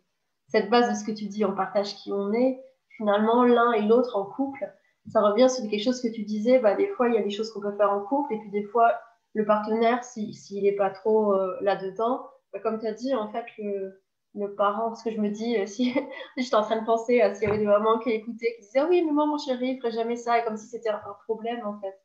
cette 0.48 0.70
base 0.70 0.90
de 0.90 0.94
ce 0.94 1.04
que 1.04 1.16
tu 1.16 1.26
dis, 1.26 1.44
on 1.44 1.54
partage 1.54 1.94
qui 1.96 2.12
on 2.12 2.32
est. 2.32 2.60
Finalement, 2.96 3.44
l'un 3.44 3.72
et 3.72 3.82
l'autre 3.82 4.16
en 4.16 4.24
couple, 4.24 4.68
ça 5.08 5.20
revient 5.20 5.48
sur 5.48 5.68
quelque 5.68 5.82
chose 5.82 6.00
que 6.00 6.08
tu 6.08 6.22
disais. 6.22 6.58
Bah, 6.58 6.74
des 6.74 6.88
fois, 6.88 7.08
il 7.08 7.14
y 7.14 7.18
a 7.18 7.22
des 7.22 7.30
choses 7.30 7.52
qu'on 7.52 7.60
peut 7.60 7.76
faire 7.76 7.92
en 7.92 8.00
couple, 8.00 8.34
et 8.34 8.38
puis 8.38 8.50
des 8.50 8.64
fois, 8.64 8.98
le 9.34 9.44
partenaire, 9.44 10.02
s'il 10.02 10.62
n'est 10.62 10.72
pas 10.72 10.90
trop 10.90 11.34
euh, 11.34 11.56
là-dedans, 11.60 12.28
bah, 12.52 12.60
comme 12.60 12.80
tu 12.80 12.86
as 12.86 12.92
dit, 12.92 13.14
en 13.14 13.30
fait, 13.30 13.44
le, 13.58 14.00
le 14.36 14.54
parent, 14.54 14.88
parce 14.88 15.02
que 15.02 15.10
je 15.10 15.20
me 15.20 15.30
dis, 15.30 15.56
euh, 15.56 15.66
si 15.66 15.94
j'étais 16.36 16.54
en 16.54 16.62
train 16.62 16.80
de 16.80 16.84
penser 16.84 17.20
à 17.20 17.34
s'il 17.34 17.44
y 17.44 17.50
avait 17.50 17.58
des 17.58 17.66
mamans 17.66 17.98
qui 17.98 18.10
écoutaient, 18.10 18.54
qui 18.56 18.62
disaient, 18.62 18.80
ah 18.80 18.86
oui, 18.88 19.02
mais 19.04 19.12
moi, 19.12 19.26
mon 19.26 19.38
chéri, 19.38 19.70
il 19.70 19.78
ferait 19.78 19.92
jamais 19.92 20.16
ça, 20.16 20.38
et 20.38 20.44
comme 20.44 20.56
si 20.56 20.66
c'était 20.66 20.90
un 20.90 21.00
problème, 21.26 21.66
en 21.66 21.80
fait. 21.80 21.98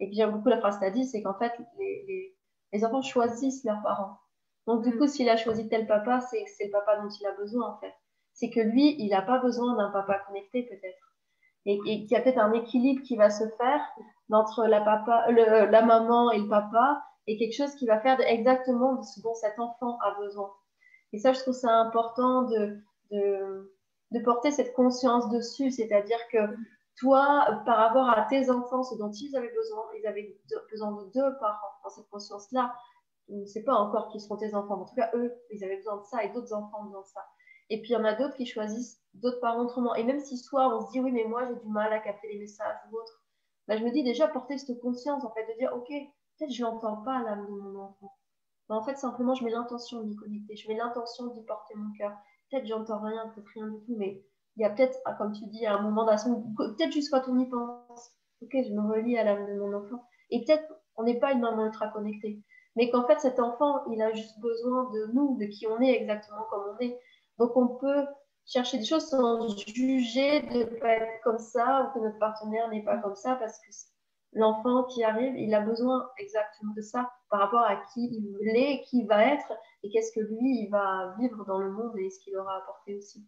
Et 0.00 0.06
puis, 0.06 0.16
j'aime 0.16 0.32
beaucoup 0.32 0.48
la 0.48 0.58
phrase 0.58 0.76
que 0.76 0.80
tu 0.80 0.86
as 0.86 0.90
dit, 0.90 1.04
c'est 1.06 1.22
qu'en 1.22 1.38
fait, 1.38 1.52
les, 1.78 2.34
les, 2.72 2.84
enfants 2.84 3.02
choisissent 3.02 3.64
leurs 3.64 3.82
parents. 3.82 4.18
Donc, 4.66 4.82
du 4.82 4.90
mm. 4.90 4.98
coup, 4.98 5.06
s'il 5.06 5.28
a 5.28 5.36
choisi 5.36 5.68
tel 5.68 5.86
papa, 5.86 6.20
c'est 6.20 6.44
c'est 6.46 6.66
le 6.66 6.70
papa 6.70 6.96
dont 6.96 7.08
il 7.08 7.26
a 7.26 7.32
besoin, 7.32 7.74
en 7.74 7.78
fait. 7.78 7.94
C'est 8.34 8.50
que 8.50 8.60
lui, 8.60 8.96
il 8.98 9.08
n'a 9.10 9.22
pas 9.22 9.38
besoin 9.38 9.76
d'un 9.76 9.90
papa 9.90 10.18
connecté, 10.26 10.64
peut-être. 10.64 11.14
Et, 11.64 11.78
et 11.86 12.02
qu'il 12.02 12.10
y 12.10 12.16
a 12.16 12.20
peut-être 12.20 12.38
un 12.38 12.52
équilibre 12.52 13.02
qui 13.02 13.16
va 13.16 13.30
se 13.30 13.44
faire 13.56 13.80
entre 14.30 14.66
la, 14.66 14.80
papa, 14.80 15.26
le, 15.30 15.70
la 15.70 15.82
maman 15.82 16.30
et 16.30 16.38
le 16.38 16.48
papa, 16.48 17.02
et 17.26 17.38
quelque 17.38 17.56
chose 17.56 17.74
qui 17.76 17.86
va 17.86 18.00
faire 18.00 18.20
exactement 18.20 19.02
ce 19.02 19.20
dont 19.22 19.34
cet 19.34 19.58
enfant 19.58 19.98
a 20.00 20.14
besoin. 20.20 20.50
Et 21.12 21.18
ça, 21.18 21.32
je 21.32 21.40
trouve 21.40 21.54
ça 21.54 21.72
important 21.72 22.42
de, 22.42 22.78
de, 23.10 24.20
porter 24.24 24.50
cette 24.50 24.74
conscience 24.74 25.28
dessus, 25.30 25.70
c'est-à-dire 25.70 26.18
que 26.32 26.38
toi, 26.96 27.62
par 27.66 27.76
rapport 27.76 28.08
à 28.08 28.22
tes 28.28 28.50
enfants, 28.50 28.82
ce 28.82 28.96
dont 28.96 29.10
ils 29.10 29.36
avaient 29.36 29.52
besoin, 29.52 29.82
ils 29.98 30.06
avaient 30.06 30.36
besoin 30.70 30.92
de 30.92 31.10
deux 31.12 31.38
parents 31.38 31.72
dans 31.84 31.90
cette 31.90 32.08
conscience-là. 32.08 32.74
on 33.28 33.40
ne 33.40 33.46
sait 33.46 33.62
pas 33.62 33.74
encore 33.74 34.08
qui 34.08 34.20
seront 34.20 34.36
tes 34.36 34.54
enfants. 34.54 34.80
En 34.80 34.84
tout 34.84 34.94
cas, 34.94 35.10
eux, 35.14 35.34
ils 35.50 35.62
avaient 35.62 35.76
besoin 35.76 35.98
de 35.98 36.04
ça 36.04 36.24
et 36.24 36.32
d'autres 36.32 36.54
enfants 36.54 36.80
ont 36.80 36.84
besoin 36.84 37.02
de 37.02 37.06
ça. 37.06 37.26
Et 37.68 37.80
puis, 37.80 37.90
il 37.90 37.94
y 37.94 37.96
en 37.96 38.04
a 38.04 38.14
d'autres 38.14 38.36
qui 38.36 38.46
choisissent 38.46 39.00
d'autres 39.14 39.40
parents 39.40 39.62
autrement. 39.62 39.94
Et 39.94 40.04
même 40.04 40.20
si 40.20 40.38
soit 40.38 40.74
on 40.74 40.86
se 40.86 40.92
dit, 40.92 41.00
oui, 41.00 41.12
mais 41.12 41.24
moi, 41.24 41.46
j'ai 41.46 41.56
du 41.56 41.68
mal 41.68 41.92
à 41.92 41.98
capter 41.98 42.28
les 42.28 42.38
messages 42.38 42.78
ou 42.90 42.96
autre, 42.96 43.22
bah, 43.68 43.76
je 43.76 43.84
me 43.84 43.90
dis 43.90 44.04
déjà 44.04 44.28
porter 44.28 44.56
cette 44.58 44.80
conscience, 44.80 45.24
en 45.24 45.30
fait, 45.32 45.44
de 45.52 45.58
dire, 45.58 45.72
OK, 45.74 45.88
peut-être 45.88 46.52
je 46.52 46.62
n'entends 46.62 47.02
pas 47.02 47.22
l'âme 47.22 47.46
de 47.46 47.50
mon 47.50 47.80
enfant. 47.80 48.14
Mais 48.68 48.76
en 48.76 48.82
fait, 48.82 48.96
simplement, 48.96 49.34
je 49.34 49.44
mets 49.44 49.50
l'intention 49.50 50.02
d'y 50.02 50.16
connecter, 50.16 50.56
je 50.56 50.68
mets 50.68 50.76
l'intention 50.76 51.26
d'y 51.28 51.42
porter 51.44 51.74
mon 51.74 51.92
cœur. 51.92 52.16
Peut-être 52.50 52.66
j'entends 52.66 53.00
rien, 53.00 53.28
peut-être 53.28 53.48
rien 53.54 53.68
du 53.68 53.80
tout, 53.84 53.94
mais 53.96 54.24
il 54.56 54.62
y 54.62 54.64
a 54.64 54.70
peut-être, 54.70 54.98
ah, 55.04 55.14
comme 55.14 55.32
tu 55.32 55.46
dis, 55.46 55.66
un 55.66 55.82
moment 55.82 56.04
d'action, 56.04 56.42
peut-être 56.56 56.92
juste 56.92 57.10
quand 57.10 57.28
on 57.28 57.38
y 57.38 57.48
pense, 57.48 58.12
OK, 58.42 58.52
je 58.52 58.72
me 58.72 58.88
relie 58.90 59.18
à 59.18 59.24
l'âme 59.24 59.46
de 59.46 59.58
mon 59.58 59.74
enfant. 59.74 60.04
Et 60.30 60.44
peut-être, 60.44 60.64
on 60.96 61.04
n'est 61.04 61.18
pas 61.18 61.32
une 61.32 61.40
maman 61.40 61.66
ultra 61.66 61.88
connectée, 61.88 62.42
mais 62.74 62.90
qu'en 62.90 63.06
fait, 63.06 63.20
cet 63.20 63.38
enfant, 63.38 63.84
il 63.90 64.00
a 64.02 64.12
juste 64.12 64.38
besoin 64.40 64.90
de 64.90 65.12
nous, 65.12 65.36
de 65.38 65.46
qui 65.46 65.66
on 65.66 65.80
est 65.80 65.94
exactement 65.94 66.44
comme 66.50 66.74
on 66.74 66.82
est. 66.82 66.98
Donc, 67.38 67.56
on 67.56 67.68
peut 67.68 68.06
chercher 68.46 68.78
des 68.78 68.84
choses 68.84 69.06
sans 69.08 69.48
juger 69.66 70.40
de 70.42 70.58
ne 70.58 70.80
pas 70.80 70.90
être 70.90 71.22
comme 71.22 71.38
ça 71.38 71.82
ou 71.82 71.98
que 71.98 72.04
notre 72.04 72.18
partenaire 72.18 72.68
n'est 72.70 72.84
pas 72.84 72.98
comme 72.98 73.16
ça 73.16 73.34
parce 73.36 73.58
que 73.58 73.66
l'enfant 74.32 74.84
qui 74.84 75.02
arrive, 75.02 75.36
il 75.36 75.52
a 75.54 75.60
besoin 75.60 76.08
exactement 76.18 76.72
de 76.74 76.80
ça 76.80 77.10
par 77.28 77.40
rapport 77.40 77.62
à 77.62 77.76
qui 77.92 78.08
il 78.12 78.56
est, 78.56 78.82
qui 78.82 79.00
il 79.00 79.06
va 79.06 79.24
être 79.32 79.52
et 79.82 79.90
qu'est-ce 79.90 80.12
que 80.12 80.20
lui, 80.20 80.60
il 80.64 80.68
va 80.70 81.14
vivre 81.18 81.44
dans 81.44 81.58
le 81.58 81.70
monde 81.70 81.98
et 81.98 82.10
ce 82.10 82.20
qu'il 82.20 82.36
aura 82.36 82.58
apporté 82.58 82.94
aussi. 82.94 83.24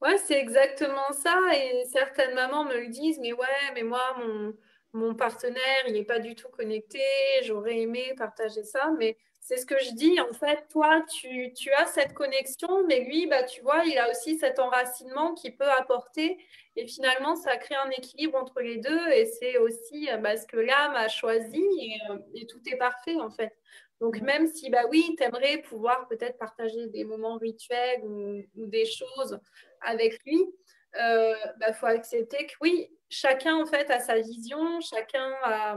Ouais, 0.00 0.18
c'est 0.18 0.38
exactement 0.38 1.12
ça. 1.12 1.38
Et 1.54 1.84
certaines 1.86 2.34
mamans 2.34 2.64
me 2.64 2.80
le 2.80 2.88
disent, 2.88 3.18
mais 3.20 3.32
ouais, 3.32 3.72
mais 3.74 3.82
moi, 3.82 4.02
mon, 4.18 4.54
mon 4.92 5.14
partenaire, 5.14 5.84
il 5.86 5.94
n'est 5.94 6.04
pas 6.04 6.18
du 6.18 6.34
tout 6.34 6.48
connecté, 6.48 7.00
j'aurais 7.44 7.78
aimé 7.78 8.14
partager 8.16 8.62
ça, 8.62 8.90
mais 8.98 9.16
c'est 9.46 9.58
ce 9.58 9.66
que 9.66 9.78
je 9.78 9.92
dis, 9.92 10.18
en 10.20 10.32
fait, 10.32 10.66
toi, 10.70 11.04
tu, 11.08 11.52
tu, 11.52 11.70
as 11.70 11.86
cette 11.86 12.14
connexion, 12.14 12.84
mais 12.88 13.04
lui, 13.04 13.28
bah, 13.28 13.44
tu 13.44 13.60
vois, 13.60 13.84
il 13.84 13.96
a 13.96 14.10
aussi 14.10 14.36
cet 14.40 14.58
enracinement 14.58 15.34
qui 15.34 15.52
peut 15.52 15.70
apporter, 15.78 16.36
et 16.74 16.84
finalement, 16.88 17.36
ça 17.36 17.56
crée 17.56 17.76
un 17.76 17.90
équilibre 17.90 18.36
entre 18.36 18.60
les 18.60 18.78
deux, 18.78 19.08
et 19.12 19.24
c'est 19.24 19.58
aussi 19.58 20.08
bah, 20.18 20.36
ce 20.36 20.48
que 20.48 20.56
l'âme 20.56 20.96
a 20.96 21.06
choisi, 21.06 21.62
euh, 22.10 22.18
et, 22.34 22.48
tout 22.48 22.60
est 22.66 22.76
parfait, 22.76 23.14
en 23.20 23.30
fait. 23.30 23.52
Donc, 24.00 24.20
même 24.20 24.48
si, 24.48 24.68
bah 24.68 24.82
oui, 24.90 25.14
tu 25.16 25.22
aimerais 25.22 25.58
pouvoir 25.58 26.08
peut-être 26.08 26.38
partager 26.38 26.88
des 26.88 27.04
moments 27.04 27.36
rituels 27.36 28.02
ou, 28.02 28.42
des 28.56 28.84
choses 28.84 29.38
avec 29.80 30.18
lui, 30.24 30.40
il 30.40 31.00
euh, 31.00 31.34
bah, 31.60 31.72
faut 31.72 31.86
accepter 31.86 32.46
que 32.46 32.54
oui, 32.62 32.90
chacun, 33.08 33.54
en 33.54 33.66
fait, 33.66 33.88
a 33.92 34.00
sa 34.00 34.18
vision, 34.18 34.80
chacun 34.80 35.32
a 35.44 35.76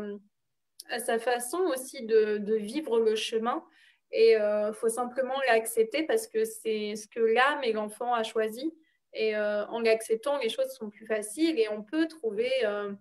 à 0.89 0.99
sa 0.99 1.19
façon 1.19 1.59
aussi 1.73 2.05
de, 2.05 2.55
vivre 2.55 2.99
le 2.99 3.15
chemin. 3.15 3.63
Et 4.11 4.31
il 4.31 4.35
euh, 4.35 4.73
faut 4.73 4.89
simplement 4.89 5.35
l'accepter 5.47 6.03
parce 6.03 6.27
que 6.27 6.43
c'est 6.43 6.95
ce 6.95 7.07
que 7.07 7.19
l'âme 7.19 7.63
et 7.63 7.73
l'enfant 7.73 8.13
a 8.13 8.23
choisi. 8.23 8.73
Et 9.13 9.35
euh, 9.35 9.65
en 9.67 9.81
l'acceptant, 9.81 10.37
les 10.37 10.49
choses 10.49 10.71
sont 10.71 10.89
plus 10.89 11.05
faciles 11.05 11.59
et 11.59 11.69
on 11.69 11.83
peut 11.83 12.07
trouver 12.07 12.51
euh, 12.63 12.91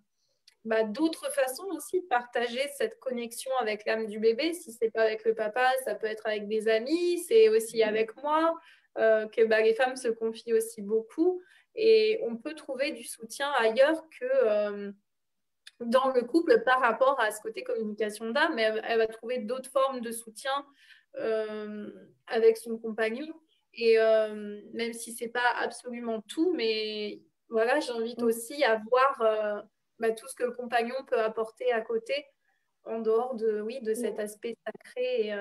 bah, 0.65 0.85
d'autres 0.85 1.31
façons 1.33 1.67
aussi 1.75 2.01
de 2.01 2.07
partager 2.07 2.63
cette 2.77 2.99
connexion 2.99 3.51
avec 3.61 3.87
l'âme 3.87 4.07
du 4.07 4.19
bébé. 4.19 4.53
Si 4.53 4.73
ce 4.73 4.85
n'est 4.85 4.91
pas 4.91 5.03
avec 5.03 5.25
le 5.25 5.35
papa, 5.35 5.71
ça 5.85 5.95
peut 5.95 6.07
être 6.07 6.27
avec 6.27 6.47
des 6.47 6.69
amis, 6.69 7.19
c'est 7.27 7.49
aussi 7.49 7.83
avec 7.83 8.17
moi, 8.23 8.55
que 8.97 9.45
bah, 9.45 9.61
les 9.61 9.75
femmes 9.75 9.95
se 9.95 10.09
confient 10.09 10.55
aussi 10.55 10.83
beaucoup. 10.83 11.41
Et 11.77 12.19
on 12.25 12.37
peut 12.37 12.55
trouver 12.55 12.91
du 12.91 13.05
soutien 13.05 13.51
ailleurs 13.59 14.03
que 14.19 14.93
dans 15.81 16.13
le 16.13 16.23
couple 16.23 16.63
par 16.65 16.81
rapport 16.81 17.21
à 17.21 17.31
ce 17.31 17.41
côté 17.41 17.63
communication 17.63 18.31
d'âme, 18.31 18.55
mais 18.55 18.63
elle, 18.63 18.99
va 18.99 19.07
trouver 19.07 19.39
d'autres 19.39 19.71
formes 19.71 20.01
de 20.01 20.11
soutien 20.11 20.67
euh, 21.17 21.91
avec 22.27 22.57
son 22.57 22.79
compagnon. 22.79 23.29
Et 23.75 23.99
euh, 23.99 24.61
même 24.73 24.93
si 24.93 25.13
c'est 25.13 25.29
pas 25.29 25.51
absolument 25.61 26.21
tout, 26.23 26.53
mais 26.55 27.23
voilà, 27.49 27.79
j'invite 27.81 28.23
aussi 28.23 28.65
à 28.65 28.81
voir 28.91 29.23
euh, 29.23 29.63
bah, 30.01 30.11
tout 30.11 30.27
ce 30.27 30.35
que 30.35 30.45
le 30.45 30.53
compagnon 30.53 30.97
peut 31.07 31.21
apporter 31.21 31.73
à 31.73 31.81
côté, 31.81 32.27
en 32.85 32.99
dehors 32.99 33.37
de, 33.37 33.61
oui, 33.61 33.81
de 33.83 33.95
cet 33.95 34.19
aspect 34.19 34.57
sacré 34.67 35.33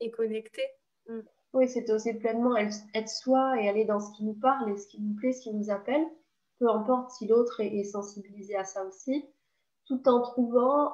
et, 0.00 0.10
connecté. 0.10 0.62
Mm. 1.08 1.20
Oui, 1.54 1.68
c'est 1.68 1.90
aussi 1.90 2.12
pleinement 2.14 2.54
être 2.56 3.08
soi 3.08 3.60
et 3.60 3.68
aller 3.68 3.86
dans 3.86 3.98
ce 3.98 4.14
qui 4.16 4.24
nous 4.24 4.34
parle 4.34 4.70
et 4.70 4.76
ce 4.76 4.86
qui 4.88 5.00
nous 5.00 5.14
plaît, 5.14 5.32
ce 5.32 5.42
qui 5.42 5.54
nous 5.54 5.70
appelle, 5.70 6.04
peu 6.58 6.68
importe 6.68 7.10
si 7.12 7.26
l'autre 7.26 7.60
est 7.60 7.84
sensibilisé 7.84 8.54
à 8.56 8.64
ça 8.64 8.84
aussi 8.84 9.24
tout 9.86 10.08
en 10.08 10.20
trouvant 10.20 10.92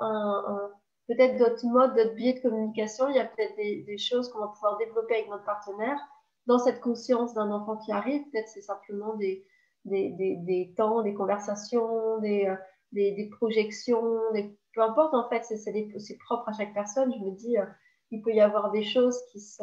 peut-être 1.09 1.39
d'autres 1.39 1.67
modes, 1.67 1.95
d'autres 1.95 2.15
biais 2.15 2.35
de 2.35 2.41
communication. 2.41 3.09
Il 3.09 3.17
y 3.17 3.21
a 3.21 3.25
peut-être 3.25 3.57
des, 3.57 3.99
choses 3.99 4.31
qu'on 4.31 4.41
va 4.41 4.49
pouvoir 4.49 4.79
développer 4.79 5.15
avec 5.15 5.29
notre 5.29 5.45
partenaire. 5.45 5.99
Dans 6.47 6.59
cette 6.59 6.81
conscience 6.81 7.35
d'un 7.35 7.51
enfant 7.51 7.77
qui 7.77 7.93
arrive, 7.93 8.23
peut-être 8.31 8.49
c'est 8.49 8.63
simplement 8.63 9.15
des, 9.15 9.47
des, 9.85 10.11
des, 10.11 10.75
temps, 10.77 11.03
des 11.03 11.15
conversations, 11.15 12.19
des, 12.19 12.47
euh, 12.47 13.31
projections, 13.37 14.21
peu 14.75 14.83
importe 14.83 15.15
en 15.15 15.29
fait, 15.29 15.45
c'est 15.45 16.19
propre 16.25 16.49
à 16.49 16.53
chaque 16.53 16.75
personne. 16.75 17.13
Je 17.13 17.25
me 17.25 17.31
dis, 17.31 17.59
euh, 17.59 17.67
il 18.11 18.23
peut 18.23 18.33
y 18.33 18.41
avoir 18.41 18.71
des 18.71 18.83
choses 18.83 19.19
qui 19.31 19.41
se, 19.41 19.63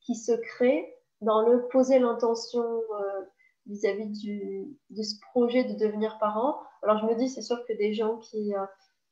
qui 0.00 0.14
se 0.14 0.32
créent 0.32 0.94
dans 1.20 1.42
le 1.42 1.68
poser 1.68 1.98
l'intention 1.98 2.64
euh, 2.64 3.22
vis-à-vis 3.66 4.10
de 4.90 5.02
ce 5.02 5.14
projet 5.30 5.64
de 5.64 5.74
devenir 5.74 6.18
parent. 6.18 6.60
Alors 6.82 6.98
je 6.98 7.06
me 7.06 7.14
dis, 7.14 7.28
c'est 7.28 7.42
sûr 7.42 7.64
que 7.66 7.72
des 7.72 7.94
gens 7.94 8.18
qui, 8.18 8.54
euh, 8.54 8.64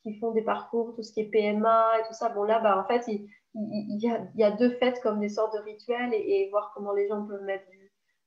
qui 0.03 0.19
font 0.19 0.33
des 0.33 0.43
parcours, 0.43 0.95
tout 0.95 1.03
ce 1.03 1.13
qui 1.13 1.21
est 1.21 1.31
PMA 1.31 1.99
et 1.99 2.03
tout 2.07 2.15
ça, 2.15 2.29
bon 2.31 2.43
là, 2.43 2.59
bah, 2.61 2.79
en 2.79 2.87
fait, 2.87 3.07
il, 3.09 3.29
y 3.55 4.43
a, 4.43 4.51
deux 4.51 4.71
fêtes 4.79 5.01
comme 5.03 5.21
des 5.21 5.29
sortes 5.29 5.55
de 5.55 5.61
rituels 5.61 6.13
et, 6.15 6.49
voir 6.51 6.73
comment 6.75 6.93
les 6.93 7.09
gens 7.09 7.27
peuvent 7.27 7.45
mettre 7.45 7.65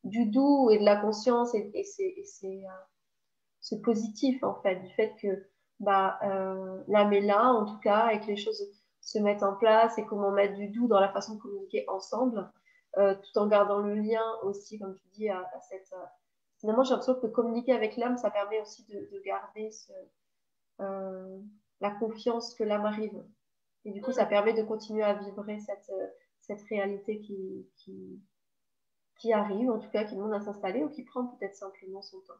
du, 0.03 0.25
doux 0.25 0.69
et 0.69 0.77
de 0.77 0.85
la 0.85 0.97
conscience 0.97 1.53
et, 1.55 1.71
et 1.73 1.83
c'est 1.83 2.63
euh, 3.71 3.77
positif 3.83 4.43
en 4.43 4.55
fait, 4.61 4.75
du 4.75 4.93
fait 4.93 5.13
que 5.21 5.47
bah, 5.79 6.19
euh, 6.23 6.83
l'âme 6.87 7.13
est 7.13 7.21
là 7.21 7.51
en 7.51 7.65
tout 7.65 7.79
cas 7.79 8.09
et 8.11 8.19
que 8.19 8.27
les 8.27 8.35
choses 8.35 8.63
se 9.01 9.19
mettent 9.19 9.43
en 9.43 9.55
place 9.55 9.97
et 9.97 10.05
comment 10.05 10.31
mettre 10.31 10.55
du 10.55 10.69
doux 10.69 10.87
dans 10.87 10.99
la 10.99 11.11
façon 11.11 11.35
de 11.35 11.39
communiquer 11.39 11.85
ensemble. 11.87 12.49
Euh, 12.97 13.15
tout 13.15 13.39
en 13.39 13.47
gardant 13.47 13.79
le 13.79 13.95
lien 13.95 14.23
aussi, 14.43 14.77
comme 14.77 14.95
tu 14.95 15.07
dis, 15.09 15.29
à, 15.29 15.49
cette. 15.67 15.91
Euh, 15.93 16.05
finalement, 16.59 16.83
j'ai 16.83 16.91
l'impression 16.91 17.15
que 17.15 17.27
communiquer 17.27 17.73
avec 17.73 17.97
l'âme, 17.97 18.17
ça 18.17 18.29
permet 18.29 18.61
aussi 18.61 18.85
de, 18.85 19.19
garder 19.25 19.71
euh, 20.79 21.39
la 21.81 21.91
confiance 21.91 22.53
que 22.53 22.63
l'âme 22.63 22.85
arrive. 22.85 23.23
Et 23.85 23.91
du 23.91 24.01
coup, 24.01 24.11
ça 24.11 24.25
permet 24.25 24.53
de 24.53 24.61
continuer 24.61 25.03
à 25.03 25.15
vibrer 25.15 25.59
cette, 25.59 25.91
cette 26.39 26.61
réalité 26.69 27.19
qui, 27.19 27.67
qui, 27.77 28.21
qui, 29.17 29.33
arrive, 29.33 29.71
en 29.71 29.79
tout 29.79 29.89
cas, 29.89 30.03
qui 30.03 30.15
demande 30.15 30.33
à 30.33 30.41
s'installer 30.41 30.83
ou 30.83 30.89
qui 30.89 31.03
prend 31.03 31.25
peut-être 31.25 31.55
simplement 31.55 32.01
son 32.01 32.19
temps. 32.21 32.39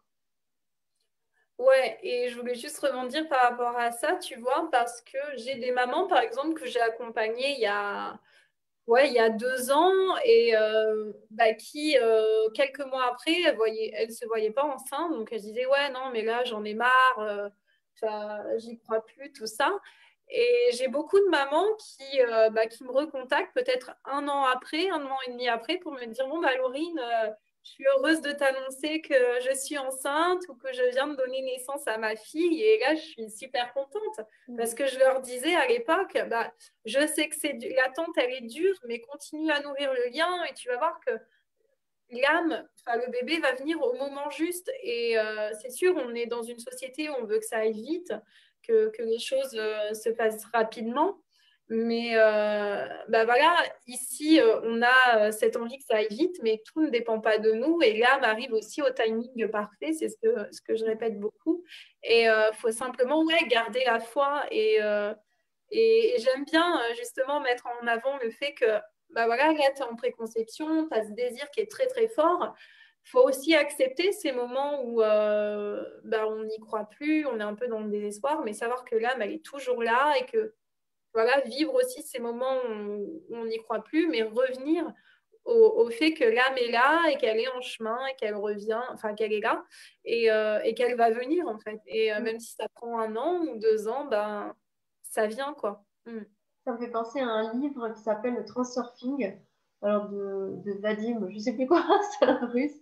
Ouais, 1.58 2.00
et 2.04 2.30
je 2.30 2.40
voulais 2.40 2.56
juste 2.56 2.80
rebondir 2.80 3.28
par 3.28 3.42
rapport 3.42 3.76
à 3.78 3.92
ça, 3.92 4.16
tu 4.16 4.40
vois, 4.40 4.70
parce 4.72 5.02
que 5.02 5.18
j'ai 5.36 5.56
des 5.56 5.72
mamans, 5.72 6.08
par 6.08 6.20
exemple, 6.20 6.54
que 6.54 6.66
j'ai 6.66 6.82
accompagnées 6.82 7.56
il 7.56 7.60
y 7.60 7.68
a 7.68 8.20
ouais, 8.88 9.08
il 9.08 9.14
y 9.14 9.20
a 9.20 9.30
deux 9.30 9.72
ans 9.72 10.18
et 10.26 10.56
euh, 10.56 11.12
bah, 11.32 11.54
qui, 11.54 11.98
euh, 12.00 12.50
quelques 12.54 12.86
mois 12.86 13.06
après, 13.12 13.42
elle 13.44 14.08
ne 14.08 14.14
se 14.14 14.26
voyait 14.26 14.52
pas 14.52 14.64
enceinte. 14.64 15.12
Donc, 15.12 15.30
elle 15.32 15.42
disait, 15.42 15.66
ouais, 15.66 15.90
non, 15.92 16.10
mais 16.12 16.24
là, 16.24 16.44
j'en 16.44 16.64
ai 16.64 16.74
marre, 16.74 17.20
euh, 17.20 17.50
j'y 18.58 18.80
crois 18.80 19.04
plus, 19.06 19.32
tout 19.34 19.48
ça. 19.48 19.72
Et 20.30 20.70
j'ai 20.74 20.88
beaucoup 20.88 21.20
de 21.20 21.30
mamans 21.30 21.76
qui, 21.76 22.20
bah, 22.52 22.68
qui 22.68 22.84
me 22.84 22.92
recontactent 22.92 23.54
peut-être 23.54 23.92
un 24.06 24.28
an 24.28 24.46
après, 24.46 24.90
un 24.90 25.06
an 25.06 25.18
et 25.28 25.32
demi 25.32 25.48
après, 25.48 25.78
pour 25.78 25.92
me 25.94 26.06
dire, 26.06 26.28
bon, 26.28 26.40
bah, 26.42 26.56
Laurine, 26.58 27.00
je 27.64 27.70
suis 27.70 27.86
heureuse 27.98 28.22
de 28.22 28.32
t'annoncer 28.32 29.02
que 29.02 29.14
je 29.42 29.56
suis 29.56 29.78
enceinte 29.78 30.42
ou 30.50 30.56
que 30.56 30.74
je 30.74 30.84
viens 30.92 31.08
de 31.08 31.16
donner 31.16 31.42
naissance 31.42 31.88
à 31.88 31.98
ma 31.98 32.16
fille. 32.16 32.62
Et 32.62 32.80
là, 32.80 32.96
je 32.96 33.02
suis 33.02 33.30
super 33.32 33.74
contente 33.74 34.28
mm. 34.48 34.58
parce 34.58 34.74
que 34.74 34.86
je 34.86 35.00
leur 35.00 35.22
disais 35.22 35.56
à 35.56 35.68
l'époque, 35.68 36.18
bah, 36.30 36.54
je 36.86 37.08
sais 37.08 37.30
que 37.30 37.36
c'est 37.36 37.58
l'attente, 37.76 38.18
elle 38.18 38.34
est 38.34 38.48
dure, 38.48 38.76
mais 38.86 39.00
continue 39.00 39.50
à 39.52 39.62
nourrir 39.62 39.94
le 39.94 40.10
lien 40.14 40.44
et 40.44 40.54
tu 40.54 40.68
vas 40.68 40.78
voir 40.78 41.00
que 41.06 41.12
l'âme, 42.10 42.68
le 42.88 43.12
bébé 43.12 43.40
va 43.40 43.54
venir 43.54 43.82
au 43.82 43.94
moment 43.94 44.30
juste. 44.30 44.70
Et 44.82 45.18
euh, 45.18 45.52
c'est 45.62 45.72
sûr, 45.72 45.96
on 45.96 46.14
est 46.14 46.26
dans 46.26 46.44
une 46.44 46.60
société 46.60 47.10
où 47.10 47.14
on 47.20 47.26
veut 47.26 47.40
que 47.40 47.46
ça 47.46 47.60
aille 47.60 47.72
vite, 47.72 48.14
que, 48.68 48.90
que 48.90 49.04
les 49.04 49.20
choses 49.20 49.56
euh, 49.56 49.94
se 49.94 50.10
passent 50.10 50.46
rapidement. 50.54 51.23
Mais 51.70 52.12
euh, 52.16 52.88
bah 53.08 53.24
voilà, 53.24 53.56
ici, 53.88 54.40
euh, 54.42 54.60
on 54.64 54.82
a 54.82 55.18
euh, 55.18 55.32
cette 55.32 55.56
envie 55.56 55.78
que 55.78 55.86
ça 55.86 55.98
aille 55.98 56.08
vite, 56.10 56.36
mais 56.44 56.62
tout 56.66 56.82
ne 56.82 56.90
dépend 56.90 57.22
pas 57.22 57.38
de 57.38 57.52
nous. 57.54 57.82
Et 57.82 57.98
l'âme 57.98 58.24
arrive 58.24 58.52
aussi 58.54 58.82
au 58.82 58.90
timing 58.90 59.48
parfait, 59.50 59.94
c'est 59.94 60.10
ce 60.10 60.18
que, 60.22 60.52
ce 60.52 60.62
que 60.62 60.76
je 60.76 60.84
répète 60.84 61.20
beaucoup. 61.20 61.64
Et 62.04 62.24
il 62.24 62.52
faut 62.56 62.72
simplement 62.72 63.24
ouais, 63.24 63.48
garder 63.48 63.84
la 63.86 64.00
foi. 64.00 64.44
Et, 64.52 64.80
et, 65.72 66.16
j'aime 66.20 66.44
bien 66.46 66.80
justement 66.98 67.40
mettre 67.40 67.66
en 67.82 67.88
avant 67.88 68.18
le 68.18 68.30
fait 68.30 68.54
que, 68.54 68.80
bah 69.12 69.26
voilà, 69.26 69.54
là, 69.54 69.72
tu 69.76 69.82
es 69.82 69.86
en 69.86 69.96
préconception, 69.96 70.88
tu 70.90 70.98
as 70.98 71.06
ce 71.06 71.12
désir 71.12 71.50
qui 71.52 71.62
est 71.62 71.72
très 71.72 71.88
très 71.88 72.10
fort. 72.10 72.54
Il 73.06 73.10
faut 73.10 73.22
aussi 73.22 73.56
accepter 73.56 74.12
ces 74.12 74.32
moments 74.34 74.84
où 74.84 74.98
bah, 74.98 76.28
on 76.28 76.44
n'y 76.44 76.60
croit 76.60 76.90
plus, 76.90 77.26
on 77.26 77.40
est 77.40 77.44
un 77.44 77.56
peu 77.56 77.68
dans 77.68 77.80
le 77.80 77.90
désespoir, 77.90 78.42
mais 78.44 78.54
savoir 78.54 78.84
que 78.84 78.96
l'âme, 78.96 79.22
elle 79.22 79.32
est 79.32 79.46
toujours 79.46 79.82
là 79.82 80.14
et 80.20 80.26
que 80.26 80.54
voilà, 81.14 81.42
vivre 81.42 81.74
aussi 81.76 82.02
ces 82.02 82.20
moments 82.20 82.58
où 82.70 83.22
on 83.30 83.46
n'y 83.46 83.58
croit 83.58 83.84
plus, 83.84 84.08
mais 84.08 84.24
revenir 84.24 84.92
au, 85.46 85.90
fait 85.90 86.14
que 86.14 86.24
l'âme 86.24 86.58
est 86.58 86.72
là 86.72 87.10
et 87.10 87.18
qu'elle 87.18 87.40
est 87.40 87.50
en 87.50 87.62
chemin 87.62 87.98
et 88.08 88.16
qu'elle 88.16 88.36
revient, 88.36 88.82
enfin 88.92 89.14
qu'elle 89.14 89.34
est 89.34 89.42
là 89.42 89.64
et, 90.06 90.32
euh, 90.32 90.60
et 90.64 90.74
qu'elle 90.74 90.96
va 90.96 91.12
venir 91.12 91.48
en 91.48 91.60
fait. 91.60 91.82
Et 91.88 92.14
euh, 92.14 92.20
mm. 92.20 92.24
même 92.24 92.40
si 92.40 92.54
ça 92.54 92.68
prend 92.76 93.00
un 93.00 93.16
an 93.16 93.42
ou 93.42 93.60
deux 93.60 93.88
ans, 93.88 94.06
ben, 94.06 94.56
ça 95.02 95.28
vient 95.28 95.54
quoi. 95.54 95.84
Mm. 96.06 96.22
Ça 96.66 96.72
me 96.72 96.78
fait 96.78 96.92
penser 96.92 97.20
à 97.20 97.28
un 97.28 97.54
livre 97.54 97.90
qui 97.90 98.02
s'appelle 98.02 98.36
Le 98.36 98.46
Transurfing, 98.46 99.38
alors 99.82 100.08
de, 100.10 100.62
de 100.64 100.82
Vadim, 100.82 101.28
je 101.30 101.40
sais 101.40 101.54
plus 101.54 101.68
quoi, 101.68 101.84
c'est 102.20 102.26
un 102.26 102.46
russe, 102.48 102.80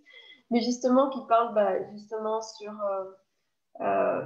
mais 0.50 0.60
justement 0.60 1.10
qui 1.10 1.20
parle 1.26 1.54
bah, 1.54 1.90
justement 1.90 2.40
sur 2.40 2.70
euh, 2.70 3.04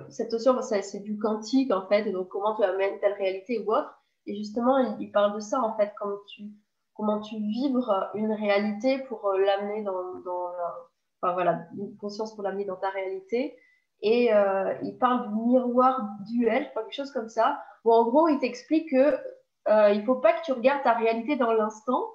cette 0.08 0.32
notion, 0.32 0.60
c'est 0.62 1.00
du 1.00 1.18
quantique 1.18 1.72
en 1.72 1.86
fait, 1.86 2.10
donc 2.10 2.28
comment 2.28 2.54
tu 2.56 2.64
amènes 2.64 2.98
telle 3.00 3.14
réalité 3.14 3.64
ou 3.66 3.72
autre. 3.72 3.92
Et 4.26 4.34
justement, 4.36 4.78
il, 4.78 4.96
il 5.00 5.12
parle 5.12 5.34
de 5.34 5.40
ça 5.40 5.60
en 5.60 5.76
fait, 5.76 5.92
comme 5.98 6.18
tu 6.28 6.50
comment 6.96 7.20
tu 7.20 7.36
vibres 7.36 8.10
une 8.14 8.32
réalité 8.32 8.98
pour 9.00 9.26
euh, 9.26 9.38
l'amener 9.38 9.82
dans, 9.82 10.14
dans 10.24 10.50
enfin 11.20 11.34
voilà, 11.34 11.66
une 11.78 11.96
conscience 11.96 12.34
pour 12.34 12.42
l'amener 12.42 12.64
dans 12.64 12.76
ta 12.76 12.90
réalité. 12.90 13.56
Et 14.02 14.32
euh, 14.34 14.74
il 14.82 14.98
parle 14.98 15.28
du 15.28 15.34
miroir 15.34 16.00
duel, 16.26 16.70
quelque 16.74 16.92
chose 16.92 17.12
comme 17.12 17.28
ça, 17.28 17.62
où 17.84 17.92
en 17.92 18.04
gros, 18.04 18.28
il 18.28 18.38
t'explique 18.38 18.90
que 18.90 19.18
euh, 19.68 19.90
il 19.90 20.04
faut 20.04 20.16
pas 20.16 20.32
que 20.34 20.44
tu 20.44 20.52
regardes 20.52 20.82
ta 20.82 20.92
réalité 20.92 21.36
dans 21.36 21.52
l'instant, 21.52 22.12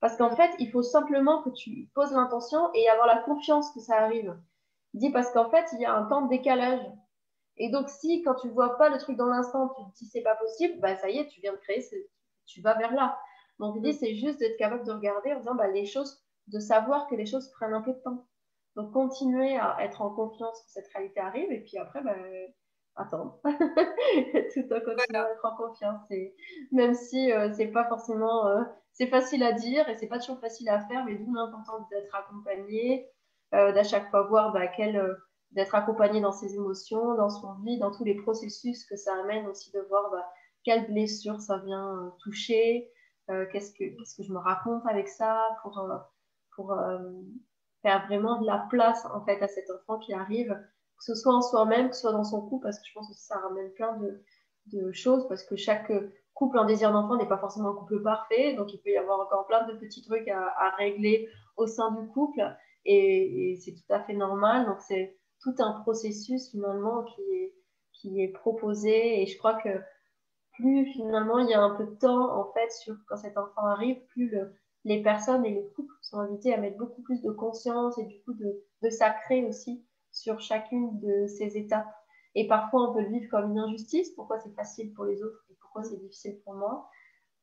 parce 0.00 0.16
qu'en 0.16 0.34
fait, 0.34 0.50
il 0.58 0.70
faut 0.70 0.82
simplement 0.82 1.42
que 1.42 1.50
tu 1.50 1.88
poses 1.94 2.12
l'intention 2.12 2.70
et 2.74 2.88
avoir 2.88 3.06
la 3.06 3.18
confiance 3.18 3.72
que 3.72 3.80
ça 3.80 3.96
arrive. 3.96 4.36
Il 4.94 5.00
dit 5.00 5.10
parce 5.10 5.30
qu'en 5.32 5.50
fait, 5.50 5.66
il 5.72 5.80
y 5.80 5.84
a 5.84 5.94
un 5.94 6.06
temps 6.06 6.22
de 6.22 6.28
décalage. 6.28 6.80
Et 7.56 7.70
donc, 7.70 7.88
si 7.88 8.22
quand 8.22 8.34
tu 8.36 8.48
vois 8.48 8.78
pas 8.78 8.88
le 8.88 8.98
truc 8.98 9.16
dans 9.16 9.26
l'instant, 9.26 9.68
tu 9.68 9.82
te 9.84 9.98
dis 9.98 10.06
c'est 10.06 10.22
pas 10.22 10.36
possible, 10.36 10.80
bah 10.80 10.96
ça 10.96 11.10
y 11.10 11.18
est, 11.18 11.26
tu 11.28 11.40
viens 11.40 11.52
de 11.52 11.58
créer, 11.58 11.84
tu 12.46 12.60
vas 12.62 12.74
vers 12.74 12.94
là. 12.94 13.18
Donc 13.58 13.76
l'idée, 13.76 13.92
c'est 13.92 14.14
juste 14.14 14.38
d'être 14.38 14.56
capable 14.56 14.84
de 14.84 14.92
regarder 14.92 15.34
en 15.34 15.40
disant 15.40 15.54
bah, 15.54 15.68
les 15.68 15.84
choses, 15.84 16.24
de 16.46 16.58
savoir 16.58 17.06
que 17.08 17.14
les 17.14 17.26
choses 17.26 17.50
prennent 17.52 17.74
un 17.74 17.82
peu 17.82 17.92
de 17.92 18.00
temps. 18.00 18.26
Donc 18.76 18.92
continuer 18.92 19.56
à 19.56 19.76
être 19.80 20.00
en 20.00 20.10
confiance 20.10 20.62
que 20.62 20.70
cette 20.70 20.88
réalité 20.88 21.20
arrive 21.20 21.52
et 21.52 21.60
puis 21.60 21.76
après, 21.76 22.02
bah, 22.02 22.16
attendre. 22.96 23.40
Tout 23.44 24.72
en 24.72 24.80
continuant 24.80 25.24
à 25.24 25.30
être 25.30 25.44
en 25.44 25.56
confiance. 25.56 26.10
Et 26.10 26.34
même 26.72 26.94
si 26.94 27.32
euh, 27.32 27.52
c'est 27.52 27.68
pas 27.68 27.86
forcément, 27.88 28.46
euh, 28.46 28.62
c'est 28.92 29.06
facile 29.06 29.42
à 29.42 29.52
dire 29.52 29.88
et 29.88 29.96
c'est 29.96 30.08
pas 30.08 30.18
toujours 30.18 30.40
facile 30.40 30.68
à 30.68 30.80
faire, 30.86 31.04
mais 31.04 31.16
d'où 31.16 31.32
l'importance 31.34 31.88
d'être 31.90 32.14
accompagné, 32.14 33.08
d'à 33.52 33.82
chaque 33.82 34.10
fois 34.10 34.22
voir 34.22 34.52
bah, 34.52 34.66
d'être 35.52 35.74
accompagné 35.74 36.20
dans 36.20 36.32
ses 36.32 36.54
émotions, 36.54 37.14
dans 37.16 37.30
son 37.30 37.54
vie, 37.64 37.78
dans 37.78 37.90
tous 37.90 38.04
les 38.04 38.14
processus 38.14 38.84
que 38.84 38.96
ça 38.96 39.12
amène 39.22 39.46
aussi 39.46 39.72
de 39.72 39.80
voir 39.88 40.10
bah, 40.10 40.24
quelle 40.64 40.86
blessure 40.86 41.40
ça 41.40 41.58
vient 41.58 42.14
toucher, 42.22 42.90
euh, 43.30 43.46
qu'est-ce 43.52 43.72
que 43.72 43.84
qu'est-ce 43.96 44.16
que 44.16 44.22
je 44.22 44.32
me 44.32 44.38
raconte 44.38 44.82
avec 44.86 45.08
ça 45.08 45.56
pour 45.62 45.78
euh, 45.78 45.96
pour 46.56 46.72
euh, 46.72 46.98
faire 47.82 48.06
vraiment 48.06 48.40
de 48.40 48.46
la 48.46 48.66
place 48.70 49.06
en 49.06 49.24
fait 49.24 49.40
à 49.42 49.48
cet 49.48 49.70
enfant 49.70 49.98
qui 49.98 50.12
arrive. 50.12 50.50
Que 50.98 51.04
ce 51.04 51.14
soit 51.14 51.34
en 51.34 51.40
soi-même 51.40 51.88
que 51.88 51.94
ce 51.94 52.02
soit 52.02 52.12
dans 52.12 52.24
son 52.24 52.42
couple 52.46 52.64
parce 52.64 52.78
que 52.78 52.86
je 52.86 52.92
pense 52.92 53.08
que 53.08 53.14
ça 53.14 53.38
ramène 53.38 53.72
plein 53.72 53.96
de, 53.96 54.22
de 54.66 54.92
choses 54.92 55.26
parce 55.28 55.44
que 55.44 55.56
chaque 55.56 55.90
couple 56.34 56.58
en 56.58 56.66
désir 56.66 56.92
d'enfant 56.92 57.16
n'est 57.16 57.28
pas 57.28 57.38
forcément 57.38 57.70
un 57.70 57.74
couple 57.74 58.02
parfait 58.02 58.54
donc 58.54 58.72
il 58.74 58.82
peut 58.82 58.90
y 58.90 58.98
avoir 58.98 59.18
encore 59.20 59.46
plein 59.46 59.66
de 59.66 59.74
petits 59.74 60.02
trucs 60.02 60.28
à 60.28 60.74
régler 60.76 61.26
au 61.56 61.66
sein 61.66 61.92
du 61.92 62.06
couple 62.08 62.42
et, 62.84 63.58
c'est 63.60 63.72
tout 63.72 63.92
à 63.92 64.00
fait 64.00 64.14
normal 64.14 64.66
donc 64.66 64.80
c'est 64.80 65.18
tout 65.42 65.54
un 65.58 65.80
processus 65.80 66.50
finalement 66.50 67.04
qui 67.04 67.20
est 67.20 67.54
qui 67.92 68.22
est 68.22 68.28
proposé 68.28 69.22
et 69.22 69.26
je 69.26 69.36
crois 69.38 69.54
que 69.54 69.68
plus 70.54 70.86
finalement 70.86 71.38
il 71.38 71.48
y 71.48 71.54
a 71.54 71.60
un 71.60 71.74
peu 71.74 71.84
de 71.84 71.94
temps 71.96 72.38
en 72.38 72.52
fait 72.52 72.70
sur 72.70 72.94
quand 73.08 73.16
cet 73.16 73.36
enfant 73.36 73.66
arrive, 73.66 74.00
plus 74.08 74.34
les 74.84 75.02
personnes 75.02 75.44
et 75.44 75.54
les 75.54 75.66
couples 75.74 75.94
sont 76.02 76.18
invités 76.18 76.54
à 76.54 76.58
mettre 76.58 76.78
beaucoup 76.78 77.02
plus 77.02 77.20
de 77.22 77.30
conscience 77.30 77.98
et 77.98 78.04
du 78.04 78.22
coup 78.22 78.34
de, 78.34 78.64
de 78.82 78.90
sacrer 78.90 79.44
aussi 79.44 79.84
sur 80.10 80.40
chacune 80.40 80.98
de 81.00 81.26
ces 81.26 81.56
étapes. 81.56 81.86
Et 82.34 82.46
parfois 82.46 82.90
on 82.90 82.94
peut 82.94 83.02
le 83.02 83.08
vivre 83.08 83.30
comme 83.30 83.50
une 83.50 83.58
injustice, 83.58 84.10
pourquoi 84.14 84.38
c'est 84.38 84.54
facile 84.54 84.92
pour 84.94 85.04
les 85.04 85.22
autres 85.22 85.44
et 85.50 85.56
pourquoi 85.60 85.82
c'est 85.82 85.98
difficile 85.98 86.40
pour 86.44 86.54
moi? 86.54 86.88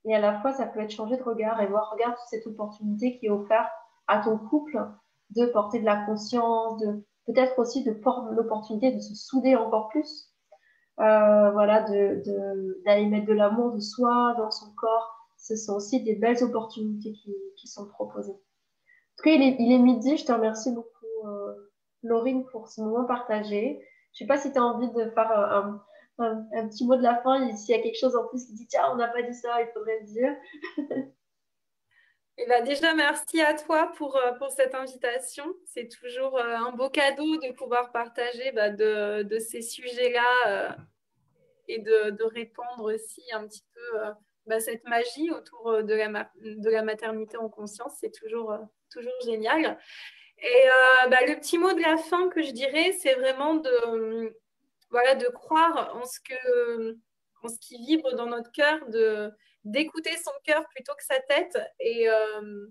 Et 0.05 0.15
à 0.15 0.19
la 0.19 0.39
fois 0.41 0.53
ça 0.53 0.65
peut 0.65 0.79
être 0.79 0.91
changer 0.91 1.17
de 1.17 1.23
regard 1.23 1.61
et 1.61 1.67
voir, 1.67 1.91
regarde 1.91 2.15
cette 2.29 2.47
opportunité 2.47 3.17
qui 3.19 3.27
est 3.27 3.31
offerte 3.31 3.71
à 4.07 4.23
ton 4.23 4.37
couple 4.37 4.79
de 5.31 5.45
porter 5.47 5.79
de 5.79 5.85
la 5.85 6.05
conscience, 6.05 6.79
de 6.81 7.05
peut-être 7.25 7.59
aussi 7.59 7.83
de 7.83 7.91
l'opportunité 8.35 8.91
de 8.91 8.99
se 8.99 9.13
souder 9.15 9.55
encore 9.55 9.89
plus 9.89 10.33
euh, 10.99 11.51
voilà, 11.51 11.81
d'aller 11.83 13.05
de, 13.05 13.09
mettre 13.09 13.27
de 13.27 13.33
l'amour 13.33 13.73
de 13.73 13.79
soi 13.79 14.33
dans 14.37 14.49
son 14.49 14.73
corps. 14.75 15.13
Ce 15.37 15.55
sont 15.55 15.75
aussi 15.75 16.03
des 16.03 16.15
belles 16.15 16.43
opportunités 16.43 17.13
qui, 17.13 17.67
sont 17.67 17.87
proposées. 17.87 18.31
En 18.31 19.17
tout 19.17 19.23
cas, 19.23 19.31
il 19.31 19.71
est, 19.71 19.77
midi. 19.77 20.17
Je 20.17 20.25
te 20.25 20.31
remercie 20.31 20.71
beaucoup, 20.71 21.27
euh, 21.27 21.53
Laurine, 22.01 22.45
pour 22.45 22.69
ce 22.69 22.81
moment 22.81 23.05
partagé. 23.05 23.79
Je 24.13 24.19
sais 24.19 24.27
pas 24.27 24.37
si 24.37 24.51
tu 24.51 24.57
as 24.57 24.63
envie 24.63 24.89
de 24.89 25.09
faire 25.11 25.31
un, 25.31 25.81
un, 26.19 26.67
petit 26.67 26.87
mot 26.87 26.95
de 26.95 27.03
la 27.03 27.21
fin. 27.21 27.55
S'il 27.55 27.75
y 27.75 27.79
a 27.79 27.81
quelque 27.81 27.99
chose 27.99 28.15
en 28.15 28.25
plus 28.27 28.45
qui 28.45 28.53
dit 28.53 28.67
tiens, 28.67 28.89
on 28.91 28.95
n'a 28.95 29.09
pas 29.09 29.21
dit 29.21 29.33
ça, 29.33 29.61
il 29.61 29.67
faudrait 29.73 29.99
le 29.99 30.07
dire. 30.07 30.35
Eh 32.39 32.45
ben 32.45 32.63
déjà, 32.63 32.93
merci 32.93 33.41
à 33.41 33.55
toi 33.55 33.91
pour, 33.95 34.15
euh, 34.15 34.33
pour 34.33 34.51
cette 34.51 34.75
invitation. 34.75 35.55
C'est 35.65 35.87
toujours 35.87 36.37
euh, 36.37 36.55
un 36.55 36.71
beau 36.71 36.89
cadeau 36.89 37.37
de 37.37 37.51
pouvoir 37.53 37.91
partager 37.91 38.51
bah, 38.51 38.69
de, 38.69 39.23
de, 39.23 39.39
ces 39.39 39.63
sujets-là 39.63 40.21
euh, 40.45 40.69
et 41.67 41.79
de, 41.79 42.11
de, 42.11 42.23
répandre 42.23 42.93
aussi 42.93 43.23
un 43.33 43.47
petit 43.47 43.63
peu 43.73 43.99
bah, 44.45 44.59
cette 44.59 44.83
magie 44.83 45.31
autour 45.31 45.83
de 45.83 45.93
la, 45.95 46.29
de 46.35 46.69
la 46.69 46.83
maternité 46.83 47.37
en 47.37 47.49
conscience. 47.49 47.97
C'est 47.99 48.13
toujours, 48.13 48.55
toujours 48.91 49.19
génial. 49.25 49.79
Et 50.37 50.65
bah, 51.09 51.25
le 51.25 51.39
petit 51.39 51.57
mot 51.57 51.73
de 51.73 51.81
la 51.81 51.97
fin 51.97 52.29
que 52.29 52.43
je 52.43 52.51
dirais, 52.51 52.91
c'est 52.99 53.15
vraiment 53.15 53.55
de, 53.55 54.37
voilà, 54.91 55.15
de 55.15 55.27
croire 55.27 55.95
en 55.95 56.05
ce, 56.05 56.19
que, 56.19 56.97
ce 57.45 57.59
qui 57.59 57.77
vibre 57.77 58.15
dans 58.15 58.27
notre 58.27 58.51
cœur, 58.51 58.87
de 58.89 59.31
d'écouter 59.63 60.15
son 60.17 60.31
cœur 60.43 60.65
plutôt 60.69 60.93
que 60.95 61.03
sa 61.03 61.19
tête. 61.19 61.57
Et, 61.79 62.09
euh, 62.09 62.67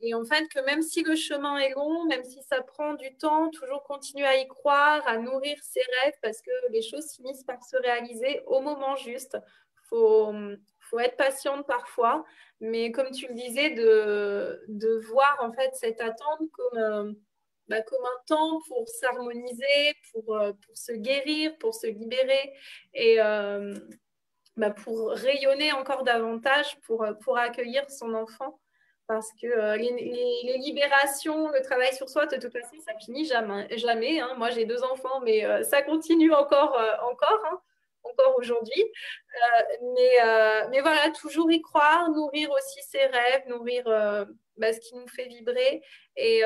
et 0.00 0.14
en 0.14 0.24
fait, 0.24 0.48
que 0.48 0.60
même 0.60 0.82
si 0.82 1.02
le 1.02 1.14
chemin 1.14 1.58
est 1.58 1.70
long, 1.70 2.04
même 2.06 2.24
si 2.24 2.42
ça 2.42 2.62
prend 2.62 2.94
du 2.94 3.14
temps, 3.16 3.50
toujours 3.50 3.82
continuer 3.84 4.26
à 4.26 4.36
y 4.36 4.48
croire, 4.48 5.06
à 5.06 5.18
nourrir 5.18 5.58
ses 5.62 5.82
rêves, 6.02 6.14
parce 6.22 6.40
que 6.40 6.50
les 6.70 6.82
choses 6.82 7.12
finissent 7.12 7.44
par 7.44 7.62
se 7.62 7.76
réaliser 7.76 8.42
au 8.46 8.60
moment 8.60 8.96
juste. 8.96 9.36
Il 9.84 9.88
faut, 9.88 10.32
faut, 10.78 11.00
être 11.00 11.16
patiente 11.16 11.66
parfois, 11.66 12.24
mais 12.60 12.92
comme 12.92 13.10
tu 13.10 13.26
le 13.26 13.34
disais, 13.34 13.70
de, 13.70 14.64
de 14.68 14.98
voir 15.08 15.36
en 15.40 15.52
fait 15.52 15.74
cette 15.74 16.00
attente 16.00 16.40
comme... 16.52 17.16
Euh, 17.70 17.76
bah, 17.76 17.82
comme 17.82 18.04
un 18.04 18.24
temps 18.26 18.60
pour 18.68 18.88
s'harmoniser, 18.88 19.94
pour, 20.12 20.36
euh, 20.36 20.52
pour 20.52 20.76
se 20.76 20.92
guérir, 20.92 21.56
pour 21.58 21.74
se 21.74 21.86
libérer. 21.86 22.52
Et, 22.94 23.18
bah, 24.56 24.70
pour 24.70 25.12
rayonner 25.12 25.72
encore 25.72 26.02
davantage, 26.02 26.78
pour, 26.86 27.02
euh, 27.02 27.14
pour 27.14 27.38
accueillir 27.38 27.88
son 27.90 28.12
enfant. 28.14 28.60
Parce 29.06 29.30
que 29.40 29.46
euh, 29.46 29.76
les, 29.76 30.58
libérations, 30.58 31.48
le 31.48 31.62
travail 31.62 31.94
sur 31.94 32.08
soi, 32.10 32.26
de 32.26 32.36
toute 32.36 32.52
façon, 32.52 32.76
ça 32.86 32.92
finit 32.98 33.24
jamais. 33.24 33.66
jamais 33.78 34.20
hein. 34.20 34.34
Moi, 34.36 34.50
j'ai 34.50 34.66
deux 34.66 34.82
enfants, 34.84 35.20
mais 35.20 35.44
euh, 35.44 35.62
ça 35.64 35.82
continue 35.82 36.32
encore, 36.32 36.78
encore, 37.10 37.42
hein, 37.50 37.60
encore 38.04 38.36
aujourd'hui. 38.36 38.84
mais, 39.94 40.68
mais 40.70 40.80
voilà, 40.80 41.10
toujours 41.10 41.50
y 41.50 41.62
croire, 41.62 42.10
nourrir 42.10 42.50
aussi 42.50 42.82
ses 42.82 43.06
rêves, 43.06 43.48
nourrir 43.48 43.84
bah, 44.56 44.72
ce 44.72 44.80
qui 44.80 44.94
nous 44.94 45.08
fait 45.08 45.26
vibrer. 45.26 45.82
Et, 46.16 46.42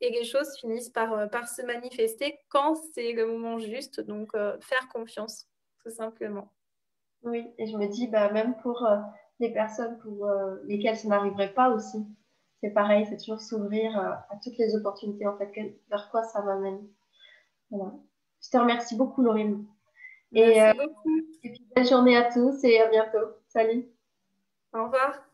et 0.00 0.10
les 0.10 0.24
choses 0.24 0.56
finissent 0.60 0.90
par, 0.90 1.30
par 1.30 1.48
se 1.48 1.62
manifester 1.62 2.38
quand 2.48 2.74
c'est 2.94 3.12
le 3.12 3.26
moment 3.26 3.58
juste. 3.58 4.00
Donc, 4.00 4.32
faire 4.32 4.88
confiance 4.92 5.46
tout 5.82 5.90
simplement. 5.90 6.50
Oui, 7.24 7.46
et 7.58 7.66
je 7.66 7.76
me 7.76 7.86
dis, 7.86 8.06
bah, 8.06 8.30
même 8.30 8.54
pour 8.58 8.84
euh, 8.84 8.98
les 9.40 9.50
personnes 9.50 9.98
pour 9.98 10.26
euh, 10.26 10.56
lesquelles 10.64 10.96
ça 10.96 11.08
n'arriverait 11.08 11.54
pas 11.54 11.70
aussi, 11.70 12.06
c'est 12.62 12.70
pareil, 12.70 13.06
c'est 13.08 13.16
toujours 13.16 13.40
s'ouvrir 13.40 13.98
euh, 13.98 14.12
à 14.30 14.36
toutes 14.42 14.58
les 14.58 14.76
opportunités, 14.76 15.26
en 15.26 15.36
fait, 15.36 15.50
vers 15.88 16.10
quoi 16.10 16.22
ça 16.22 16.42
m'amène. 16.42 16.86
Voilà. 17.70 17.92
Je 18.42 18.50
te 18.50 18.58
remercie 18.58 18.96
beaucoup, 18.96 19.22
Laurine. 19.22 19.64
Merci 20.32 20.58
et, 20.58 20.86
beaucoup. 20.86 21.18
et 21.42 21.50
puis, 21.50 21.66
belle 21.74 21.86
journée 21.86 22.16
à 22.16 22.30
tous 22.30 22.62
et 22.62 22.80
à 22.80 22.88
bientôt. 22.88 23.36
Salut. 23.48 23.86
Au 24.74 24.84
revoir. 24.84 25.33